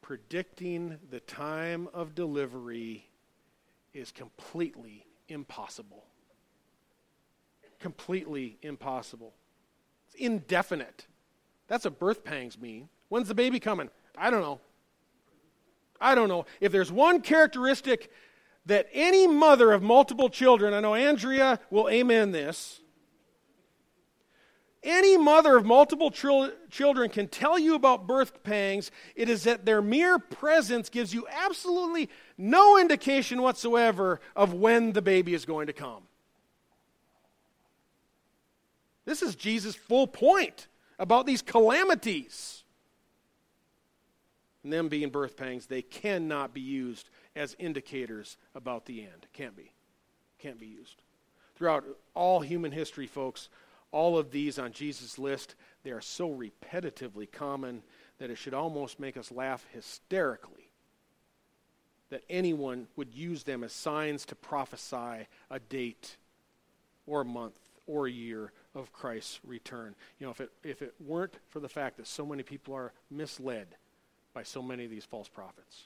predicting 0.00 0.98
the 1.10 1.20
time 1.20 1.88
of 1.92 2.14
delivery 2.14 3.06
is 3.92 4.10
completely 4.12 5.04
impossible. 5.28 6.04
Completely 7.80 8.56
impossible. 8.62 9.34
It's 10.06 10.14
indefinite. 10.14 11.06
That's 11.66 11.84
what 11.84 11.98
birth 11.98 12.24
pangs 12.24 12.58
mean. 12.58 12.88
When's 13.08 13.28
the 13.28 13.34
baby 13.34 13.60
coming? 13.60 13.90
I 14.16 14.30
don't 14.30 14.40
know. 14.40 14.60
I 16.00 16.14
don't 16.14 16.28
know. 16.28 16.46
If 16.60 16.72
there's 16.72 16.92
one 16.92 17.20
characteristic 17.20 18.10
that 18.66 18.88
any 18.92 19.26
mother 19.26 19.72
of 19.72 19.82
multiple 19.82 20.28
children, 20.28 20.74
I 20.74 20.80
know 20.80 20.94
Andrea 20.94 21.60
will 21.70 21.88
amen 21.88 22.32
this, 22.32 22.80
any 24.82 25.16
mother 25.16 25.56
of 25.56 25.64
multiple 25.66 26.10
children 26.10 27.10
can 27.10 27.26
tell 27.26 27.58
you 27.58 27.74
about 27.74 28.06
birth 28.06 28.44
pangs, 28.44 28.92
it 29.16 29.28
is 29.28 29.42
that 29.44 29.64
their 29.64 29.82
mere 29.82 30.18
presence 30.18 30.88
gives 30.88 31.12
you 31.12 31.26
absolutely 31.28 32.08
no 32.38 32.78
indication 32.78 33.42
whatsoever 33.42 34.20
of 34.36 34.54
when 34.54 34.92
the 34.92 35.02
baby 35.02 35.34
is 35.34 35.44
going 35.44 35.66
to 35.66 35.72
come. 35.72 36.04
This 39.04 39.22
is 39.22 39.34
Jesus' 39.34 39.74
full 39.74 40.06
point 40.06 40.68
about 40.98 41.26
these 41.26 41.42
calamities. 41.42 42.55
Them 44.70 44.88
being 44.88 45.10
birth 45.10 45.36
pangs, 45.36 45.66
they 45.66 45.82
cannot 45.82 46.52
be 46.52 46.60
used 46.60 47.08
as 47.34 47.56
indicators 47.58 48.36
about 48.54 48.86
the 48.86 49.02
end. 49.02 49.26
Can't 49.32 49.56
be. 49.56 49.72
Can't 50.38 50.58
be 50.58 50.66
used. 50.66 51.02
Throughout 51.54 51.84
all 52.14 52.40
human 52.40 52.72
history, 52.72 53.06
folks, 53.06 53.48
all 53.92 54.18
of 54.18 54.30
these 54.30 54.58
on 54.58 54.72
Jesus' 54.72 55.18
list, 55.18 55.54
they 55.82 55.90
are 55.90 56.00
so 56.00 56.28
repetitively 56.28 57.30
common 57.30 57.82
that 58.18 58.30
it 58.30 58.36
should 58.36 58.54
almost 58.54 58.98
make 58.98 59.16
us 59.16 59.30
laugh 59.30 59.64
hysterically 59.72 60.70
that 62.10 62.22
anyone 62.30 62.86
would 62.96 63.12
use 63.12 63.42
them 63.42 63.64
as 63.64 63.72
signs 63.72 64.24
to 64.26 64.34
prophesy 64.34 65.26
a 65.50 65.58
date 65.68 66.16
or 67.06 67.22
a 67.22 67.24
month 67.24 67.58
or 67.86 68.06
a 68.06 68.10
year 68.10 68.52
of 68.74 68.92
Christ's 68.92 69.40
return. 69.44 69.94
You 70.18 70.26
know, 70.26 70.30
if 70.30 70.40
it, 70.40 70.50
if 70.62 70.82
it 70.82 70.94
weren't 71.00 71.34
for 71.48 71.60
the 71.60 71.68
fact 71.68 71.96
that 71.96 72.06
so 72.06 72.26
many 72.26 72.42
people 72.42 72.74
are 72.74 72.92
misled 73.10 73.68
by 74.36 74.42
so 74.42 74.60
many 74.60 74.84
of 74.84 74.90
these 74.90 75.06
false 75.06 75.28
prophets 75.28 75.84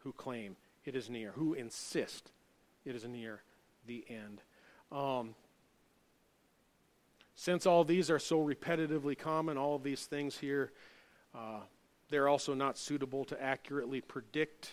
who 0.00 0.12
claim 0.12 0.56
it 0.84 0.94
is 0.94 1.08
near, 1.08 1.30
who 1.30 1.54
insist 1.54 2.30
it 2.84 2.94
is 2.94 3.06
near 3.06 3.40
the 3.86 4.04
end. 4.10 4.42
Um, 4.92 5.34
since 7.34 7.64
all 7.64 7.82
these 7.82 8.10
are 8.10 8.18
so 8.18 8.44
repetitively 8.44 9.16
common, 9.18 9.56
all 9.56 9.74
of 9.74 9.82
these 9.82 10.04
things 10.04 10.36
here, 10.36 10.70
uh, 11.34 11.60
they're 12.10 12.28
also 12.28 12.52
not 12.52 12.76
suitable 12.76 13.24
to 13.24 13.42
accurately 13.42 14.02
predict, 14.02 14.72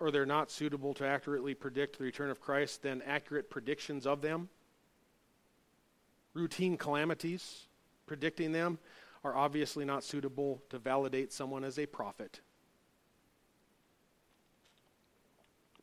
or 0.00 0.10
they're 0.10 0.24
not 0.24 0.50
suitable 0.50 0.94
to 0.94 1.06
accurately 1.06 1.52
predict 1.52 1.98
the 1.98 2.04
return 2.04 2.30
of 2.30 2.40
Christ, 2.40 2.82
then 2.82 3.02
accurate 3.06 3.50
predictions 3.50 4.06
of 4.06 4.22
them, 4.22 4.48
routine 6.32 6.78
calamities, 6.78 7.66
predicting 8.06 8.52
them, 8.52 8.78
are 9.24 9.36
obviously 9.36 9.84
not 9.84 10.04
suitable 10.04 10.62
to 10.70 10.78
validate 10.78 11.32
someone 11.32 11.64
as 11.64 11.78
a 11.78 11.86
prophet. 11.86 12.40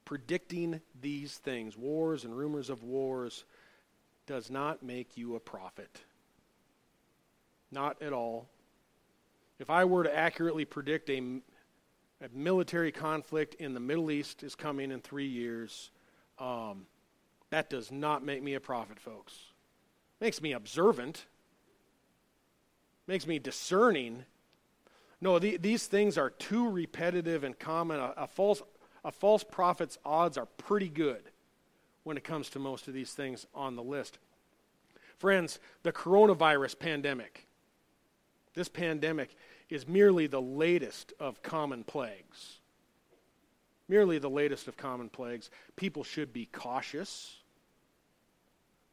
predicting 0.06 0.82
these 1.02 1.38
things, 1.38 1.78
wars 1.78 2.24
and 2.24 2.38
rumors 2.38 2.70
of 2.70 2.84
wars, 2.84 3.46
does 4.26 4.50
not 4.50 4.84
make 4.84 5.18
you 5.18 5.36
a 5.36 5.40
prophet. 5.40 6.02
Not 7.72 8.02
at 8.02 8.14
all. 8.14 8.48
If 9.60 9.70
I 9.70 9.86
were 9.86 10.04
to 10.04 10.16
accurately 10.16 10.66
predict 10.66 11.10
a, 11.10 11.20
a 12.22 12.30
military 12.34 12.92
conflict 12.92 13.56
in 13.56 13.74
the 13.74 13.80
Middle 13.80 14.12
East 14.12 14.44
is 14.44 14.56
coming 14.56 14.92
in 14.92 15.02
three 15.02 15.28
years, 15.28 15.92
um, 16.40 16.86
that 17.50 17.70
does 17.70 17.92
not 17.92 18.24
make 18.24 18.44
me 18.44 18.54
a 18.54 18.60
prophet, 18.60 19.00
folks. 19.00 19.34
It 20.20 20.26
Makes 20.26 20.42
me 20.42 20.54
observant. 20.54 21.26
Makes 23.08 23.28
me 23.28 23.40
discerning. 23.40 24.26
No, 25.20 25.40
the, 25.40 25.58
these 25.58 25.88
things 25.88 26.18
are 26.18 26.30
too 26.30 26.70
repetitive 26.70 27.44
and 27.44 27.58
common. 27.58 28.00
A, 28.00 28.14
a 28.18 28.28
false 28.28 28.62
a 29.04 29.12
false 29.12 29.44
prophet's 29.44 29.98
odds 30.06 30.38
are 30.38 30.46
pretty 30.46 30.90
good 30.90 31.24
when 32.04 32.18
it 32.18 32.24
comes 32.24 32.50
to 32.52 32.60
most 32.60 32.88
of 32.88 32.94
these 32.94 33.12
things 33.12 33.46
on 33.54 33.76
the 33.76 33.84
list. 33.84 34.18
Friends, 35.18 35.60
the 35.84 35.92
coronavirus 35.92 36.80
pandemic, 36.80 37.48
this 38.54 38.70
pandemic 38.70 39.36
is 39.70 39.88
merely 39.88 40.28
the 40.28 40.42
latest 40.42 41.14
of 41.20 41.42
common 41.42 41.84
plagues. 41.84 42.60
Merely 43.90 44.20
the 44.20 44.30
latest 44.30 44.68
of 44.68 44.78
common 44.78 45.10
plagues. 45.10 45.50
People 45.76 46.04
should 46.04 46.32
be 46.32 46.46
cautious. 46.46 47.36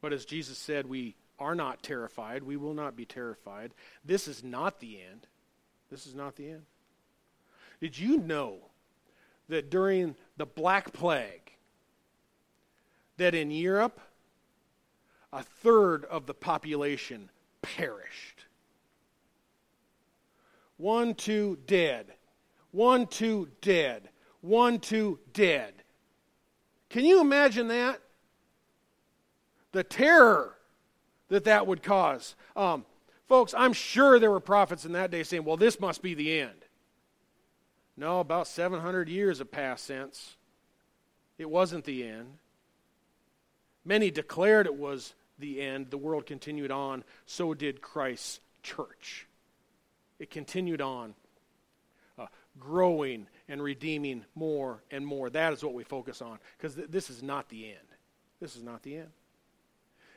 But 0.01 0.13
as 0.13 0.25
Jesus 0.25 0.57
said, 0.57 0.87
we 0.87 1.15
are 1.41 1.55
not 1.55 1.83
terrified. 1.83 2.43
We 2.43 2.55
will 2.55 2.73
not 2.73 2.95
be 2.95 3.05
terrified. 3.05 3.73
This 4.05 4.27
is 4.27 4.43
not 4.43 4.79
the 4.79 5.01
end. 5.01 5.27
This 5.89 6.05
is 6.05 6.15
not 6.15 6.35
the 6.35 6.51
end. 6.51 6.61
Did 7.81 7.97
you 7.97 8.17
know 8.19 8.59
that 9.49 9.69
during 9.69 10.15
the 10.37 10.45
Black 10.45 10.93
Plague, 10.93 11.51
that 13.17 13.35
in 13.35 13.51
Europe, 13.51 13.99
a 15.33 15.43
third 15.43 16.05
of 16.05 16.25
the 16.25 16.33
population 16.33 17.29
perished. 17.61 18.45
One, 20.77 21.13
two, 21.13 21.59
dead. 21.67 22.13
One, 22.71 23.07
two, 23.07 23.49
dead. 23.61 24.09
One, 24.41 24.79
two, 24.79 25.19
dead. 25.33 25.73
Can 26.89 27.05
you 27.05 27.21
imagine 27.21 27.67
that? 27.67 28.01
The 29.71 29.83
terror 29.83 30.57
that 31.31 31.45
that 31.45 31.65
would 31.65 31.81
cause. 31.81 32.35
Um, 32.57 32.85
folks, 33.29 33.53
I'm 33.57 33.71
sure 33.71 34.19
there 34.19 34.29
were 34.29 34.41
prophets 34.41 34.83
in 34.83 34.91
that 34.91 35.11
day 35.11 35.23
saying, 35.23 35.45
well, 35.45 35.55
this 35.55 35.79
must 35.79 36.01
be 36.01 36.13
the 36.13 36.39
end. 36.41 36.65
No, 37.95 38.19
about 38.19 38.47
700 38.47 39.07
years 39.07 39.39
have 39.39 39.49
passed 39.49 39.85
since. 39.85 40.35
It 41.37 41.49
wasn't 41.49 41.85
the 41.85 42.03
end. 42.03 42.37
Many 43.85 44.11
declared 44.11 44.65
it 44.65 44.75
was 44.75 45.13
the 45.39 45.61
end. 45.61 45.89
The 45.89 45.97
world 45.97 46.25
continued 46.25 46.69
on. 46.69 47.05
So 47.25 47.53
did 47.53 47.81
Christ's 47.81 48.41
church. 48.61 49.25
It 50.19 50.29
continued 50.29 50.81
on, 50.81 51.15
uh, 52.19 52.27
growing 52.59 53.27
and 53.47 53.63
redeeming 53.63 54.25
more 54.35 54.83
and 54.91 55.07
more. 55.07 55.29
That 55.29 55.53
is 55.53 55.63
what 55.63 55.73
we 55.73 55.85
focus 55.85 56.21
on 56.21 56.39
because 56.57 56.75
th- 56.75 56.89
this 56.89 57.09
is 57.09 57.23
not 57.23 57.47
the 57.47 57.69
end. 57.69 57.87
This 58.41 58.57
is 58.57 58.63
not 58.63 58.83
the 58.83 58.97
end. 58.97 59.09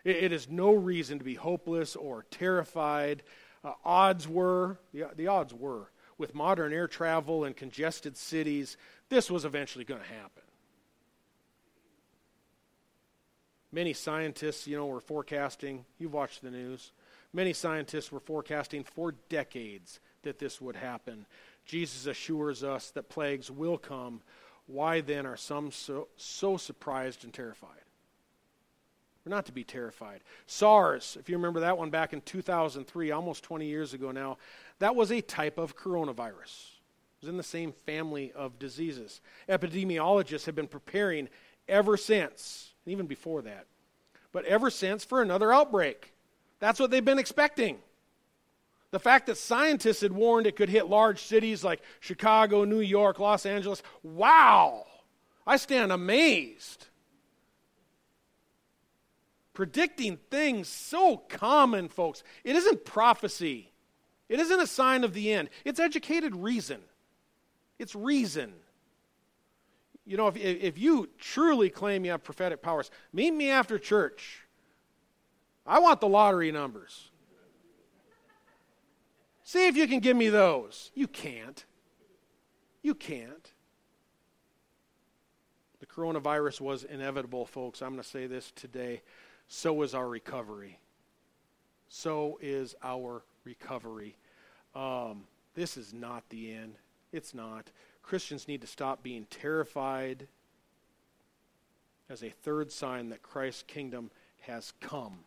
It, 0.04 0.16
it 0.16 0.32
is 0.32 0.48
no 0.48 0.72
reason 0.72 1.18
to 1.18 1.24
be 1.24 1.34
hopeless 1.34 1.96
or 1.96 2.24
terrified. 2.30 3.22
Uh, 3.64 3.72
odds 3.84 4.28
were, 4.28 4.78
the, 4.92 5.06
the 5.16 5.26
odds 5.26 5.52
were 5.52 5.90
with 6.18 6.34
modern 6.34 6.72
air 6.72 6.88
travel 6.88 7.44
and 7.44 7.56
congested 7.56 8.16
cities, 8.16 8.76
this 9.08 9.30
was 9.30 9.44
eventually 9.44 9.84
going 9.84 10.00
to 10.00 10.06
happen. 10.06 10.42
Many 13.72 13.92
scientists, 13.92 14.66
you 14.66 14.76
know, 14.76 14.86
were 14.86 15.00
forecasting, 15.00 15.84
you've 15.98 16.12
watched 16.12 16.42
the 16.42 16.50
news, 16.50 16.92
many 17.32 17.52
scientists 17.52 18.12
were 18.12 18.20
forecasting 18.20 18.84
for 18.84 19.12
decades 19.28 19.98
that 20.22 20.38
this 20.38 20.60
would 20.60 20.76
happen. 20.76 21.26
Jesus 21.66 22.06
assures 22.06 22.62
us 22.62 22.90
that 22.90 23.08
plagues 23.08 23.50
will 23.50 23.78
come. 23.78 24.22
Why 24.66 25.00
then 25.00 25.26
are 25.26 25.36
some 25.36 25.72
so, 25.72 26.08
so 26.16 26.56
surprised 26.56 27.24
and 27.24 27.32
terrified? 27.32 27.83
We're 29.24 29.34
not 29.34 29.46
to 29.46 29.52
be 29.52 29.64
terrified. 29.64 30.20
SARS, 30.46 31.16
if 31.18 31.30
you 31.30 31.36
remember 31.36 31.60
that 31.60 31.78
one 31.78 31.90
back 31.90 32.12
in 32.12 32.20
2003, 32.20 33.10
almost 33.10 33.42
20 33.42 33.66
years 33.66 33.94
ago 33.94 34.10
now, 34.10 34.36
that 34.80 34.94
was 34.94 35.10
a 35.10 35.22
type 35.22 35.56
of 35.56 35.76
coronavirus. 35.76 36.72
It 36.72 37.22
was 37.22 37.28
in 37.30 37.38
the 37.38 37.42
same 37.42 37.72
family 37.86 38.32
of 38.32 38.58
diseases. 38.58 39.22
Epidemiologists 39.48 40.44
have 40.44 40.54
been 40.54 40.66
preparing 40.66 41.28
ever 41.68 41.96
since, 41.96 42.74
even 42.86 43.06
before 43.06 43.40
that, 43.42 43.66
but 44.30 44.44
ever 44.44 44.68
since 44.68 45.04
for 45.04 45.22
another 45.22 45.52
outbreak. 45.52 46.12
That's 46.60 46.78
what 46.78 46.90
they've 46.90 47.04
been 47.04 47.18
expecting. 47.18 47.78
The 48.90 48.98
fact 49.00 49.26
that 49.26 49.38
scientists 49.38 50.02
had 50.02 50.12
warned 50.12 50.46
it 50.46 50.54
could 50.54 50.68
hit 50.68 50.86
large 50.86 51.22
cities 51.22 51.64
like 51.64 51.82
Chicago, 51.98 52.64
New 52.64 52.80
York, 52.80 53.18
Los 53.18 53.46
Angeles, 53.46 53.82
wow! 54.02 54.84
I 55.46 55.56
stand 55.56 55.92
amazed. 55.92 56.86
Predicting 59.54 60.18
things 60.30 60.68
so 60.68 61.16
common, 61.16 61.88
folks. 61.88 62.22
It 62.42 62.56
isn't 62.56 62.84
prophecy. 62.84 63.70
It 64.28 64.40
isn't 64.40 64.60
a 64.60 64.66
sign 64.66 65.04
of 65.04 65.14
the 65.14 65.32
end, 65.32 65.48
it's 65.64 65.80
educated 65.80 66.34
reason. 66.34 66.80
It's 67.78 67.94
reason. 67.94 68.52
You 70.06 70.16
know, 70.16 70.28
if, 70.28 70.36
if 70.36 70.78
you 70.78 71.08
truly 71.18 71.70
claim 71.70 72.04
you 72.04 72.10
have 72.10 72.22
prophetic 72.22 72.62
powers, 72.62 72.90
meet 73.12 73.32
me 73.32 73.50
after 73.50 73.78
church. 73.78 74.42
I 75.66 75.78
want 75.78 76.00
the 76.00 76.08
lottery 76.08 76.52
numbers. 76.52 77.10
See 79.44 79.66
if 79.66 79.76
you 79.76 79.88
can 79.88 80.00
give 80.00 80.16
me 80.16 80.28
those. 80.28 80.90
You 80.94 81.06
can't. 81.06 81.64
You 82.82 82.94
can't. 82.94 83.52
The 85.80 85.86
coronavirus 85.86 86.60
was 86.60 86.84
inevitable, 86.84 87.46
folks. 87.46 87.82
I'm 87.82 87.90
going 87.90 88.02
to 88.02 88.08
say 88.08 88.26
this 88.26 88.52
today. 88.54 89.02
So 89.48 89.82
is 89.82 89.94
our 89.94 90.08
recovery. 90.08 90.78
So 91.88 92.38
is 92.40 92.74
our 92.82 93.24
recovery. 93.44 94.16
Um, 94.74 95.24
this 95.54 95.76
is 95.76 95.92
not 95.92 96.28
the 96.28 96.52
end. 96.52 96.74
It's 97.12 97.34
not. 97.34 97.70
Christians 98.02 98.48
need 98.48 98.60
to 98.62 98.66
stop 98.66 99.02
being 99.02 99.26
terrified 99.30 100.26
as 102.10 102.22
a 102.22 102.30
third 102.30 102.72
sign 102.72 103.08
that 103.10 103.22
Christ's 103.22 103.62
kingdom 103.62 104.10
has 104.40 104.72
come. 104.80 105.20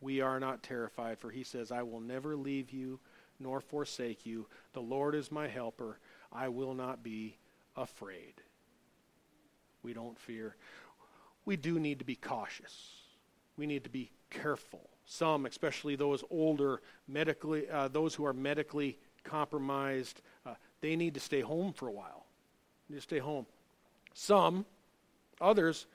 We 0.00 0.20
are 0.20 0.40
not 0.40 0.62
terrified, 0.62 1.18
for 1.18 1.30
he 1.30 1.44
says, 1.44 1.70
I 1.70 1.82
will 1.82 2.00
never 2.00 2.36
leave 2.36 2.70
you 2.70 2.98
nor 3.38 3.60
forsake 3.60 4.26
you. 4.26 4.46
The 4.72 4.80
Lord 4.80 5.14
is 5.14 5.32
my 5.32 5.48
helper. 5.48 5.98
I 6.32 6.48
will 6.48 6.74
not 6.74 7.02
be 7.02 7.38
afraid. 7.76 8.34
We 9.82 9.92
don't 9.92 10.18
fear. 10.18 10.56
We 11.44 11.56
do 11.56 11.78
need 11.78 11.98
to 12.00 12.04
be 12.04 12.14
cautious. 12.14 13.01
We 13.56 13.66
need 13.66 13.84
to 13.84 13.90
be 13.90 14.10
careful. 14.30 14.88
Some, 15.04 15.46
especially 15.46 15.96
those 15.96 16.24
older, 16.30 16.80
medically, 17.06 17.68
uh, 17.68 17.88
those 17.88 18.14
who 18.14 18.24
are 18.24 18.32
medically 18.32 18.98
compromised, 19.24 20.22
uh, 20.46 20.54
they 20.80 20.96
need 20.96 21.14
to 21.14 21.20
stay 21.20 21.40
home 21.40 21.72
for 21.72 21.88
a 21.88 21.92
while. 21.92 22.26
They 22.88 22.94
need 22.94 23.00
to 23.00 23.02
stay 23.02 23.18
home. 23.18 23.46
Some, 24.14 24.64
others, 25.40 25.86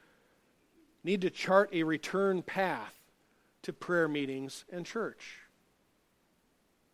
need 1.04 1.22
to 1.22 1.30
chart 1.30 1.70
a 1.74 1.84
return 1.84 2.42
path 2.42 2.94
to 3.64 3.74
prayer 3.74 4.08
meetings 4.08 4.66
and 4.72 4.86
church. 4.86 5.40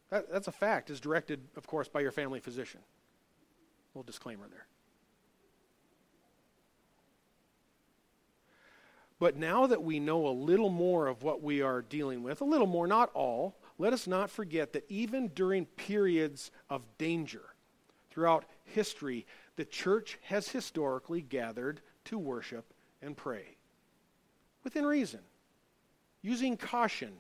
That, 0.10 0.32
that's 0.32 0.48
a 0.48 0.52
fact, 0.52 0.90
is 0.90 1.00
directed, 1.00 1.42
of 1.56 1.66
course, 1.66 1.88
by 1.88 2.02
your 2.02 2.12
family 2.12 2.40
physician. 2.40 2.82
Little 3.94 4.04
disclaimer 4.04 4.48
there. 4.50 4.68
But 9.24 9.38
now 9.38 9.68
that 9.68 9.82
we 9.82 10.02
know 10.02 10.28
a 10.28 10.36
little 10.36 10.68
more 10.68 11.08
of 11.08 11.24
what 11.24 11.42
we 11.42 11.62
are 11.62 11.82
dealing 11.82 12.24
with, 12.24 12.42
a 12.42 12.44
little 12.44 12.68
more, 12.68 12.88
not 12.88 13.10
all, 13.14 13.56
let 13.78 13.94
us 13.94 14.06
not 14.06 14.30
forget 14.30 14.74
that 14.74 14.84
even 14.90 15.30
during 15.30 15.66
periods 15.66 16.52
of 16.70 16.86
danger 16.98 17.44
throughout 18.12 18.44
history, 18.66 19.26
the 19.56 19.64
church 19.64 20.20
has 20.24 20.50
historically 20.50 21.22
gathered 21.22 21.80
to 22.04 22.18
worship 22.18 22.74
and 23.02 23.16
pray 23.16 23.56
within 24.66 24.86
reason, 24.86 25.22
using 26.22 26.58
caution. 26.58 27.14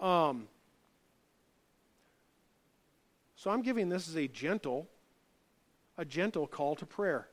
Um, 0.00 0.48
so 3.36 3.52
I'm 3.52 3.62
giving 3.62 3.88
this 3.88 4.08
as 4.08 4.16
a 4.16 4.26
gentle, 4.26 4.88
a 5.96 6.04
gentle 6.04 6.48
call 6.48 6.74
to 6.74 6.86
prayer. 6.86 7.28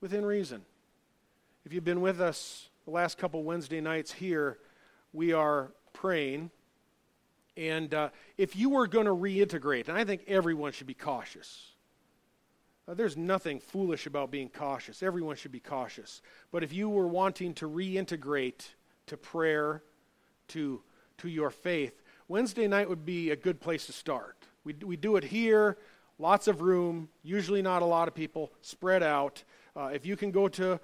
Within 0.00 0.26
reason. 0.26 0.62
If 1.64 1.72
you've 1.72 1.84
been 1.84 2.00
with 2.00 2.20
us 2.20 2.68
the 2.84 2.90
last 2.90 3.18
couple 3.18 3.42
Wednesday 3.42 3.80
nights 3.80 4.12
here, 4.12 4.58
we 5.12 5.32
are 5.32 5.72
praying. 5.92 6.50
And 7.56 7.92
uh, 7.92 8.10
if 8.36 8.56
you 8.56 8.70
were 8.70 8.86
going 8.86 9.06
to 9.06 9.14
reintegrate, 9.14 9.88
and 9.88 9.98
I 9.98 10.04
think 10.04 10.22
everyone 10.28 10.72
should 10.72 10.86
be 10.86 10.94
cautious. 10.94 11.72
Uh, 12.86 12.94
there's 12.94 13.16
nothing 13.16 13.60
foolish 13.60 14.06
about 14.06 14.30
being 14.30 14.48
cautious. 14.48 15.02
Everyone 15.02 15.36
should 15.36 15.52
be 15.52 15.60
cautious. 15.60 16.22
But 16.52 16.62
if 16.62 16.72
you 16.72 16.88
were 16.88 17.08
wanting 17.08 17.52
to 17.54 17.68
reintegrate 17.68 18.68
to 19.06 19.16
prayer, 19.16 19.82
to, 20.48 20.80
to 21.18 21.28
your 21.28 21.50
faith, 21.50 22.00
Wednesday 22.28 22.68
night 22.68 22.88
would 22.88 23.04
be 23.04 23.30
a 23.30 23.36
good 23.36 23.60
place 23.60 23.86
to 23.86 23.92
start. 23.92 24.36
We, 24.64 24.74
we 24.74 24.96
do 24.96 25.16
it 25.16 25.24
here, 25.24 25.76
lots 26.18 26.46
of 26.46 26.62
room, 26.62 27.08
usually 27.22 27.60
not 27.60 27.82
a 27.82 27.86
lot 27.86 28.08
of 28.08 28.14
people, 28.14 28.52
spread 28.62 29.02
out. 29.02 29.42
Uh, 29.76 29.90
if 29.92 30.06
you 30.06 30.16
can 30.16 30.30
go 30.30 30.48
to 30.48 30.80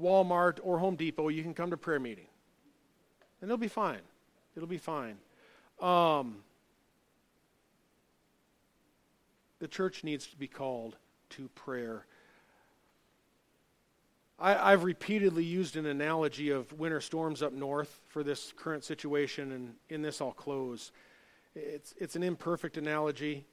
Walmart 0.00 0.58
or 0.62 0.78
Home 0.78 0.96
Depot, 0.96 1.28
you 1.28 1.42
can 1.42 1.54
come 1.54 1.70
to 1.70 1.76
prayer 1.76 2.00
meeting. 2.00 2.26
And 3.40 3.48
it'll 3.50 3.58
be 3.58 3.68
fine. 3.68 4.00
It'll 4.56 4.68
be 4.68 4.78
fine. 4.78 5.16
Um, 5.80 6.38
the 9.58 9.68
church 9.68 10.04
needs 10.04 10.26
to 10.28 10.36
be 10.36 10.48
called 10.48 10.96
to 11.30 11.48
prayer. 11.48 12.06
I, 14.40 14.70
have 14.70 14.84
repeatedly 14.84 15.42
used 15.42 15.76
an 15.76 15.86
analogy 15.86 16.50
of 16.50 16.72
winter 16.78 17.00
storms 17.00 17.42
up 17.42 17.52
north 17.52 18.00
for 18.06 18.22
this 18.22 18.52
current 18.56 18.84
situation, 18.84 19.50
and 19.50 19.74
in 19.88 20.00
this 20.00 20.20
I'll 20.20 20.30
close. 20.30 20.92
It's, 21.56 21.92
it's 21.98 22.14
an 22.14 22.22
imperfect 22.22 22.76
analogy. 22.76 23.46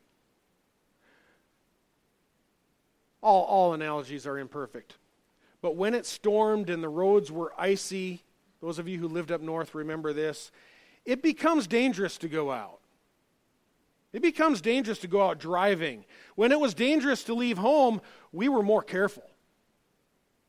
All, 3.24 3.44
all 3.46 3.74
analogies 3.74 4.28
are 4.28 4.38
imperfect. 4.38 4.98
But 5.66 5.78
when 5.78 5.96
it 5.96 6.06
stormed 6.06 6.70
and 6.70 6.84
the 6.84 6.90
roads 6.90 7.32
were 7.32 7.52
icy, 7.58 8.22
those 8.62 8.78
of 8.78 8.88
you 8.88 9.00
who 9.00 9.08
lived 9.08 9.32
up 9.32 9.42
north 9.42 9.74
remember 9.74 10.14
this, 10.14 10.52
it 11.06 11.24
becomes 11.24 11.66
dangerous 11.66 12.20
to 12.20 12.28
go 12.28 12.52
out. 12.52 12.82
It 14.14 14.22
becomes 14.22 14.62
dangerous 14.62 15.00
to 15.00 15.08
go 15.08 15.24
out 15.24 15.40
driving. 15.40 16.06
When 16.36 16.52
it 16.52 16.60
was 16.60 16.76
dangerous 16.76 17.24
to 17.24 17.34
leave 17.34 17.58
home, 17.58 18.00
we 18.32 18.48
were 18.48 18.62
more 18.62 18.84
careful. 18.84 19.24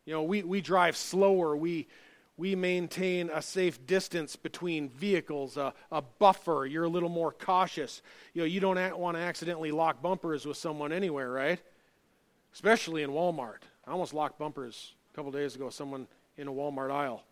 You 0.05 0.13
know, 0.13 0.23
we, 0.23 0.43
we 0.43 0.61
drive 0.61 0.99
slower. 0.99 1.57
We, 1.57 1.89
we 2.37 2.55
maintain 2.55 3.31
a 3.33 3.41
safe 3.41 3.87
distance 3.87 4.37
between 4.37 4.91
vehicles, 4.91 5.57
a, 5.57 5.73
a 5.91 6.03
buffer. 6.03 6.67
You're 6.67 6.85
a 6.85 6.91
little 6.91 7.09
more 7.09 7.33
cautious. 7.33 8.03
You 8.35 8.43
know, 8.43 8.47
you 8.47 8.61
don't 8.61 8.99
want 8.99 9.17
to 9.17 9.23
accidentally 9.23 9.71
lock 9.73 10.03
bumpers 10.03 10.45
with 10.45 10.59
someone 10.59 10.93
anywhere, 10.93 11.31
right? 11.31 11.63
Especially 12.53 13.03
in 13.03 13.13
Walmart. 13.13 13.63
I 13.87 13.93
almost 13.93 14.13
locked 14.13 14.39
bumpers 14.39 14.93
couple 15.17 15.33
days 15.33 15.55
ago 15.55 15.71
someone 15.71 16.07
in 16.37 16.47
a 16.47 16.53
Walmart 16.53 16.91
aisle. 16.91 17.25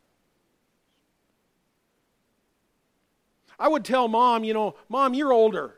I 3.59 3.69
would 3.69 3.85
tell 3.85 4.09
mom, 4.09 4.43
you 4.43 4.55
know, 4.55 4.75
mom, 4.89 5.13
you're 5.13 5.35
older. 5.35 5.75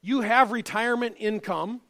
You 0.00 0.22
have 0.22 0.50
retirement 0.50 1.14
income. 1.20 1.80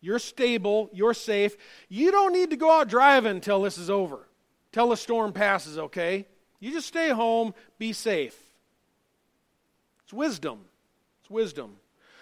You're 0.00 0.18
stable. 0.18 0.88
You're 0.94 1.12
safe. 1.12 1.58
You 1.90 2.10
don't 2.10 2.32
need 2.32 2.48
to 2.50 2.56
go 2.56 2.70
out 2.70 2.88
driving 2.88 3.32
until 3.32 3.60
this 3.60 3.76
is 3.76 3.90
over, 3.90 4.26
till 4.72 4.88
the 4.88 4.96
storm 4.96 5.34
passes, 5.34 5.76
okay? 5.76 6.26
You 6.58 6.72
just 6.72 6.88
stay 6.88 7.10
home, 7.10 7.52
be 7.78 7.92
safe. 7.92 8.36
It's 10.04 10.12
wisdom. 10.14 10.60
It's 11.20 11.28
wisdom. 11.28 11.76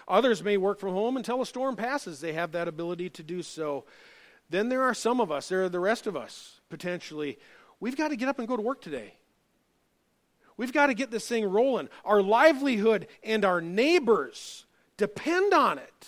Others 0.08 0.42
may 0.42 0.56
work 0.56 0.80
from 0.80 0.94
home 0.94 1.16
until 1.16 1.40
a 1.40 1.46
storm 1.46 1.76
passes. 1.76 2.20
They 2.20 2.32
have 2.32 2.50
that 2.50 2.66
ability 2.66 3.10
to 3.10 3.22
do 3.22 3.44
so. 3.44 3.84
Then 4.50 4.68
there 4.68 4.82
are 4.82 4.94
some 4.94 5.20
of 5.20 5.30
us, 5.30 5.48
there 5.48 5.64
are 5.64 5.68
the 5.68 5.80
rest 5.80 6.06
of 6.06 6.16
us, 6.16 6.60
potentially. 6.68 7.38
We've 7.80 7.96
got 7.96 8.08
to 8.08 8.16
get 8.16 8.28
up 8.28 8.38
and 8.38 8.48
go 8.48 8.56
to 8.56 8.62
work 8.62 8.80
today. 8.80 9.14
We've 10.56 10.72
got 10.72 10.86
to 10.86 10.94
get 10.94 11.10
this 11.10 11.28
thing 11.28 11.44
rolling. 11.44 11.88
Our 12.04 12.20
livelihood 12.22 13.06
and 13.22 13.44
our 13.44 13.60
neighbors 13.60 14.66
depend 14.96 15.54
on 15.54 15.78
it. 15.78 16.06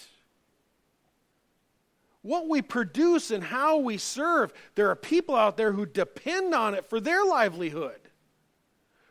What 2.22 2.48
we 2.48 2.60
produce 2.60 3.30
and 3.30 3.44
how 3.44 3.78
we 3.78 3.96
serve, 3.96 4.52
there 4.74 4.90
are 4.90 4.96
people 4.96 5.36
out 5.36 5.56
there 5.56 5.72
who 5.72 5.86
depend 5.86 6.54
on 6.54 6.74
it 6.74 6.84
for 6.84 7.00
their 7.00 7.24
livelihood. 7.24 8.00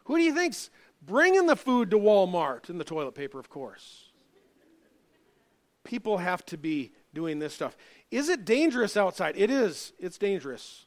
Who 0.03 0.17
do 0.17 0.23
you 0.23 0.33
think's 0.33 0.69
bringing 1.01 1.47
the 1.47 1.55
food 1.55 1.89
to 1.91 1.97
Walmart 1.97 2.69
and 2.69 2.79
the 2.79 2.83
toilet 2.83 3.15
paper, 3.15 3.39
of 3.39 3.49
course? 3.49 4.11
People 5.83 6.17
have 6.17 6.45
to 6.47 6.57
be 6.57 6.91
doing 7.13 7.39
this 7.39 7.53
stuff. 7.53 7.75
Is 8.11 8.29
it 8.29 8.45
dangerous 8.45 8.97
outside? 8.97 9.35
It 9.37 9.51
is. 9.51 9.93
It's 9.99 10.17
dangerous. 10.17 10.85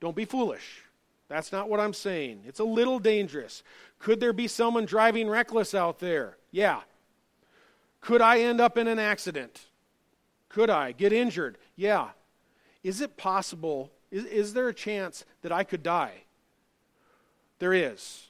Don't 0.00 0.16
be 0.16 0.24
foolish. 0.24 0.82
That's 1.28 1.52
not 1.52 1.68
what 1.68 1.80
I'm 1.80 1.92
saying. 1.92 2.42
It's 2.46 2.60
a 2.60 2.64
little 2.64 2.98
dangerous. 2.98 3.62
Could 3.98 4.20
there 4.20 4.32
be 4.32 4.48
someone 4.48 4.84
driving 4.84 5.28
reckless 5.28 5.74
out 5.74 5.98
there? 5.98 6.36
Yeah, 6.50 6.80
could 8.06 8.22
I 8.22 8.38
end 8.38 8.60
up 8.60 8.78
in 8.78 8.86
an 8.86 9.00
accident? 9.00 9.66
Could 10.48 10.70
I 10.70 10.92
get 10.92 11.12
injured? 11.12 11.58
Yeah. 11.74 12.10
Is 12.84 13.00
it 13.00 13.16
possible? 13.16 13.90
Is, 14.12 14.24
is 14.26 14.54
there 14.54 14.68
a 14.68 14.74
chance 14.74 15.24
that 15.42 15.50
I 15.50 15.64
could 15.64 15.82
die? 15.82 16.22
There 17.58 17.74
is. 17.74 18.28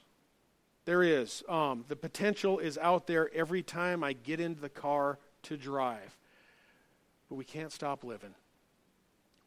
There 0.85 1.03
is. 1.03 1.43
Um, 1.47 1.85
the 1.89 1.95
potential 1.95 2.57
is 2.57 2.79
out 2.79 3.05
there 3.05 3.29
every 3.35 3.61
time 3.61 4.03
I 4.03 4.13
get 4.13 4.39
into 4.39 4.61
the 4.61 4.67
car 4.67 5.19
to 5.43 5.57
drive. 5.57 6.17
But 7.29 7.35
we 7.35 7.45
can't 7.45 7.71
stop 7.71 8.03
living. 8.03 8.33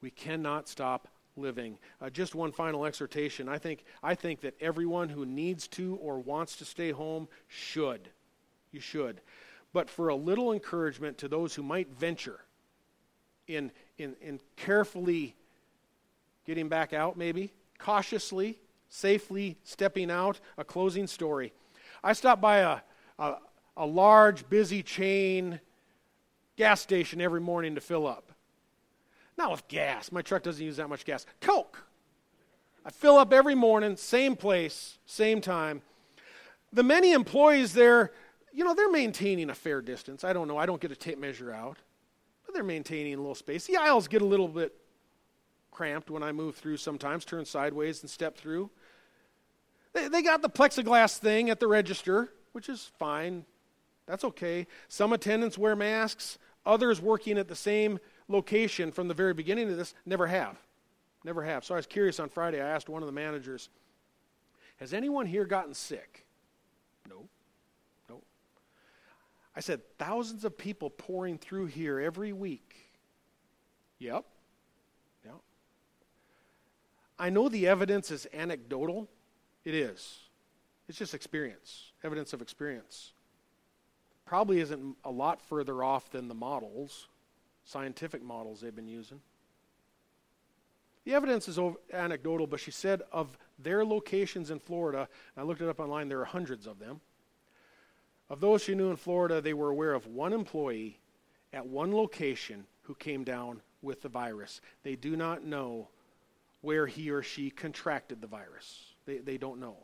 We 0.03 0.11
cannot 0.11 0.69
stop 0.69 1.09
living. 1.37 1.79
Uh, 2.01 2.11
just 2.11 2.35
one 2.35 2.53
final 2.53 2.85
exhortation. 2.85 3.49
I 3.49 3.59
think, 3.59 3.85
I 4.03 4.15
think 4.15 4.41
that 4.41 4.55
everyone 4.61 5.09
who 5.09 5.25
needs 5.25 5.69
to 5.69 5.97
or 5.97 6.19
wants 6.19 6.57
to 6.57 6.65
stay 6.65 6.91
home 6.91 7.29
should. 7.49 8.09
You 8.73 8.81
should 8.81 9.21
but 9.73 9.89
for 9.89 10.09
a 10.09 10.15
little 10.15 10.53
encouragement 10.53 11.19
to 11.19 11.29
those 11.29 11.55
who 11.55 11.63
might 11.63 11.89
venture 11.89 12.41
in, 13.47 13.71
in, 13.99 14.17
in 14.21 14.41
carefully 14.57 15.35
getting 16.47 16.69
back 16.69 16.93
out, 16.93 17.17
maybe, 17.17 17.53
cautiously, 17.79 18.59
safely 18.89 19.57
stepping 19.65 20.11
out, 20.11 20.41
a 20.59 20.65
closing 20.65 21.07
story. 21.07 21.53
I 22.03 22.13
stopped 22.13 22.43
by 22.43 22.59
a, 22.59 22.79
a, 23.19 23.37
a 23.77 23.87
large, 23.87 24.49
busy 24.49 24.83
chain 24.83 25.61
gas 26.61 26.81
station 26.81 27.21
every 27.21 27.41
morning 27.41 27.75
to 27.75 27.81
fill 27.81 28.07
up. 28.07 28.33
Not 29.39 29.51
with 29.51 29.67
gas. 29.69 30.13
My 30.13 30.23
truck 30.23 30.43
doesn't 30.43 30.65
use 30.65 30.77
that 30.77 30.89
much 30.89 31.05
gas. 31.05 31.25
Coke. 31.41 31.83
I 32.85 32.91
fill 32.91 33.17
up 33.17 33.33
every 33.33 33.55
morning, 33.55 33.97
same 33.97 34.37
place, 34.37 34.99
same 35.07 35.41
time. 35.41 35.83
The 36.73 36.83
many 36.83 37.13
employees 37.13 37.73
there 37.73 38.13
you 38.53 38.65
know, 38.65 38.75
they're 38.75 38.91
maintaining 38.91 39.51
a 39.51 39.55
fair 39.55 39.81
distance. 39.81 40.25
I 40.25 40.33
don't 40.33 40.49
know. 40.49 40.57
I 40.57 40.67
don't 40.67 40.81
get 40.81 40.91
a 40.91 40.97
tape 40.97 41.19
measure 41.19 41.53
out. 41.53 41.79
But 42.45 42.55
they're 42.55 42.65
maintaining 42.65 43.15
a 43.15 43.19
little 43.19 43.35
space. 43.35 43.67
The 43.67 43.77
aisles 43.77 44.09
get 44.09 44.23
a 44.23 44.27
little 44.27 44.49
bit 44.49 44.75
cramped 45.71 46.11
when 46.11 46.23
I 46.23 46.33
move 46.33 46.57
through 46.57 46.79
sometimes, 46.79 47.25
turn 47.25 47.45
sideways 47.45 48.03
and 48.03 48.11
step 48.11 48.37
through. 48.37 48.71
They, 49.93 50.09
they 50.09 50.23
got 50.23 50.43
the 50.43 50.51
plexiglass 50.51 51.19
thing 51.19 51.49
at 51.49 51.61
the 51.61 51.69
register, 51.69 52.29
which 52.53 52.69
is 52.69 52.91
fine. 52.99 53.45
That's 54.07 54.25
okay. 54.25 54.67
Some 54.89 55.13
attendants 55.13 55.57
wear 55.57 55.77
masks. 55.77 56.39
Others 56.67 57.01
working 57.01 57.39
at 57.39 57.49
the 57.49 57.57
same 57.57 57.99
location 58.29 58.93
from 58.93 59.09
the 59.09 59.15
very 59.15 59.35
beginning 59.35 59.71
of 59.71 59.77
this 59.77 59.95
never 60.05 60.27
have. 60.27 60.57
Never 61.25 61.43
have. 61.43 61.65
So 61.65 61.75
I 61.75 61.77
was 61.77 61.87
curious 61.87 62.21
on 62.21 62.29
Friday. 62.29 62.61
I 62.61 62.69
asked 62.69 62.89
one 62.89 63.03
of 63.03 63.07
the 63.07 63.13
managers, 63.13 63.69
Has 64.79 64.95
anyone 64.95 65.27
here 65.27 65.45
gotten 65.45 65.75
sick? 65.75 66.27
No. 67.09 67.29
No. 68.09 68.23
I 69.55 69.61
said, 69.61 69.81
Thousands 69.99 70.45
of 70.45 70.57
people 70.57 70.91
pouring 70.91 71.39
through 71.39 71.67
here 71.67 72.01
every 72.01 72.33
week. 72.33 72.77
Yep. 73.99 74.25
Yep. 75.25 75.35
I 77.19 77.31
know 77.31 77.49
the 77.49 77.69
evidence 77.69 78.11
is 78.11 78.27
anecdotal. 78.33 79.09
It 79.65 79.75
is. 79.75 80.21
It's 80.89 80.99
just 80.99 81.15
experience, 81.15 81.93
evidence 82.03 82.33
of 82.33 82.43
experience. 82.43 83.13
Probably 84.31 84.61
isn't 84.61 84.97
a 85.03 85.11
lot 85.11 85.43
further 85.43 85.83
off 85.83 86.09
than 86.13 86.29
the 86.29 86.37
models, 86.37 87.09
scientific 87.65 88.23
models 88.23 88.61
they've 88.61 88.73
been 88.73 88.87
using. 88.87 89.21
The 91.05 91.15
evidence 91.15 91.49
is 91.49 91.59
anecdotal, 91.93 92.47
but 92.47 92.61
she 92.61 92.71
said 92.71 93.03
of 93.11 93.37
their 93.59 93.85
locations 93.85 94.53
in 94.53 94.61
Florida, 94.61 95.09
I 95.37 95.43
looked 95.43 95.63
it 95.63 95.69
up 95.69 95.81
online, 95.81 96.09
there 96.09 96.21
are 96.21 96.27
hundreds 96.27 96.69
of 96.69 96.79
them. 96.79 97.01
Of 98.29 98.39
those 98.39 98.63
she 98.63 98.77
knew 98.77 98.91
in 98.91 98.95
Florida, 98.95 99.41
they 99.41 99.53
were 99.53 99.71
aware 99.71 99.95
of 99.95 100.07
one 100.07 100.33
employee 100.33 101.01
at 101.53 101.67
one 101.67 101.93
location 101.93 102.67
who 102.83 102.95
came 102.95 103.25
down 103.25 103.63
with 103.83 104.01
the 104.01 104.09
virus. 104.09 104.61
They 104.85 104.95
do 104.95 105.17
not 105.17 105.45
know 105.45 105.89
where 106.61 106.87
he 106.87 107.11
or 107.11 107.25
she 107.25 107.51
contracted 107.51 108.21
the 108.21 108.29
virus. 108.29 108.95
They, 109.07 109.19
they 109.19 109.39
don't 109.39 109.59
know. 109.59 109.77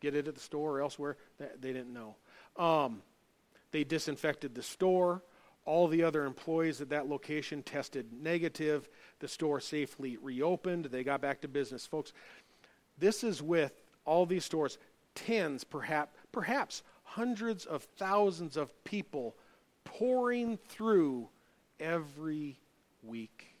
Get 0.00 0.16
it 0.16 0.26
at 0.26 0.34
the 0.34 0.40
store 0.40 0.78
or 0.78 0.82
elsewhere? 0.82 1.18
They, 1.38 1.46
they 1.60 1.72
didn't 1.72 1.92
know. 1.92 2.16
Um, 2.56 3.02
they 3.72 3.84
disinfected 3.84 4.54
the 4.54 4.62
store. 4.62 5.22
All 5.66 5.88
the 5.88 6.02
other 6.02 6.24
employees 6.24 6.80
at 6.80 6.88
that 6.88 7.08
location 7.08 7.62
tested 7.62 8.12
negative. 8.12 8.88
The 9.20 9.28
store 9.28 9.60
safely 9.60 10.16
reopened. 10.16 10.86
They 10.86 11.04
got 11.04 11.20
back 11.20 11.42
to 11.42 11.48
business. 11.48 11.86
Folks, 11.86 12.12
this 12.98 13.22
is 13.22 13.42
with 13.42 13.72
all 14.04 14.26
these 14.26 14.44
stores, 14.44 14.78
tens, 15.14 15.64
perhaps, 15.64 16.12
perhaps 16.32 16.82
hundreds 17.04 17.66
of 17.66 17.82
thousands 17.96 18.56
of 18.56 18.84
people 18.84 19.36
pouring 19.84 20.58
through 20.68 21.28
every 21.78 22.58
week. 23.02 23.54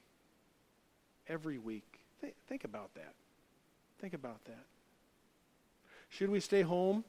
Every 1.28 1.58
week. 1.58 2.00
Think, 2.20 2.34
think 2.48 2.64
about 2.64 2.94
that. 2.94 3.14
Think 4.00 4.14
about 4.14 4.44
that. 4.46 4.64
Should 6.08 6.30
we 6.30 6.40
stay 6.40 6.62
home? 6.62 7.04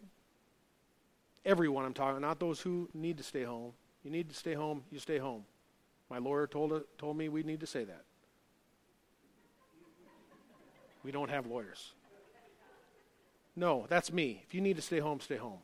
Everyone 1.46 1.86
I'm 1.86 1.94
talking, 1.94 2.22
not 2.22 2.40
those 2.40 2.62
who 2.62 2.90
need 2.94 3.18
to 3.18 3.24
stay 3.24 3.44
home. 3.44 3.74
You 4.04 4.12
need 4.12 4.30
to 4.30 4.36
stay 4.36 4.54
home, 4.54 4.84
you 4.92 5.00
stay 5.00 5.18
home. 5.18 5.44
My 6.10 6.18
lawyer 6.18 6.48
told, 6.48 6.82
told 6.98 7.18
me 7.18 7.30
we 7.30 7.44
need 7.44 7.60
to 7.62 7.68
say 7.68 7.84
that. 7.84 8.04
We 11.04 11.12
don't 11.12 11.30
have 11.30 11.48
lawyers. 11.48 11.94
No, 13.56 13.86
that's 13.90 14.12
me. 14.12 14.44
If 14.46 14.54
you 14.54 14.62
need 14.62 14.76
to 14.76 14.82
stay 14.82 15.00
home, 15.00 15.20
stay 15.20 15.38
home. 15.38 15.60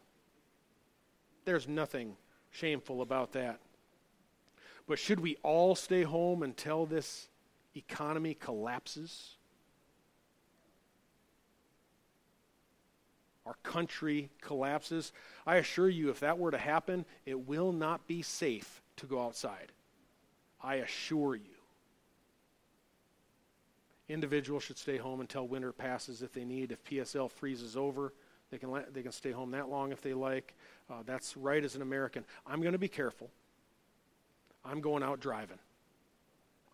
There's 1.46 1.68
nothing 1.68 2.18
shameful 2.52 3.02
about 3.02 3.32
that. 3.34 3.60
But 4.88 5.00
should 5.00 5.20
we 5.20 5.38
all 5.44 5.76
stay 5.76 6.04
home 6.04 6.44
until 6.44 6.86
this 6.86 7.30
economy 7.76 8.34
collapses? 8.34 9.37
Our 13.48 13.56
country 13.64 14.30
collapses. 14.42 15.14
I 15.46 15.56
assure 15.56 15.88
you, 15.88 16.10
if 16.10 16.20
that 16.20 16.38
were 16.38 16.52
to 16.52 16.58
happen, 16.58 17.06
it 17.26 17.48
will 17.48 17.72
not 17.72 18.06
be 18.06 18.22
safe 18.22 18.82
to 18.98 19.06
go 19.06 19.24
outside. 19.24 19.72
I 20.62 20.76
assure 20.76 21.36
you. 21.36 21.56
Individuals 24.10 24.64
should 24.64 24.78
stay 24.78 24.98
home 24.98 25.22
until 25.22 25.48
winter 25.48 25.72
passes 25.72 26.22
if 26.22 26.34
they 26.34 26.44
need. 26.44 26.74
If 26.74 26.84
PSL 26.84 27.32
freezes 27.32 27.78
over, 27.78 28.14
they 28.52 28.58
can, 28.58 28.84
they 28.92 29.02
can 29.02 29.14
stay 29.14 29.32
home 29.32 29.52
that 29.52 29.70
long 29.70 29.94
if 29.94 30.02
they 30.02 30.14
like. 30.14 30.54
Uh, 30.90 31.04
that's 31.06 31.38
right 31.38 31.64
as 31.64 31.76
an 31.76 31.82
American. 31.82 32.26
I'm 32.46 32.60
going 32.60 32.74
to 32.74 32.78
be 32.78 32.90
careful. 32.90 33.30
I'm 34.66 34.82
going 34.82 35.04
out 35.04 35.22
driving. 35.22 35.60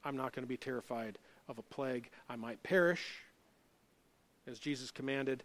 I'm 0.03 0.17
not 0.17 0.34
going 0.34 0.43
to 0.43 0.49
be 0.49 0.57
terrified 0.57 1.19
of 1.47 1.59
a 1.59 1.63
plague. 1.63 2.09
I 2.28 2.36
might 2.36 2.63
perish, 2.63 3.19
as 4.47 4.57
Jesus 4.57 4.89
commanded. 4.89 5.43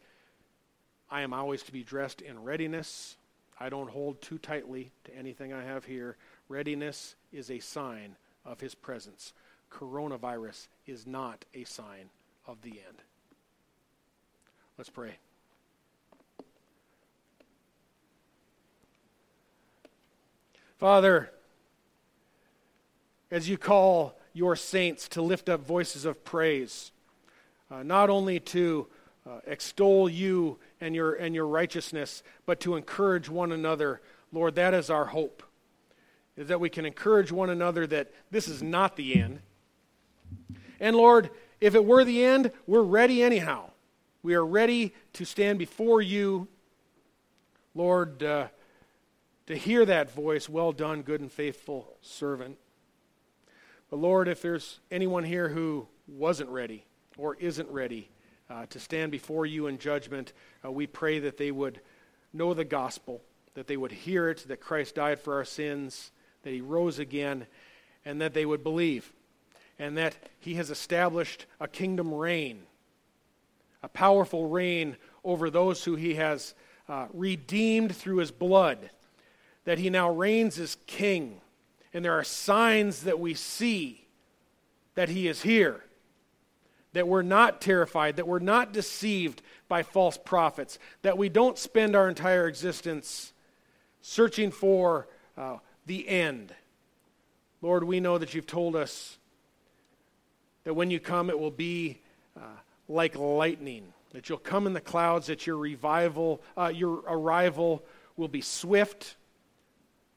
I 1.10 1.22
am 1.22 1.32
always 1.32 1.62
to 1.64 1.72
be 1.72 1.82
dressed 1.82 2.20
in 2.20 2.42
readiness. 2.42 3.16
I 3.58 3.68
don't 3.68 3.90
hold 3.90 4.20
too 4.20 4.38
tightly 4.38 4.92
to 5.04 5.16
anything 5.16 5.52
I 5.52 5.64
have 5.64 5.84
here. 5.84 6.16
Readiness 6.48 7.16
is 7.32 7.50
a 7.50 7.58
sign 7.58 8.16
of 8.44 8.60
his 8.60 8.74
presence. 8.74 9.32
Coronavirus 9.70 10.68
is 10.86 11.06
not 11.06 11.44
a 11.54 11.64
sign 11.64 12.10
of 12.46 12.62
the 12.62 12.70
end. 12.70 13.02
Let's 14.76 14.90
pray. 14.90 15.16
Father, 20.78 21.30
as 23.30 23.48
you 23.48 23.58
call 23.58 24.16
your 24.32 24.54
saints 24.54 25.08
to 25.08 25.22
lift 25.22 25.48
up 25.48 25.66
voices 25.66 26.04
of 26.04 26.24
praise, 26.24 26.92
uh, 27.70 27.82
not 27.82 28.08
only 28.08 28.38
to 28.38 28.86
uh, 29.28 29.40
extol 29.46 30.08
you 30.08 30.58
and 30.80 30.94
your, 30.94 31.14
and 31.14 31.34
your 31.34 31.46
righteousness, 31.46 32.22
but 32.46 32.60
to 32.60 32.76
encourage 32.76 33.28
one 33.28 33.52
another, 33.52 34.00
Lord, 34.32 34.54
that 34.54 34.74
is 34.74 34.90
our 34.90 35.06
hope. 35.06 35.42
Is 36.36 36.48
that 36.48 36.60
we 36.60 36.70
can 36.70 36.86
encourage 36.86 37.32
one 37.32 37.50
another 37.50 37.86
that 37.88 38.10
this 38.30 38.48
is 38.48 38.62
not 38.62 38.96
the 38.96 39.20
end. 39.20 39.40
And 40.80 40.96
Lord, 40.96 41.30
if 41.60 41.74
it 41.74 41.84
were 41.84 42.04
the 42.04 42.24
end, 42.24 42.52
we're 42.66 42.82
ready 42.82 43.22
anyhow. 43.22 43.70
We 44.22 44.34
are 44.34 44.46
ready 44.46 44.94
to 45.14 45.24
stand 45.24 45.58
before 45.58 46.00
you, 46.00 46.46
Lord, 47.74 48.22
uh, 48.22 48.48
to 49.46 49.56
hear 49.56 49.84
that 49.84 50.12
voice, 50.12 50.48
well 50.48 50.72
done, 50.72 51.02
good 51.02 51.20
and 51.20 51.30
faithful 51.30 51.96
servant. 52.00 52.56
But 53.90 53.98
Lord, 53.98 54.28
if 54.28 54.40
there's 54.40 54.78
anyone 54.90 55.24
here 55.24 55.48
who 55.48 55.88
wasn't 56.06 56.50
ready 56.50 56.84
or 57.16 57.34
isn't 57.36 57.68
ready 57.70 58.10
uh, 58.50 58.66
to 58.66 58.78
stand 58.78 59.12
before 59.12 59.46
you 59.46 59.66
in 59.66 59.78
judgment, 59.78 60.32
uh, 60.64 60.70
we 60.70 60.86
pray 60.86 61.18
that 61.18 61.36
they 61.36 61.50
would 61.50 61.80
know 62.32 62.54
the 62.54 62.64
gospel, 62.64 63.22
that 63.54 63.66
they 63.66 63.76
would 63.76 63.92
hear 63.92 64.28
it, 64.28 64.46
that 64.48 64.60
Christ 64.60 64.94
died 64.94 65.20
for 65.20 65.34
our 65.34 65.44
sins, 65.44 66.10
that 66.42 66.52
he 66.52 66.60
rose 66.60 66.98
again, 66.98 67.46
and 68.04 68.20
that 68.20 68.34
they 68.34 68.46
would 68.46 68.62
believe, 68.62 69.12
and 69.78 69.96
that 69.96 70.16
he 70.38 70.54
has 70.54 70.70
established 70.70 71.46
a 71.60 71.68
kingdom 71.68 72.12
reign, 72.12 72.62
a 73.82 73.88
powerful 73.88 74.48
reign 74.48 74.96
over 75.24 75.50
those 75.50 75.84
who 75.84 75.94
he 75.96 76.14
has 76.14 76.54
uh, 76.88 77.06
redeemed 77.12 77.94
through 77.94 78.16
his 78.16 78.30
blood, 78.30 78.90
that 79.64 79.78
he 79.78 79.90
now 79.90 80.10
reigns 80.10 80.58
as 80.58 80.76
king 80.86 81.40
and 81.92 82.04
there 82.04 82.12
are 82.12 82.24
signs 82.24 83.02
that 83.02 83.18
we 83.18 83.34
see 83.34 84.06
that 84.94 85.08
He 85.08 85.28
is 85.28 85.42
here, 85.42 85.84
that 86.92 87.06
we're 87.06 87.22
not 87.22 87.60
terrified, 87.60 88.16
that 88.16 88.26
we're 88.26 88.38
not 88.38 88.72
deceived 88.72 89.42
by 89.68 89.82
false 89.82 90.16
prophets, 90.16 90.78
that 91.02 91.18
we 91.18 91.28
don't 91.28 91.58
spend 91.58 91.94
our 91.94 92.08
entire 92.08 92.48
existence 92.48 93.32
searching 94.00 94.50
for 94.50 95.06
uh, 95.36 95.56
the 95.86 96.08
end. 96.08 96.54
Lord, 97.60 97.84
we 97.84 98.00
know 98.00 98.18
that 98.18 98.34
you've 98.34 98.46
told 98.46 98.76
us 98.76 99.18
that 100.64 100.74
when 100.74 100.90
you 100.90 101.00
come, 101.00 101.30
it 101.30 101.38
will 101.38 101.50
be 101.50 102.00
uh, 102.36 102.42
like 102.88 103.16
lightning, 103.16 103.92
that 104.12 104.28
you'll 104.28 104.38
come 104.38 104.66
in 104.66 104.72
the 104.72 104.80
clouds, 104.80 105.26
that 105.26 105.46
your 105.46 105.56
revival, 105.56 106.40
uh, 106.56 106.72
your 106.74 107.02
arrival 107.06 107.84
will 108.16 108.28
be 108.28 108.40
swift, 108.40 109.16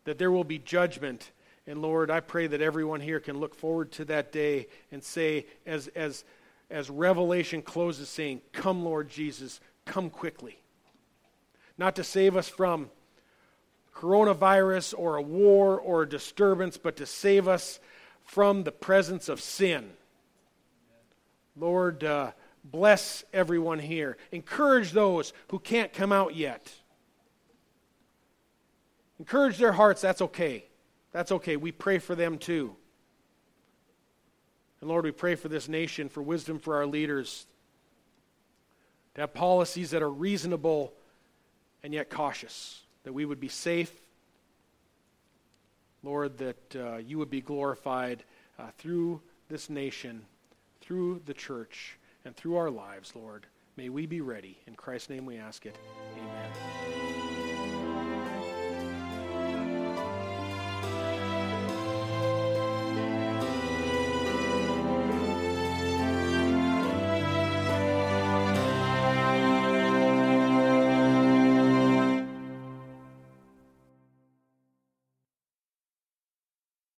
that 0.05 0.17
there 0.17 0.31
will 0.31 0.43
be 0.43 0.57
judgment 0.57 1.31
and 1.67 1.81
Lord, 1.81 2.09
I 2.09 2.19
pray 2.19 2.47
that 2.47 2.61
everyone 2.61 3.01
here 3.01 3.19
can 3.19 3.39
look 3.39 3.53
forward 3.53 3.91
to 3.93 4.05
that 4.05 4.31
day 4.31 4.67
and 4.91 5.03
say, 5.03 5.45
as, 5.65 5.87
as, 5.89 6.23
as 6.71 6.89
Revelation 6.89 7.61
closes, 7.61 8.09
saying, 8.09 8.41
Come, 8.53 8.83
Lord 8.83 9.09
Jesus, 9.09 9.59
come 9.85 10.09
quickly. 10.09 10.61
Not 11.77 11.95
to 11.97 12.03
save 12.03 12.35
us 12.35 12.47
from 12.47 12.89
coronavirus 13.95 14.93
or 14.97 15.17
a 15.17 15.21
war 15.21 15.79
or 15.79 16.03
a 16.03 16.09
disturbance, 16.09 16.77
but 16.77 16.95
to 16.97 17.05
save 17.05 17.47
us 17.47 17.79
from 18.23 18.63
the 18.63 18.71
presence 18.71 19.29
of 19.29 19.41
sin. 19.41 19.91
Lord, 21.55 22.03
uh, 22.03 22.31
bless 22.63 23.23
everyone 23.33 23.79
here. 23.79 24.17
Encourage 24.31 24.91
those 24.91 25.33
who 25.49 25.59
can't 25.59 25.91
come 25.91 26.11
out 26.11 26.35
yet. 26.35 26.73
Encourage 29.19 29.57
their 29.57 29.73
hearts, 29.73 30.01
that's 30.01 30.21
okay. 30.21 30.65
That's 31.11 31.31
okay. 31.31 31.57
We 31.57 31.71
pray 31.71 31.99
for 31.99 32.15
them 32.15 32.37
too. 32.37 32.75
And 34.81 34.89
Lord, 34.89 35.05
we 35.05 35.11
pray 35.11 35.35
for 35.35 35.47
this 35.47 35.69
nation, 35.69 36.09
for 36.09 36.21
wisdom 36.21 36.59
for 36.59 36.75
our 36.75 36.87
leaders, 36.87 37.45
to 39.15 39.21
have 39.21 39.33
policies 39.33 39.91
that 39.91 40.01
are 40.01 40.09
reasonable 40.09 40.93
and 41.83 41.93
yet 41.93 42.09
cautious, 42.09 42.81
that 43.03 43.13
we 43.13 43.25
would 43.25 43.39
be 43.39 43.47
safe. 43.47 43.93
Lord, 46.03 46.39
that 46.39 46.75
uh, 46.75 46.97
you 46.97 47.19
would 47.19 47.29
be 47.29 47.41
glorified 47.41 48.23
uh, 48.57 48.67
through 48.79 49.21
this 49.49 49.69
nation, 49.69 50.25
through 50.81 51.21
the 51.25 51.33
church, 51.33 51.97
and 52.25 52.35
through 52.35 52.55
our 52.55 52.71
lives, 52.71 53.13
Lord. 53.15 53.45
May 53.77 53.89
we 53.89 54.05
be 54.05 54.21
ready. 54.21 54.57
In 54.65 54.75
Christ's 54.75 55.09
name 55.09 55.25
we 55.25 55.37
ask 55.37 55.65
it. 55.65 55.77
Amen. 56.17 57.00